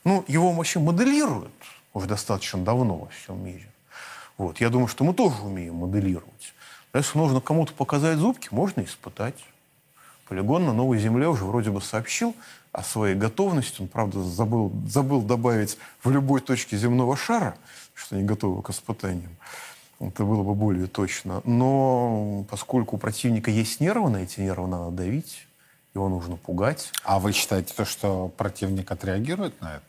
Ну, 0.03 0.25
его 0.27 0.51
вообще 0.51 0.79
моделируют 0.79 1.51
уже 1.93 2.07
достаточно 2.07 2.63
давно 2.63 2.97
во 2.97 3.07
всем 3.07 3.43
мире. 3.43 3.67
Вот. 4.37 4.59
Я 4.59 4.69
думаю, 4.69 4.87
что 4.87 5.03
мы 5.03 5.13
тоже 5.13 5.41
умеем 5.41 5.75
моделировать. 5.75 6.53
Если 6.93 7.17
нужно 7.17 7.41
кому-то 7.41 7.73
показать 7.73 8.17
зубки, 8.17 8.49
можно 8.51 8.81
испытать. 8.81 9.35
Полигон 10.27 10.65
на 10.65 10.73
Новой 10.73 10.99
Земле 10.99 11.27
уже 11.27 11.45
вроде 11.45 11.71
бы 11.71 11.81
сообщил 11.81 12.35
о 12.71 12.83
своей 12.83 13.15
готовности. 13.15 13.81
Он, 13.81 13.87
правда, 13.87 14.23
забыл, 14.23 14.71
забыл 14.87 15.21
добавить 15.21 15.77
в 16.03 16.09
любой 16.09 16.41
точке 16.41 16.77
земного 16.77 17.15
шара, 17.15 17.55
что 17.93 18.15
они 18.15 18.23
готовы 18.23 18.61
к 18.61 18.69
испытаниям. 18.69 19.35
Это 20.01 20.25
было 20.25 20.41
бы 20.41 20.55
более 20.55 20.87
точно. 20.87 21.41
Но 21.45 22.45
поскольку 22.49 22.95
у 22.95 22.99
противника 22.99 23.51
есть 23.51 23.79
нервы, 23.79 24.09
на 24.09 24.17
эти 24.17 24.39
нервы 24.39 24.67
надо 24.67 24.89
давить, 24.89 25.45
его 25.93 26.09
нужно 26.09 26.37
пугать. 26.37 26.91
А 27.03 27.19
вы 27.19 27.33
считаете, 27.33 27.73
то, 27.75 27.85
что 27.85 28.29
противник 28.29 28.91
отреагирует 28.91 29.59
на 29.61 29.75
это? 29.75 29.85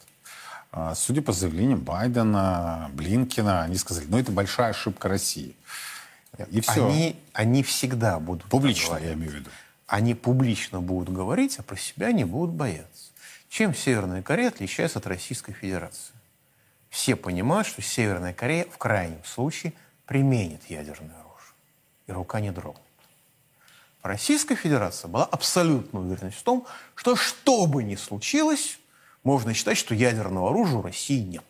А, 0.70 0.94
судя 0.94 1.22
по 1.22 1.32
заявлениям 1.32 1.80
Байдена, 1.80 2.90
Блинкина, 2.94 3.62
они 3.62 3.76
сказали, 3.76 4.06
ну 4.08 4.18
это 4.18 4.32
большая 4.32 4.70
ошибка 4.70 5.08
России. 5.08 5.54
И 6.50 6.60
все. 6.60 6.86
Они, 6.86 7.16
они 7.32 7.62
всегда 7.62 8.18
будут 8.18 8.44
Публично, 8.44 8.96
я 8.96 9.12
имею 9.14 9.32
в 9.32 9.34
виду. 9.34 9.50
Они 9.86 10.14
публично 10.14 10.80
будут 10.80 11.14
говорить, 11.14 11.58
а 11.58 11.62
про 11.62 11.76
себя 11.76 12.12
не 12.12 12.24
будут 12.24 12.54
бояться. 12.54 13.12
Чем 13.50 13.74
Северная 13.74 14.22
Корея 14.22 14.48
отличается 14.48 14.98
от 14.98 15.06
Российской 15.06 15.52
Федерации? 15.52 16.14
Все 16.88 17.16
понимают, 17.16 17.66
что 17.66 17.82
Северная 17.82 18.32
Корея 18.32 18.66
в 18.70 18.78
крайнем 18.78 19.22
случае 19.24 19.74
применит 20.06 20.64
ядерное 20.68 21.14
оружие. 21.20 21.54
И 22.06 22.12
рука 22.12 22.40
не 22.40 22.50
дрогнет. 22.50 22.82
Российская 24.02 24.56
Федерация 24.56 25.08
была 25.08 25.24
абсолютно 25.24 26.00
уверена 26.00 26.30
в 26.30 26.42
том, 26.42 26.66
что 26.94 27.14
что 27.14 27.66
бы 27.66 27.84
ни 27.84 27.94
случилось, 27.94 28.78
можно 29.22 29.54
считать, 29.54 29.78
что 29.78 29.94
ядерного 29.94 30.50
оружия 30.50 30.78
у 30.78 30.82
России 30.82 31.20
нет. 31.20 31.44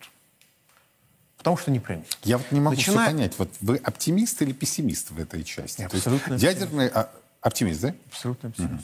Потому 1.39 1.57
что 1.57 1.71
не 1.71 1.81
применит. 1.81 2.19
Я 2.23 2.39
вот 2.39 2.53
не 2.53 2.61
могу 2.61 2.77
Начиная... 2.77 3.07
понять, 3.09 3.39
вот 3.39 3.51
вы 3.61 3.79
оптимист 3.79 4.43
или 4.43 4.53
пессимист 4.53 5.11
в 5.11 5.19
этой 5.19 5.43
части? 5.43 5.81
Я 5.81 5.87
абсолютно 5.87 6.35
есть, 6.35 6.45
ядерный 6.45 6.89
а, 6.89 7.11
оптимист, 7.41 7.81
да? 7.81 7.95
Абсолютно 8.11 8.51
оптимист. 8.51 8.75
Угу. 8.75 8.83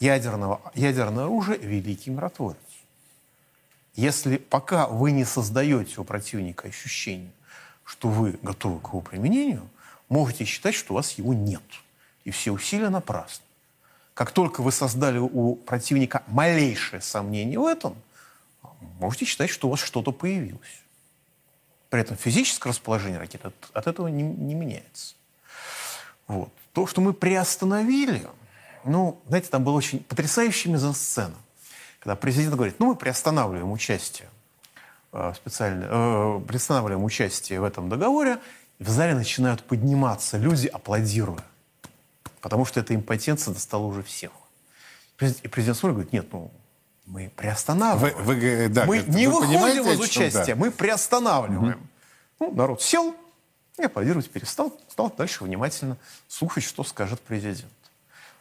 Ядерного, 0.00 0.72
ядерное 0.74 1.24
оружие– 1.24 1.58
великий 1.62 2.10
миротворец. 2.10 2.56
Если 3.94 4.38
пока 4.38 4.86
вы 4.86 5.12
не 5.12 5.24
создаете 5.24 6.00
у 6.00 6.04
противника 6.04 6.68
ощущение, 6.68 7.30
что 7.90 8.08
вы 8.08 8.38
готовы 8.42 8.78
к 8.78 8.88
его 8.88 9.00
применению, 9.00 9.68
можете 10.08 10.44
считать, 10.44 10.76
что 10.76 10.92
у 10.92 10.96
вас 10.96 11.10
его 11.12 11.34
нет. 11.34 11.62
И 12.22 12.30
все 12.30 12.52
усилия 12.52 12.88
напрасны. 12.88 13.44
Как 14.14 14.30
только 14.30 14.62
вы 14.62 14.70
создали 14.70 15.18
у 15.18 15.56
противника 15.56 16.22
малейшее 16.28 17.02
сомнение 17.02 17.58
в 17.58 17.66
этом, 17.66 17.96
можете 19.00 19.24
считать, 19.24 19.50
что 19.50 19.66
у 19.66 19.72
вас 19.72 19.80
что-то 19.80 20.12
появилось. 20.12 20.82
При 21.88 22.00
этом 22.00 22.16
физическое 22.16 22.68
расположение 22.68 23.18
ракеты 23.18 23.48
от, 23.48 23.70
от 23.72 23.86
этого 23.88 24.06
не, 24.06 24.22
не 24.22 24.54
меняется. 24.54 25.16
Вот. 26.28 26.52
То, 26.72 26.86
что 26.86 27.00
мы 27.00 27.12
приостановили, 27.12 28.24
ну, 28.84 29.20
знаете, 29.26 29.48
там 29.48 29.64
была 29.64 29.74
очень 29.74 30.04
потрясающая 30.04 30.70
мизансцена. 30.70 31.34
Когда 31.98 32.14
президент 32.14 32.54
говорит, 32.54 32.76
ну, 32.78 32.86
мы 32.86 32.94
приостанавливаем 32.94 33.72
участие 33.72 34.28
специально 35.34 35.86
э, 35.88 36.40
приостанавливаем 36.46 37.04
участие 37.04 37.60
в 37.60 37.64
этом 37.64 37.88
договоре, 37.88 38.38
в 38.78 38.88
зале 38.88 39.14
начинают 39.14 39.62
подниматься 39.62 40.38
люди, 40.38 40.66
аплодируя. 40.66 41.44
Потому 42.40 42.64
что 42.64 42.80
эта 42.80 42.94
импотенция 42.94 43.52
достала 43.52 43.84
уже 43.84 44.02
всех. 44.02 44.30
И 45.20 45.48
президент 45.48 45.76
смотрит 45.76 45.94
говорит, 45.94 46.12
нет, 46.12 46.26
ну, 46.32 46.50
мы 47.06 47.30
приостанавливаем. 47.36 48.16
Вы, 48.24 48.34
вы, 48.34 48.68
да, 48.68 48.86
мы 48.86 48.98
не 48.98 49.26
вы 49.26 49.40
выходим 49.40 49.88
из 49.88 50.00
участия, 50.00 50.54
да. 50.54 50.56
мы 50.56 50.70
приостанавливаем. 50.70 51.72
Угу. 52.38 52.46
Ну, 52.46 52.54
народ 52.54 52.80
сел 52.80 53.14
и 53.78 53.82
аплодировать 53.82 54.30
перестал, 54.30 54.72
стал 54.88 55.12
дальше 55.16 55.44
внимательно 55.44 55.98
слушать, 56.28 56.64
что 56.64 56.84
скажет 56.84 57.20
президент. 57.20 57.72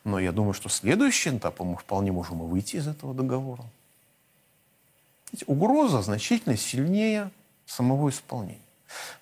Но 0.03 0.19
я 0.19 0.31
думаю, 0.31 0.53
что 0.53 0.69
следующим 0.69 1.37
этапом 1.37 1.67
мы 1.67 1.77
вполне 1.77 2.11
можем 2.11 2.43
и 2.43 2.47
выйти 2.47 2.77
из 2.77 2.87
этого 2.87 3.13
договора. 3.13 3.63
Угроза 5.45 6.01
значительно 6.01 6.57
сильнее 6.57 7.31
самого 7.65 8.09
исполнения. 8.09 8.59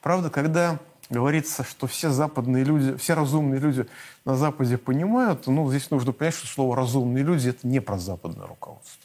Правда, 0.02 0.30
когда 0.30 0.80
говорится, 1.10 1.64
что 1.64 1.88
все 1.88 2.10
западные 2.10 2.64
люди, 2.64 2.96
все 2.98 3.14
разумные 3.14 3.60
люди 3.60 3.88
на 4.26 4.36
Западе 4.36 4.78
понимают, 4.78 5.48
ну, 5.48 5.70
здесь 5.70 5.90
нужно 5.92 6.12
понять, 6.12 6.36
что 6.36 6.48
слово 6.48 6.76
«разумные 6.76 7.24
люди»— 7.24 7.50
это 7.50 7.68
не 7.68 7.80
про 7.80 7.98
западное 7.98 8.48
руководство. 8.48 9.04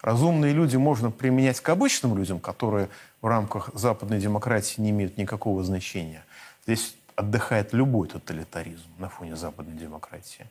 Разумные 0.00 0.52
люди 0.52 0.76
можно 0.76 1.10
применять 1.10 1.60
к 1.60 1.68
обычным 1.68 2.16
людям, 2.16 2.38
которые 2.38 2.88
в 3.20 3.26
рамках 3.26 3.70
западной 3.74 4.20
демократии 4.20 4.80
не 4.80 4.90
имеют 4.90 5.18
никакого 5.18 5.64
значения. 5.64 6.24
Здесь 6.66 6.94
отдыхает 7.16 7.72
любой 7.72 8.06
тоталитаризм 8.06 8.86
на 8.98 9.08
фоне 9.08 9.34
западной 9.34 9.76
демократии. 9.76 10.46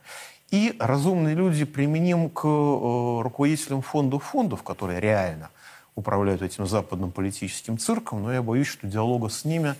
И 0.52 0.76
разумные 0.80 1.36
люди 1.36 1.66
применим 1.66 2.30
к 2.30 2.46
э, 2.46 3.22
руководителям 3.22 3.82
фондов 3.82 4.24
фондов, 4.24 4.64
которые 4.64 5.02
реально 5.02 5.50
управляют 5.96 6.42
этим 6.42 6.66
западным 6.68 7.12
политическим 7.12 7.78
цирком, 7.78 8.24
но 8.24 8.32
я 8.32 8.42
боюсь, 8.42 8.68
что 8.68 8.88
диалога 8.88 9.30
с 9.30 9.44
ними 9.44 9.76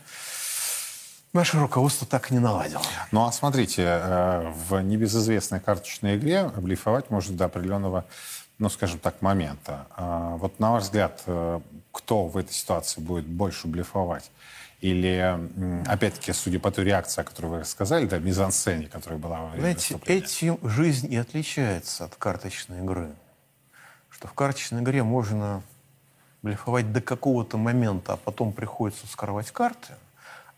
наше 1.32 1.60
руководство 1.60 2.08
так 2.08 2.32
и 2.32 2.34
не 2.34 2.40
наладило. 2.40 2.82
Ну 3.12 3.26
а 3.26 3.32
смотрите, 3.32 3.84
э, 3.86 4.52
в 4.68 4.82
небезызвестной 4.82 5.60
карточной 5.60 6.18
игре 6.18 6.50
блефовать 6.58 7.10
может 7.12 7.36
до 7.38 7.46
определенного, 7.46 8.04
ну 8.58 8.70
скажем 8.70 9.00
так, 9.00 9.22
момента. 9.22 9.88
А 9.96 10.36
вот 10.38 10.60
на 10.60 10.72
ваш 10.72 10.84
взгляд, 10.84 11.22
э, 11.28 11.62
кто 11.92 12.26
в 12.26 12.36
этой 12.36 12.54
ситуации 12.54 13.00
будет 13.00 13.26
больше 13.26 13.68
блефовать? 13.68 14.32
Или, 14.80 15.40
опять-таки, 15.88 16.34
судя 16.34 16.60
по 16.60 16.70
той 16.72 16.86
реакции, 16.86 17.22
о 17.22 17.24
которой 17.24 17.48
вы 17.48 17.66
сказали, 17.66 18.06
да, 18.06 18.20
мизансцене, 18.20 18.88
которая 18.88 19.18
была 19.18 19.40
во 19.42 19.48
время 19.48 19.62
Знаете, 19.62 20.00
этим 20.06 20.60
жизнь 20.62 21.12
и 21.12 21.18
отличается 21.18 22.06
от 22.06 22.16
карточной 22.16 22.80
игры. 22.80 23.10
Что 24.10 24.28
в 24.28 24.34
карточной 24.34 24.82
игре 24.82 25.04
можно 25.04 25.64
блефовать 26.44 26.94
до 26.94 27.02
какого-то 27.02 27.58
момента, 27.58 28.14
а 28.14 28.18
потом 28.18 28.54
приходится 28.54 29.08
вскрывать 29.08 29.52
карты. 29.52 29.96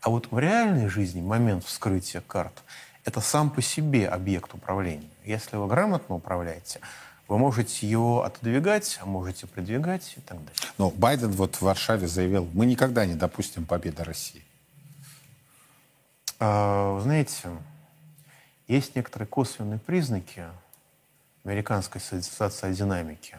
А 0.02 0.10
вот 0.10 0.30
в 0.30 0.38
реальной 0.38 0.88
жизни 0.88 1.22
момент 1.22 1.64
вскрытия 1.64 2.20
карт– 2.20 2.62
это 3.04 3.20
сам 3.20 3.48
по 3.48 3.62
себе 3.62 4.06
объект 4.06 4.52
управления. 4.52 5.08
Если 5.24 5.56
вы 5.56 5.66
грамотно 5.66 6.16
управляете, 6.16 6.80
вы 7.30 7.38
можете 7.38 7.86
его 7.86 8.24
отодвигать, 8.24 8.98
а 9.00 9.06
можете 9.06 9.46
придвигать 9.46 10.14
и 10.16 10.20
так 10.20 10.36
далее. 10.38 10.52
Но 10.78 10.90
Байден 10.90 11.30
вот 11.30 11.54
в 11.54 11.62
Варшаве 11.62 12.08
заявил, 12.08 12.48
мы 12.52 12.66
никогда 12.66 13.06
не 13.06 13.14
допустим 13.14 13.66
победы 13.66 14.02
России. 14.02 14.42
А, 16.40 16.94
вы 16.94 17.02
знаете, 17.02 17.50
есть 18.66 18.96
некоторые 18.96 19.28
косвенные 19.28 19.78
признаки 19.78 20.42
американской 21.44 22.00
социодинамики. 22.00 23.36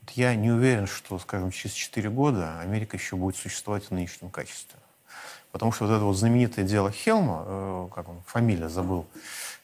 Вот 0.00 0.10
я 0.10 0.34
не 0.34 0.50
уверен, 0.50 0.88
что, 0.88 1.16
скажем, 1.20 1.52
через 1.52 1.76
4 1.76 2.10
года 2.10 2.58
Америка 2.58 2.96
еще 2.96 3.14
будет 3.14 3.36
существовать 3.36 3.84
в 3.84 3.92
нынешнем 3.92 4.30
качестве. 4.30 4.80
Потому 5.52 5.70
что 5.70 5.86
вот 5.86 5.94
это 5.94 6.04
вот 6.04 6.14
знаменитое 6.14 6.64
дело 6.64 6.90
Хелма, 6.90 7.44
э, 7.46 7.88
как 7.94 8.08
он, 8.08 8.20
фамилия 8.26 8.68
забыл, 8.68 9.06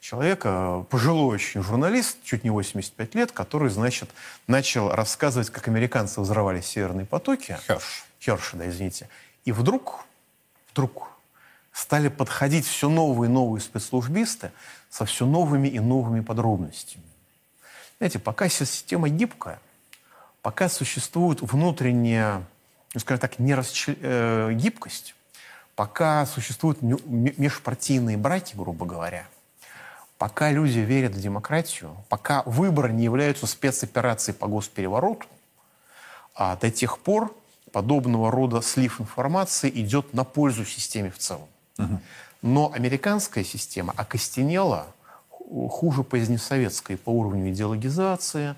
человека, 0.00 0.84
пожилой 0.90 1.34
очень 1.36 1.62
журналист, 1.62 2.18
чуть 2.22 2.44
не 2.44 2.50
85 2.50 3.14
лет, 3.14 3.32
который, 3.32 3.70
значит, 3.70 4.10
начал 4.46 4.90
рассказывать, 4.90 5.50
как 5.50 5.68
американцы 5.68 6.20
взрывали 6.20 6.60
северные 6.60 7.06
потоки. 7.06 7.58
Херш. 7.66 8.06
Херш, 8.20 8.50
да, 8.54 8.68
извините. 8.68 9.08
И 9.44 9.52
вдруг, 9.52 10.04
вдруг 10.72 11.10
стали 11.72 12.08
подходить 12.08 12.66
все 12.66 12.88
новые 12.88 13.30
и 13.30 13.32
новые 13.32 13.60
спецслужбисты 13.60 14.52
со 14.90 15.04
все 15.04 15.26
новыми 15.26 15.68
и 15.68 15.78
новыми 15.80 16.20
подробностями. 16.20 17.04
Знаете, 17.98 18.18
пока 18.18 18.48
система 18.48 19.08
гибкая, 19.08 19.60
пока 20.42 20.68
существует 20.68 21.40
внутренняя, 21.42 22.44
ну, 22.94 23.00
скажем 23.00 23.20
так, 23.20 23.38
нерасчл... 23.38 23.92
э, 24.00 24.52
гибкость, 24.54 25.14
пока 25.74 26.26
существуют 26.26 26.82
межпартийные 26.82 28.16
браки, 28.16 28.56
грубо 28.56 28.86
говоря, 28.86 29.26
пока 30.18 30.50
люди 30.50 30.80
верят 30.80 31.14
в 31.14 31.20
демократию, 31.20 31.96
пока 32.08 32.42
выборы 32.44 32.92
не 32.92 33.04
являются 33.04 33.46
спецоперацией 33.46 34.36
по 34.36 34.46
госперевороту, 34.48 35.26
а 36.34 36.56
до 36.56 36.70
тех 36.70 36.98
пор 36.98 37.34
подобного 37.72 38.30
рода 38.30 38.60
слив 38.60 39.00
информации 39.00 39.70
идет 39.70 40.12
на 40.14 40.24
пользу 40.24 40.64
системе 40.64 41.10
в 41.10 41.18
целом. 41.18 41.48
Угу. 41.78 42.00
Но 42.42 42.72
американская 42.72 43.44
система 43.44 43.94
окостенела 43.96 44.86
хуже 45.30 46.02
позднесоветской 46.02 46.96
по 46.96 47.10
уровню 47.10 47.50
идеологизации, 47.50 48.54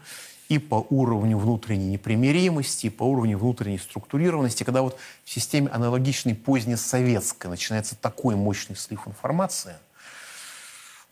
и 0.48 0.58
по 0.58 0.84
уровню 0.90 1.38
внутренней 1.38 1.92
непримиримости, 1.92 2.86
и 2.86 2.90
по 2.90 3.04
уровню 3.04 3.38
внутренней 3.38 3.78
структурированности, 3.78 4.64
когда 4.64 4.82
вот 4.82 4.98
в 5.24 5.30
системе 5.30 5.68
аналогичной 5.68 6.34
позднесоветской 6.34 7.48
начинается 7.48 7.94
такой 7.94 8.34
мощный 8.34 8.74
слив 8.74 9.06
информации, 9.06 9.74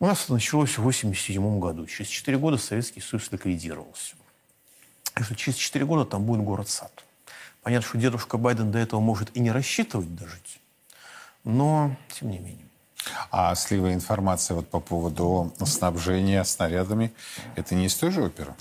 у 0.01 0.07
нас 0.07 0.24
это 0.24 0.34
началось 0.34 0.70
в 0.70 0.80
1987 0.80 1.59
году. 1.59 1.86
Через 1.86 2.11
4 2.11 2.38
года 2.38 2.57
Советский 2.57 3.01
Союз 3.01 3.30
ликвидировался. 3.32 4.14
И 5.18 5.22
что 5.22 5.34
через 5.34 5.59
4 5.59 5.84
года 5.84 6.05
там 6.05 6.24
будет 6.24 6.42
город-сад. 6.42 7.05
Понятно, 7.62 7.88
что 7.88 7.99
дедушка 7.99 8.38
Байден 8.38 8.70
до 8.70 8.78
этого 8.78 9.01
может 9.01 9.36
и 9.36 9.40
не 9.40 9.51
рассчитывать 9.51 10.14
дожить, 10.14 10.61
но 11.44 11.96
тем 12.12 12.30
не 12.30 12.38
менее. 12.38 12.64
А 13.30 13.55
сливы 13.55 13.92
информации 13.92 14.55
вот 14.55 14.68
по 14.68 14.80
поводу 14.80 15.53
снабжения 15.64 16.42
снарядами, 16.44 17.12
это 17.57 17.74
не 17.74 17.86
из 17.86 17.94
той 17.94 18.11
же 18.11 18.22
оперы? 18.22 18.55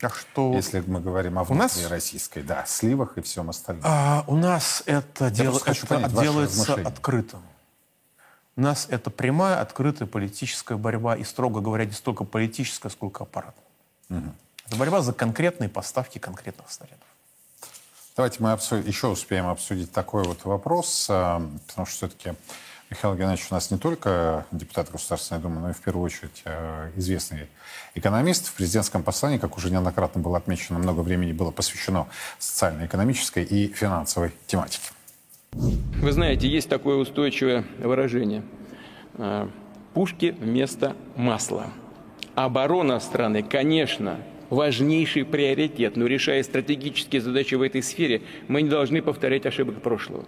А 0.00 0.08
что... 0.08 0.52
Если 0.54 0.80
мы 0.80 1.00
говорим 1.00 1.38
о 1.38 1.44
внутри 1.44 1.86
российской, 1.86 2.42
да, 2.42 2.64
сливах 2.66 3.18
и 3.18 3.22
всем 3.22 3.50
остальном. 3.50 3.84
А, 3.86 4.24
у 4.26 4.36
нас 4.36 4.82
это, 4.86 5.30
дел... 5.30 5.56
это 5.58 5.86
понять, 5.86 6.12
делается 6.20 6.74
открыто. 6.74 7.38
У 8.56 8.60
нас 8.60 8.86
это 8.90 9.10
прямая, 9.10 9.60
открытая 9.60 10.06
политическая 10.06 10.76
борьба, 10.76 11.16
и, 11.16 11.24
строго 11.24 11.60
говоря, 11.60 11.84
не 11.86 11.92
столько 11.92 12.24
политическая, 12.24 12.90
сколько 12.90 13.24
аппарат. 13.24 13.54
Угу. 14.10 14.32
Это 14.66 14.76
борьба 14.76 15.00
за 15.00 15.12
конкретные 15.12 15.68
поставки 15.68 16.18
конкретных 16.18 16.70
снарядов. 16.70 17.06
Давайте 18.14 18.42
мы 18.42 18.52
обсудим, 18.52 18.86
еще 18.86 19.06
успеем 19.06 19.48
обсудить 19.48 19.90
такой 19.90 20.24
вот 20.24 20.44
вопрос, 20.44 21.06
а, 21.08 21.40
потому 21.66 21.86
что 21.86 21.96
все-таки 21.96 22.34
Михаил 22.90 23.14
Геннадьевич 23.14 23.50
у 23.50 23.54
нас 23.54 23.70
не 23.70 23.78
только 23.78 24.44
депутат 24.50 24.90
Государственной 24.90 25.40
Думы, 25.40 25.62
но 25.62 25.70
и 25.70 25.72
в 25.72 25.80
первую 25.80 26.04
очередь 26.04 26.42
э, 26.44 26.90
известный 26.96 27.48
экономист. 27.94 28.48
В 28.48 28.52
президентском 28.52 29.02
послании, 29.02 29.38
как 29.38 29.56
уже 29.56 29.70
неоднократно 29.70 30.20
было 30.20 30.36
отмечено, 30.36 30.78
много 30.78 31.00
времени 31.00 31.32
было 31.32 31.50
посвящено 31.50 32.06
социально-экономической 32.38 33.44
и 33.44 33.72
финансовой 33.72 34.34
тематике. 34.46 34.90
Вы 36.02 36.10
знаете, 36.10 36.48
есть 36.48 36.68
такое 36.68 36.96
устойчивое 36.96 37.64
выражение. 37.78 38.42
Э, 39.14 39.46
Пушки 39.94 40.34
вместо 40.40 40.96
масла. 41.14 41.66
Оборона 42.34 42.98
страны, 42.98 43.44
конечно, 43.44 44.16
важнейший 44.50 45.24
приоритет, 45.24 45.96
но 45.96 46.06
решая 46.06 46.42
стратегические 46.42 47.22
задачи 47.22 47.54
в 47.54 47.62
этой 47.62 47.84
сфере, 47.84 48.22
мы 48.48 48.62
не 48.62 48.68
должны 48.68 49.00
повторять 49.00 49.46
ошибок 49.46 49.80
прошлого, 49.80 50.24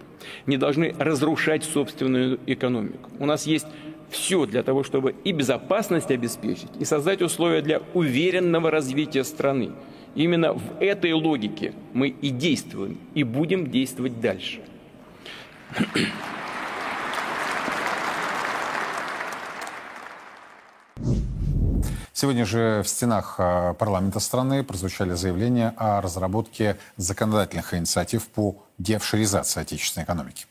не 0.47 0.59
должны 0.59 0.95
разрушать 0.97 1.65
собственную 1.65 2.39
экономику. 2.47 3.11
У 3.19 3.27
нас 3.27 3.45
есть 3.45 3.67
все 4.11 4.47
для 4.47 4.63
того, 4.63 4.85
чтобы 4.85 5.17
и 5.25 5.33
безопасность 5.33 6.13
обеспечить, 6.13 6.71
и 6.79 6.85
создать 6.85 7.21
условия 7.21 7.63
для 7.63 7.83
уверенного 7.95 8.71
развития 8.71 9.25
страны. 9.25 9.73
Именно 10.15 10.53
в 10.53 10.79
этой 10.79 11.15
логике 11.15 11.73
мы 11.95 12.11
и 12.11 12.29
действуем, 12.29 12.99
и 13.15 13.25
будем 13.25 13.73
действовать 13.73 14.21
дальше. 14.21 14.61
Сегодня 22.13 22.47
же 22.47 22.83
в 22.85 22.89
стенах 22.89 23.35
а, 23.39 23.75
парламента 23.75 24.21
страны 24.21 24.63
прозвучали 24.63 25.15
заявления 25.15 25.75
о 25.77 26.01
разработке 26.01 26.79
законодательных 26.97 27.75
инициатив 27.75 28.29
по 28.29 28.57
деофшоризации 28.79 29.61
отечественной 29.61 30.05
экономики. 30.05 30.47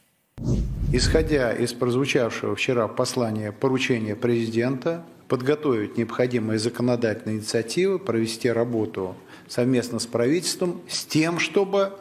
Исходя 0.91 1.51
из 1.53 1.74
прозвучавшего 1.74 2.55
вчера 2.55 2.88
послания 2.88 3.51
поручения 3.51 4.16
президента, 4.16 5.03
подготовить 5.28 5.97
необходимые 5.97 6.59
законодательные 6.59 7.38
инициативы, 7.38 7.97
провести 7.97 8.51
работу 8.51 9.16
совместно 9.47 9.99
с 9.99 10.05
правительством 10.05 10.82
с 10.88 11.05
тем, 11.05 11.39
чтобы 11.39 11.93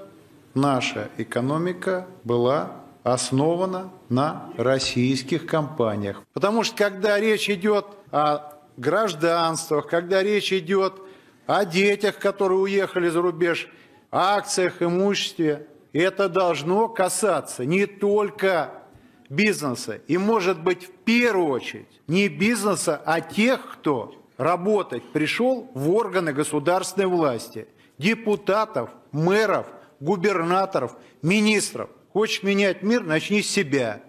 наша 0.55 1.09
экономика 1.17 2.07
была 2.25 2.82
основана 3.03 3.91
на 4.09 4.51
российских 4.57 5.47
компаниях. 5.47 6.23
Потому 6.33 6.63
что 6.63 6.77
когда 6.77 7.19
речь 7.19 7.51
идет 7.51 7.87
о 8.11 8.53
гражданствах, 8.77 9.87
когда 9.87 10.23
речь 10.23 10.53
идет 10.53 10.95
о 11.47 11.65
детях, 11.65 12.19
которые 12.19 12.59
уехали 12.59 13.09
за 13.09 13.21
рубеж, 13.21 13.69
акциях, 14.11 14.83
имуществе, 14.83 15.67
это 15.93 16.29
должно 16.29 16.89
касаться 16.89 17.65
не 17.65 17.87
только 17.87 18.71
бизнеса. 19.29 20.01
И, 20.07 20.19
может 20.19 20.61
быть, 20.61 20.85
в 20.85 20.93
первую 21.05 21.49
очередь 21.49 22.01
не 22.07 22.29
бизнеса, 22.29 23.01
а 23.05 23.21
тех, 23.21 23.73
кто 23.73 24.15
работать 24.37 25.03
пришел 25.13 25.71
в 25.75 25.91
органы 25.91 26.33
государственной 26.33 27.07
власти. 27.07 27.67
Депутатов, 27.99 28.91
мэров, 29.11 29.67
губернаторов, 30.01 30.97
министров. 31.23 31.91
Хочешь 32.13 32.43
менять 32.43 32.83
мир, 32.83 33.03
начни 33.05 33.43
с 33.43 33.51
себя. 33.51 34.01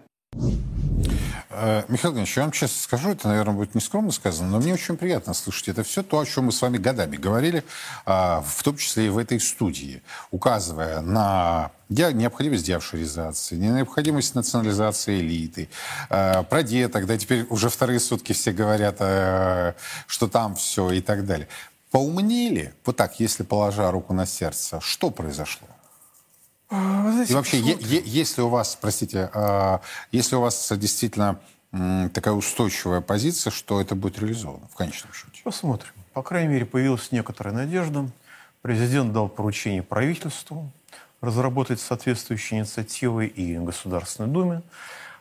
Э, 1.48 1.84
Михаил 1.88 2.12
Иванович, 2.12 2.36
я 2.36 2.42
вам 2.42 2.52
честно 2.52 2.82
скажу, 2.82 3.10
это, 3.10 3.28
наверное, 3.28 3.54
будет 3.54 3.74
нескромно 3.74 4.10
сказано, 4.10 4.50
но 4.50 4.58
мне 4.58 4.74
очень 4.74 4.98
приятно 4.98 5.32
слышать. 5.32 5.68
Это 5.68 5.84
все 5.84 6.02
то, 6.02 6.18
о 6.18 6.26
чем 6.26 6.46
мы 6.46 6.52
с 6.52 6.60
вами 6.60 6.76
годами 6.76 7.16
говорили, 7.16 7.64
а, 8.04 8.42
в 8.46 8.62
том 8.62 8.76
числе 8.76 9.06
и 9.06 9.08
в 9.08 9.16
этой 9.16 9.40
студии, 9.40 10.02
указывая 10.30 11.00
на 11.00 11.70
необходимость 11.88 12.66
деофшоризации, 12.66 13.56
необходимость 13.56 14.34
национализации 14.34 15.20
элиты, 15.20 15.70
э, 16.10 16.42
про 16.42 16.62
деток, 16.62 17.06
да, 17.06 17.16
теперь 17.16 17.46
уже 17.48 17.70
вторые 17.70 18.00
сутки 18.00 18.32
все 18.32 18.52
говорят, 18.52 18.96
э, 18.98 19.74
что 20.06 20.28
там 20.28 20.56
все 20.56 20.90
и 20.90 21.00
так 21.00 21.24
далее. 21.24 21.48
Поумнели, 21.90 22.74
вот 22.84 22.96
так, 22.96 23.18
если 23.20 23.44
положа 23.44 23.90
руку 23.90 24.12
на 24.12 24.26
сердце, 24.26 24.80
что 24.80 25.10
произошло? 25.10 25.68
А, 26.74 27.12
знаете, 27.12 27.32
и 27.32 27.36
вообще, 27.36 27.58
е- 27.60 27.78
е- 27.80 28.02
если 28.04 28.42
у 28.42 28.48
вас, 28.48 28.76
простите, 28.80 29.30
э- 29.32 29.78
если 30.10 30.36
у 30.36 30.40
вас 30.40 30.72
действительно 30.76 31.38
такая 32.12 32.34
устойчивая 32.34 33.00
позиция, 33.00 33.50
что 33.50 33.80
это 33.80 33.96
будет 33.96 34.20
реализовано 34.20 34.68
в 34.68 34.76
конечном 34.76 35.12
счете? 35.12 35.42
Посмотрим. 35.42 35.90
По 36.12 36.22
крайней 36.22 36.48
мере, 36.48 36.66
появилась 36.66 37.10
некоторая 37.10 37.52
надежда. 37.54 38.08
Президент 38.62 39.12
дал 39.12 39.28
поручение 39.28 39.82
правительству 39.82 40.70
разработать 41.20 41.80
соответствующие 41.80 42.60
инициативы 42.60 43.26
и 43.26 43.56
Государственной 43.58 44.28
Думе. 44.28 44.62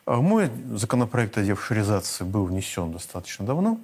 А, 0.05 0.17
мой 0.17 0.51
законопроект 0.73 1.37
о 1.37 1.43
девшеризации 1.43 2.23
был 2.23 2.45
внесен 2.45 2.91
достаточно 2.91 3.45
давно. 3.45 3.79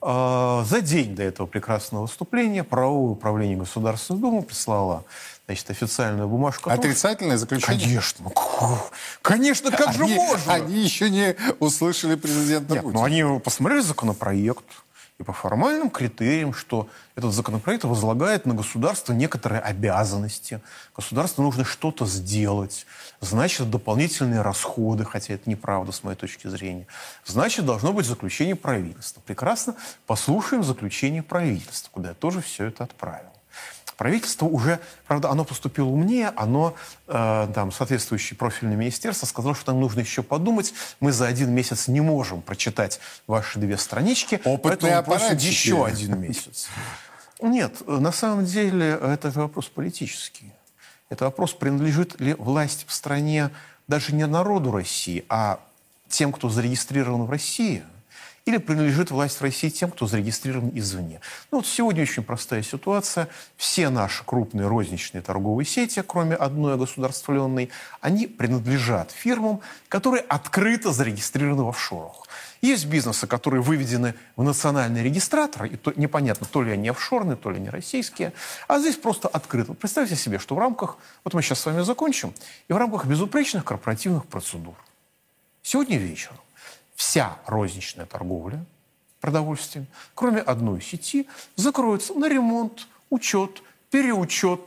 А, 0.00 0.64
за 0.64 0.80
день 0.80 1.16
до 1.16 1.24
этого 1.24 1.46
прекрасного 1.46 2.02
выступления 2.02 2.62
правовое 2.62 3.12
управление 3.12 3.56
Государственной 3.56 4.20
Думы 4.20 4.42
прислало 4.42 5.04
значит, 5.48 5.70
официальную 5.70 6.28
бумажку. 6.28 6.68
Отрицательное 6.68 7.38
заключение? 7.38 7.80
Конечно. 7.86 8.30
Конечно, 9.22 9.70
как 9.70 9.88
они, 9.88 9.96
же 9.96 10.04
можно? 10.06 10.52
Они 10.52 10.78
еще 10.82 11.08
не 11.08 11.36
услышали 11.58 12.16
президента 12.16 12.74
Нет, 12.74 12.82
Путина. 12.82 13.00
ну 13.00 13.04
они 13.04 13.40
посмотрели 13.40 13.80
законопроект, 13.80 14.66
и 15.18 15.22
по 15.24 15.32
формальным 15.32 15.90
критериям, 15.90 16.52
что 16.52 16.88
этот 17.16 17.32
законопроект 17.32 17.82
возлагает 17.82 18.46
на 18.46 18.54
государство 18.54 19.12
некоторые 19.12 19.60
обязанности. 19.60 20.60
Государству 20.94 21.42
нужно 21.42 21.64
что-то 21.64 22.06
сделать. 22.06 22.86
Значит, 23.20 23.68
дополнительные 23.68 24.42
расходы, 24.42 25.04
хотя 25.04 25.34
это 25.34 25.50
неправда 25.50 25.90
с 25.92 26.04
моей 26.04 26.16
точки 26.16 26.46
зрения. 26.46 26.86
Значит, 27.24 27.64
должно 27.64 27.92
быть 27.92 28.06
заключение 28.06 28.54
правительства. 28.54 29.20
Прекрасно. 29.22 29.74
Послушаем 30.06 30.62
заключение 30.62 31.24
правительства, 31.24 31.90
куда 31.90 32.10
я 32.10 32.14
тоже 32.14 32.40
все 32.40 32.66
это 32.66 32.84
отправил. 32.84 33.37
Правительство 33.98 34.46
уже, 34.46 34.78
правда, 35.08 35.28
оно 35.28 35.44
поступило 35.44 35.88
умнее, 35.88 36.32
оно, 36.36 36.76
э, 37.08 37.48
там, 37.52 37.72
соответствующее 37.72 38.36
профильное 38.36 38.76
министерство 38.76 39.26
сказало, 39.26 39.56
что 39.56 39.72
нам 39.72 39.80
нужно 39.80 39.98
еще 40.00 40.22
подумать. 40.22 40.72
Мы 41.00 41.10
за 41.10 41.26
один 41.26 41.50
месяц 41.50 41.88
не 41.88 42.00
можем 42.00 42.40
прочитать 42.40 43.00
ваши 43.26 43.58
две 43.58 43.76
странички, 43.76 44.40
Опытные 44.44 45.02
поэтому 45.02 45.34
еще 45.34 45.84
один 45.84 46.20
месяц. 46.20 46.68
Нет, 47.42 47.86
на 47.88 48.12
самом 48.12 48.44
деле 48.44 48.90
это 48.90 49.32
вопрос 49.32 49.66
политический. 49.66 50.52
Это 51.08 51.24
вопрос, 51.24 51.52
принадлежит 51.52 52.20
ли 52.20 52.34
власть 52.34 52.84
в 52.86 52.94
стране 52.94 53.50
даже 53.88 54.14
не 54.14 54.28
народу 54.28 54.70
России, 54.70 55.24
а 55.28 55.58
тем, 56.08 56.32
кто 56.32 56.48
зарегистрирован 56.48 57.24
в 57.24 57.30
России– 57.30 57.82
или 58.48 58.56
принадлежит 58.56 59.10
власть 59.10 59.42
России 59.42 59.68
тем, 59.68 59.90
кто 59.90 60.06
зарегистрирован 60.06 60.70
извне. 60.72 61.20
Ну 61.50 61.58
вот 61.58 61.66
сегодня 61.66 62.02
очень 62.02 62.22
простая 62.22 62.62
ситуация. 62.62 63.28
Все 63.58 63.90
наши 63.90 64.24
крупные 64.24 64.66
розничные 64.66 65.20
торговые 65.20 65.66
сети, 65.66 66.02
кроме 66.06 66.34
одной 66.34 66.78
государственной, 66.78 67.68
они 68.00 68.26
принадлежат 68.26 69.10
фирмам, 69.10 69.60
которые 69.90 70.22
открыто 70.22 70.92
зарегистрированы 70.92 71.64
в 71.64 71.68
офшорах. 71.68 72.26
Есть 72.62 72.86
бизнесы, 72.86 73.26
которые 73.26 73.60
выведены 73.60 74.14
в 74.34 74.42
национальный 74.42 75.02
регистратор, 75.02 75.66
и 75.66 75.76
то, 75.76 75.92
непонятно, 75.96 76.46
то 76.50 76.62
ли 76.62 76.72
они 76.72 76.88
офшорные, 76.88 77.36
то 77.36 77.50
ли 77.50 77.56
они 77.56 77.68
российские, 77.68 78.32
а 78.66 78.78
здесь 78.78 78.96
просто 78.96 79.28
открыто. 79.28 79.74
Представьте 79.74 80.16
себе, 80.16 80.38
что 80.38 80.54
в 80.54 80.58
рамках, 80.58 80.96
вот 81.22 81.34
мы 81.34 81.42
сейчас 81.42 81.60
с 81.60 81.66
вами 81.66 81.82
закончим, 81.82 82.32
и 82.66 82.72
в 82.72 82.78
рамках 82.78 83.04
безупречных 83.04 83.66
корпоративных 83.66 84.24
процедур 84.24 84.74
сегодня 85.62 85.98
вечером 85.98 86.38
вся 86.98 87.38
розничная 87.46 88.06
торговля 88.06 88.66
продовольствием, 89.20 89.86
кроме 90.16 90.40
одной 90.40 90.82
сети, 90.82 91.28
закроется 91.54 92.12
на 92.14 92.28
ремонт, 92.28 92.88
учет, 93.08 93.62
переучет, 93.90 94.60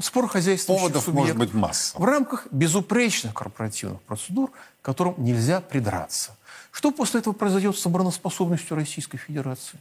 спор 0.00 0.26
хозяйственных 0.26 0.80
Поводов 0.80 1.06
может 1.08 1.36
быть 1.36 1.54
масса. 1.54 1.96
В 1.96 2.04
рамках 2.04 2.48
безупречных 2.50 3.34
корпоративных 3.34 4.02
процедур, 4.02 4.50
к 4.50 4.84
которым 4.84 5.14
нельзя 5.18 5.60
придраться. 5.60 6.36
Что 6.72 6.90
после 6.90 7.20
этого 7.20 7.34
произойдет 7.34 7.78
с 7.78 7.86
обороноспособностью 7.86 8.76
Российской 8.76 9.18
Федерации? 9.18 9.78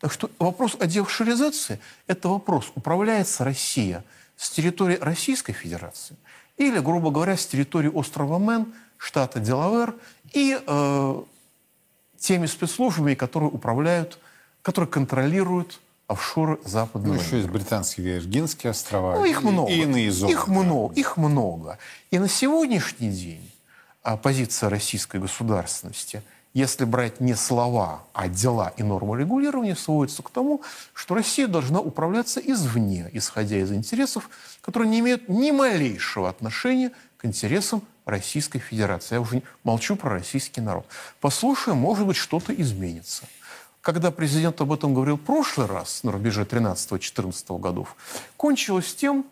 Так 0.00 0.12
что 0.12 0.28
вопрос 0.40 0.76
о 0.80 0.86
девшеризации– 0.86 1.80
это 2.08 2.28
вопрос, 2.28 2.72
управляется 2.74 3.44
Россия 3.44 4.04
с 4.36 4.50
территории 4.50 4.96
Российской 4.96 5.52
Федерации 5.52 6.16
или, 6.56 6.80
грубо 6.80 7.12
говоря, 7.12 7.36
с 7.36 7.46
территории 7.46 7.88
острова 7.88 8.38
Мэн, 8.38 8.72
штата 8.98 9.38
Делавер 9.40 9.94
и 10.32 10.58
э, 10.66 11.22
теми 12.18 12.46
спецслужбами, 12.46 13.14
которые 13.14 13.50
управляют, 13.50 14.18
которые 14.62 14.88
контролируют 14.88 15.80
офшоры 16.06 16.58
западного 16.64 17.14
Ну, 17.14 17.20
еще 17.20 17.36
есть 17.36 17.48
британские 17.48 18.14
Виргинские 18.14 18.70
острова. 18.70 19.16
Ну, 19.16 19.24
их 19.24 19.42
и- 19.42 19.46
много. 19.46 19.70
И 19.70 19.82
иные 19.82 20.10
зоны. 20.10 20.30
Их 20.30 20.48
много, 20.48 20.94
их 20.94 21.16
много. 21.16 21.78
И 22.10 22.18
на 22.18 22.28
сегодняшний 22.28 23.10
день 23.10 23.50
а, 24.02 24.16
позиция 24.16 24.70
российской 24.70 25.20
государственности, 25.20 26.22
если 26.54 26.86
брать 26.86 27.20
не 27.20 27.34
слова, 27.34 28.02
а 28.14 28.26
дела 28.28 28.72
и 28.78 28.82
нормы 28.82 29.18
регулирования, 29.18 29.76
сводится 29.76 30.22
к 30.22 30.30
тому, 30.30 30.62
что 30.94 31.14
Россия 31.14 31.46
должна 31.46 31.78
управляться 31.80 32.40
извне, 32.40 33.10
исходя 33.12 33.58
из 33.58 33.70
интересов, 33.70 34.30
которые 34.62 34.88
не 34.90 35.00
имеют 35.00 35.28
ни 35.28 35.50
малейшего 35.50 36.30
отношения 36.30 36.90
к 37.18 37.26
интересам 37.26 37.82
Российской 38.08 38.58
Федерации. 38.58 39.16
Я 39.16 39.20
уже 39.20 39.42
молчу 39.64 39.94
про 39.94 40.10
российский 40.10 40.60
народ. 40.60 40.86
Послушаем, 41.20 41.76
может 41.76 42.06
быть, 42.06 42.16
что-то 42.16 42.54
изменится. 42.54 43.24
Когда 43.82 44.10
президент 44.10 44.60
об 44.60 44.72
этом 44.72 44.94
говорил 44.94 45.16
в 45.16 45.20
прошлый 45.20 45.66
раз, 45.66 46.02
на 46.02 46.12
рубеже 46.12 46.44
13-14 46.44 47.58
годов, 47.58 47.96
кончилось 48.36 48.94
тем, 48.94 49.26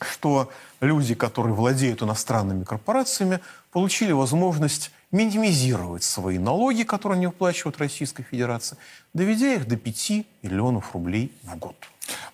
что 0.00 0.50
люди, 0.80 1.14
которые 1.14 1.54
владеют 1.54 2.02
иностранными 2.02 2.64
корпорациями, 2.64 3.40
получили 3.72 4.12
возможность 4.12 4.92
минимизировать 5.10 6.04
свои 6.04 6.38
налоги, 6.38 6.82
которые 6.84 7.16
они 7.16 7.26
уплачивают 7.26 7.78
Российской 7.78 8.22
Федерации, 8.22 8.76
доведя 9.14 9.54
их 9.54 9.66
до 9.66 9.76
5 9.76 10.12
миллионов 10.42 10.92
рублей 10.94 11.32
в 11.42 11.56
год. 11.56 11.76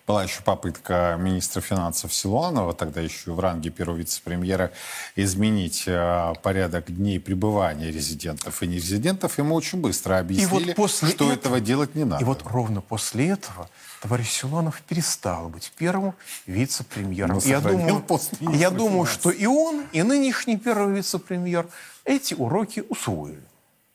Была 0.05 0.23
еще 0.23 0.41
попытка 0.41 1.15
министра 1.17 1.61
финансов 1.61 2.13
Силуанова, 2.13 2.73
тогда 2.73 2.99
еще 2.99 3.31
в 3.31 3.39
ранге 3.39 3.69
первого 3.69 3.95
вице-премьера, 3.95 4.71
изменить 5.15 5.83
э, 5.87 6.33
порядок 6.43 6.93
дней 6.93 7.21
пребывания 7.21 7.89
резидентов 7.89 8.61
и 8.61 8.67
нерезидентов. 8.67 9.37
Ему 9.37 9.55
очень 9.55 9.79
быстро 9.79 10.19
объяснили, 10.19 10.73
после 10.73 11.07
что 11.07 11.31
этого- 11.31 11.33
этого 11.33 11.59
делать 11.61 11.95
не 11.95 12.03
надо. 12.03 12.21
И 12.21 12.25
вот 12.25 12.41
ровно 12.43 12.81
после 12.81 13.29
этого 13.29 13.69
товарищ 14.01 14.29
Силуанов 14.29 14.81
перестал 14.81 15.47
быть 15.47 15.71
первым 15.77 16.13
вице-премьером. 16.47 17.37
Я 17.45 17.61
думаю, 17.61 18.01
пост 18.01 18.33
я 18.41 18.71
думаю, 18.71 19.05
что 19.05 19.29
и 19.29 19.45
он, 19.45 19.85
и 19.93 20.03
нынешний 20.03 20.57
первый 20.57 20.95
вице-премьер 20.95 21.69
эти 22.03 22.33
уроки 22.33 22.83
усвоили. 22.89 23.41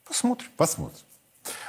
Посмотрим. 0.06 0.48
Посмотрим. 0.56 1.00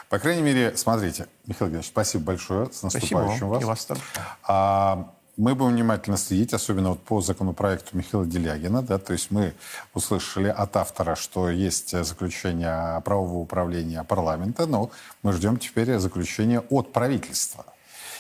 По 0.09 0.17
крайней 0.17 0.41
мере, 0.41 0.75
смотрите, 0.75 1.27
Михаил 1.45 1.69
Геннадьевич, 1.69 1.91
спасибо 1.91 2.23
большое. 2.23 2.65
С 2.71 2.79
Спасибо 2.79 3.21
наступающим 3.21 3.47
вам. 3.47 3.49
вас. 3.49 3.61
И 3.61 3.65
вас 3.65 3.85
также. 3.85 4.03
А, 4.43 5.13
мы 5.37 5.53
будем 5.53 5.73
внимательно 5.73 6.17
следить, 6.17 6.53
особенно 6.53 6.89
вот 6.89 7.03
по 7.03 7.21
законопроекту 7.21 7.95
Михаила 7.95 8.25
Делягина. 8.25 8.81
Да, 8.81 8.97
то 8.97 9.13
есть 9.13 9.29
мы 9.29 9.53
услышали 9.93 10.47
от 10.47 10.75
автора, 10.75 11.15
что 11.15 11.49
есть 11.49 11.91
заключение 12.03 12.99
правового 13.05 13.37
управления 13.37 14.03
парламента, 14.03 14.65
но 14.65 14.89
мы 15.21 15.31
ждем 15.31 15.57
теперь 15.57 15.97
заключения 15.99 16.59
от 16.59 16.91
правительства. 16.91 17.65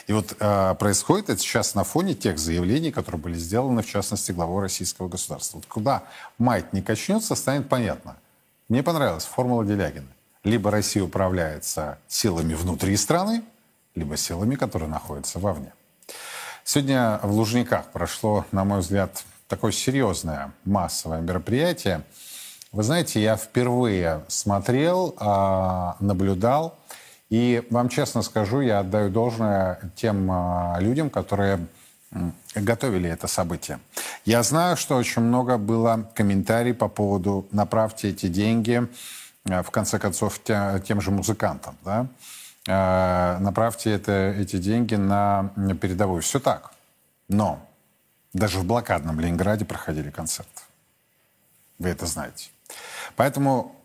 И 0.05 0.13
вот 0.13 0.35
э, 0.39 0.75
происходит 0.75 1.29
это 1.29 1.41
сейчас 1.41 1.75
на 1.75 1.83
фоне 1.83 2.13
тех 2.13 2.39
заявлений, 2.39 2.91
которые 2.91 3.21
были 3.21 3.35
сделаны, 3.35 3.81
в 3.81 3.87
частности, 3.87 4.31
главой 4.31 4.61
российского 4.61 5.07
государства. 5.07 5.57
Вот 5.57 5.65
куда 5.65 6.03
майт 6.37 6.71
не 6.71 6.81
качнется, 6.81 7.35
станет 7.35 7.67
понятно. 7.67 8.15
Мне 8.69 8.81
понравилась 8.81 9.25
формула 9.25 9.65
Делягина. 9.65 10.07
Либо 10.43 10.71
Россия 10.71 11.03
управляется 11.03 11.97
силами 12.07 12.53
внутри 12.53 12.95
страны, 12.95 13.43
либо 13.95 14.15
силами, 14.15 14.55
которые 14.55 14.89
находятся 14.89 15.39
вовне. 15.39 15.73
Сегодня 16.63 17.19
в 17.23 17.31
Лужниках 17.31 17.87
прошло, 17.87 18.45
на 18.51 18.63
мой 18.63 18.79
взгляд, 18.79 19.23
такое 19.47 19.71
серьезное 19.71 20.53
массовое 20.63 21.19
мероприятие. 21.21 22.03
Вы 22.71 22.83
знаете, 22.83 23.21
я 23.21 23.35
впервые 23.35 24.23
смотрел, 24.27 25.15
а, 25.17 25.97
наблюдал, 25.99 26.77
и 27.29 27.65
вам 27.69 27.89
честно 27.89 28.21
скажу, 28.21 28.61
я 28.61 28.79
отдаю 28.79 29.09
должное 29.09 29.79
тем 29.95 30.29
а, 30.31 30.77
людям, 30.79 31.09
которые 31.09 31.65
готовили 32.55 33.09
это 33.09 33.27
событие. 33.27 33.79
Я 34.25 34.43
знаю, 34.43 34.77
что 34.77 34.95
очень 34.95 35.21
много 35.21 35.57
было 35.57 36.09
комментариев 36.15 36.77
по 36.77 36.87
поводу 36.87 37.47
«направьте 37.51 38.09
эти 38.09 38.27
деньги», 38.27 38.87
в 39.45 39.71
конце 39.71 39.99
концов, 39.99 40.39
те- 40.43 40.81
тем 40.85 41.01
же 41.01 41.11
музыкантам, 41.11 41.77
да? 41.83 42.07
Э, 42.67 43.37
направьте 43.39 43.91
это, 43.91 44.35
эти 44.37 44.57
деньги 44.57 44.95
на 44.95 45.51
передовую. 45.81 46.21
Все 46.21 46.39
так. 46.39 46.71
Но 47.27 47.65
даже 48.33 48.59
в 48.59 48.65
блокадном 48.65 49.19
Ленинграде 49.19 49.65
проходили 49.65 50.11
концерты. 50.11 50.61
Вы 51.79 51.89
это 51.89 52.05
знаете. 52.05 52.49
Поэтому 53.15 53.75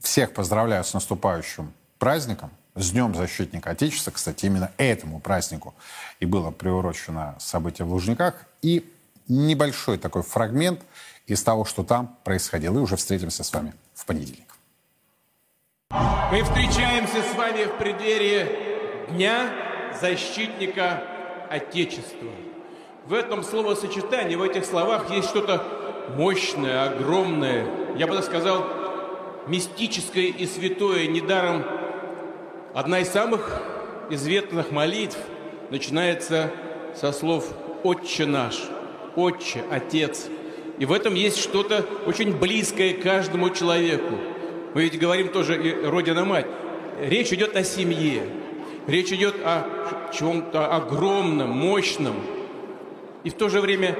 всех 0.00 0.32
поздравляю 0.32 0.82
с 0.82 0.94
наступающим 0.94 1.72
праздником, 1.98 2.50
с 2.74 2.90
Днем 2.90 3.14
Защитника 3.14 3.70
Отечества. 3.70 4.10
Кстати, 4.10 4.46
именно 4.46 4.72
этому 4.78 5.20
празднику 5.20 5.74
и 6.20 6.26
было 6.26 6.50
приурочено 6.50 7.36
событие 7.38 7.86
в 7.86 7.92
Лужниках. 7.92 8.34
И 8.62 8.90
небольшой 9.28 9.98
такой 9.98 10.22
фрагмент 10.22 10.80
из 11.26 11.42
того, 11.42 11.64
что 11.64 11.84
там 11.84 12.16
происходило. 12.24 12.78
И 12.78 12.80
уже 12.80 12.96
встретимся 12.96 13.44
с 13.44 13.52
вами 13.52 13.74
в 13.94 14.06
понедельник. 14.06 14.51
Мы 15.92 16.42
встречаемся 16.42 17.22
с 17.22 17.36
вами 17.36 17.64
в 17.64 17.72
преддверии 17.72 18.46
Дня 19.10 19.52
защитника 20.00 21.02
Отечества. 21.50 22.30
В 23.04 23.12
этом 23.12 23.42
словосочетании, 23.42 24.36
в 24.36 24.42
этих 24.42 24.64
словах 24.64 25.10
есть 25.10 25.28
что-то 25.28 25.62
мощное, 26.16 26.84
огромное, 26.84 27.66
я 27.98 28.06
бы 28.06 28.14
так 28.14 28.24
сказал, 28.24 28.64
мистическое 29.46 30.28
и 30.28 30.46
святое. 30.46 31.08
Недаром 31.08 31.62
одна 32.72 33.00
из 33.00 33.08
самых 33.08 33.60
известных 34.08 34.70
молитв 34.70 35.18
начинается 35.68 36.50
со 36.94 37.12
слов 37.12 37.52
«Отче 37.82 38.24
наш», 38.24 38.62
«Отче», 39.14 39.62
«Отец». 39.70 40.28
И 40.78 40.86
в 40.86 40.92
этом 40.92 41.12
есть 41.12 41.38
что-то 41.38 41.84
очень 42.06 42.34
близкое 42.34 42.94
каждому 42.94 43.50
человеку. 43.50 44.31
Мы 44.74 44.84
ведь 44.84 44.98
говорим 44.98 45.28
тоже 45.28 45.60
и 45.62 45.84
«Родина-мать». 45.84 46.46
Речь 47.00 47.32
идет 47.32 47.56
о 47.56 47.64
семье, 47.64 48.22
речь 48.86 49.12
идет 49.12 49.34
о 49.44 49.66
чем-то 50.12 50.66
огромном, 50.74 51.50
мощном 51.50 52.14
и 53.24 53.30
в 53.30 53.34
то 53.34 53.48
же 53.48 53.60
время 53.60 53.96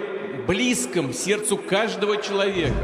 близком 0.47 1.13
сердцу 1.13 1.57
каждого 1.57 2.17
человека. 2.19 2.75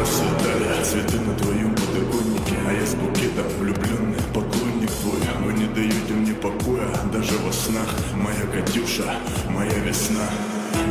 Расцветали 0.00 0.82
цветы 0.82 1.20
на 1.20 1.34
твоем 1.36 1.74
подоконнике, 1.74 2.56
а 2.66 2.72
я 2.72 2.86
с 2.86 2.94
букетом 2.94 3.46
влюбленный 3.58 4.18
поклонник 4.34 4.90
твой. 4.90 5.20
Вы 5.44 5.52
не 5.52 5.66
даете 5.66 6.12
мне 6.14 6.34
покоя 6.34 6.88
даже 7.12 7.36
во 7.38 7.52
снах, 7.52 7.94
моя 8.14 8.46
Катюша, 8.52 9.16
моя 9.48 9.78
весна. 9.84 10.28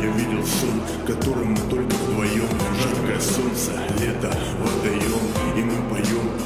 Я 0.02 0.10
видел 0.12 0.44
сон, 0.46 0.80
которым 1.06 1.52
мы 1.52 1.58
только 1.68 1.94
вдвоем 1.94 2.48
Жаркое 2.80 3.18
солнце, 3.18 3.72
лето, 3.98 4.32
водоем 4.58 5.20
И 5.56 5.62
мы 5.62 5.90
поем 5.90 5.99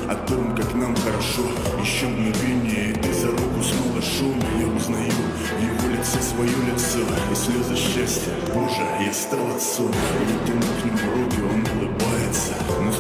о 0.09 0.15
том, 0.27 0.55
как 0.55 0.75
нам 0.75 0.95
хорошо 0.97 1.43
Еще 1.81 2.07
мгновение, 2.07 2.91
и 2.91 2.95
ты 2.95 3.13
за 3.13 3.29
руку 3.29 3.63
снова 3.63 4.03
шел 4.03 4.35
Я 4.59 4.67
узнаю 4.67 5.11
в 5.11 5.63
его 5.63 5.97
лице 5.97 6.21
свое 6.21 6.51
лицо 6.51 7.01
И 7.31 7.35
слезы 7.35 7.77
счастья, 7.77 8.33
Боже, 8.55 8.83
я 9.01 9.13
стал 9.13 9.47
отцом 9.55 9.91
Я 9.93 10.47
тяну 10.47 10.61
к 10.61 10.85
нему 10.85 11.25
руки, 11.25 11.41
он 11.41 11.65
улыбается. 11.77 12.53
Но 12.83 12.93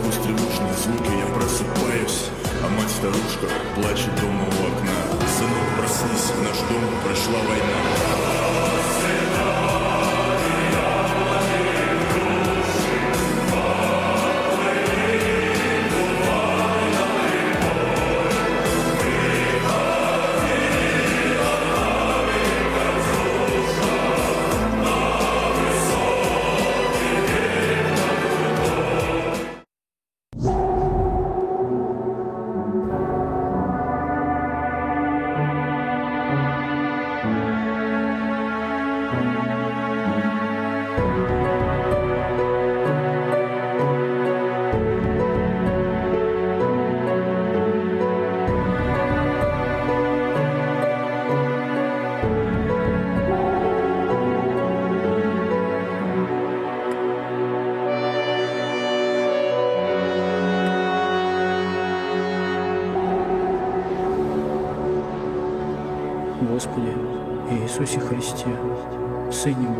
Иисусе 67.74 67.98
Христе, 67.98 68.46
Сыне 69.32 69.73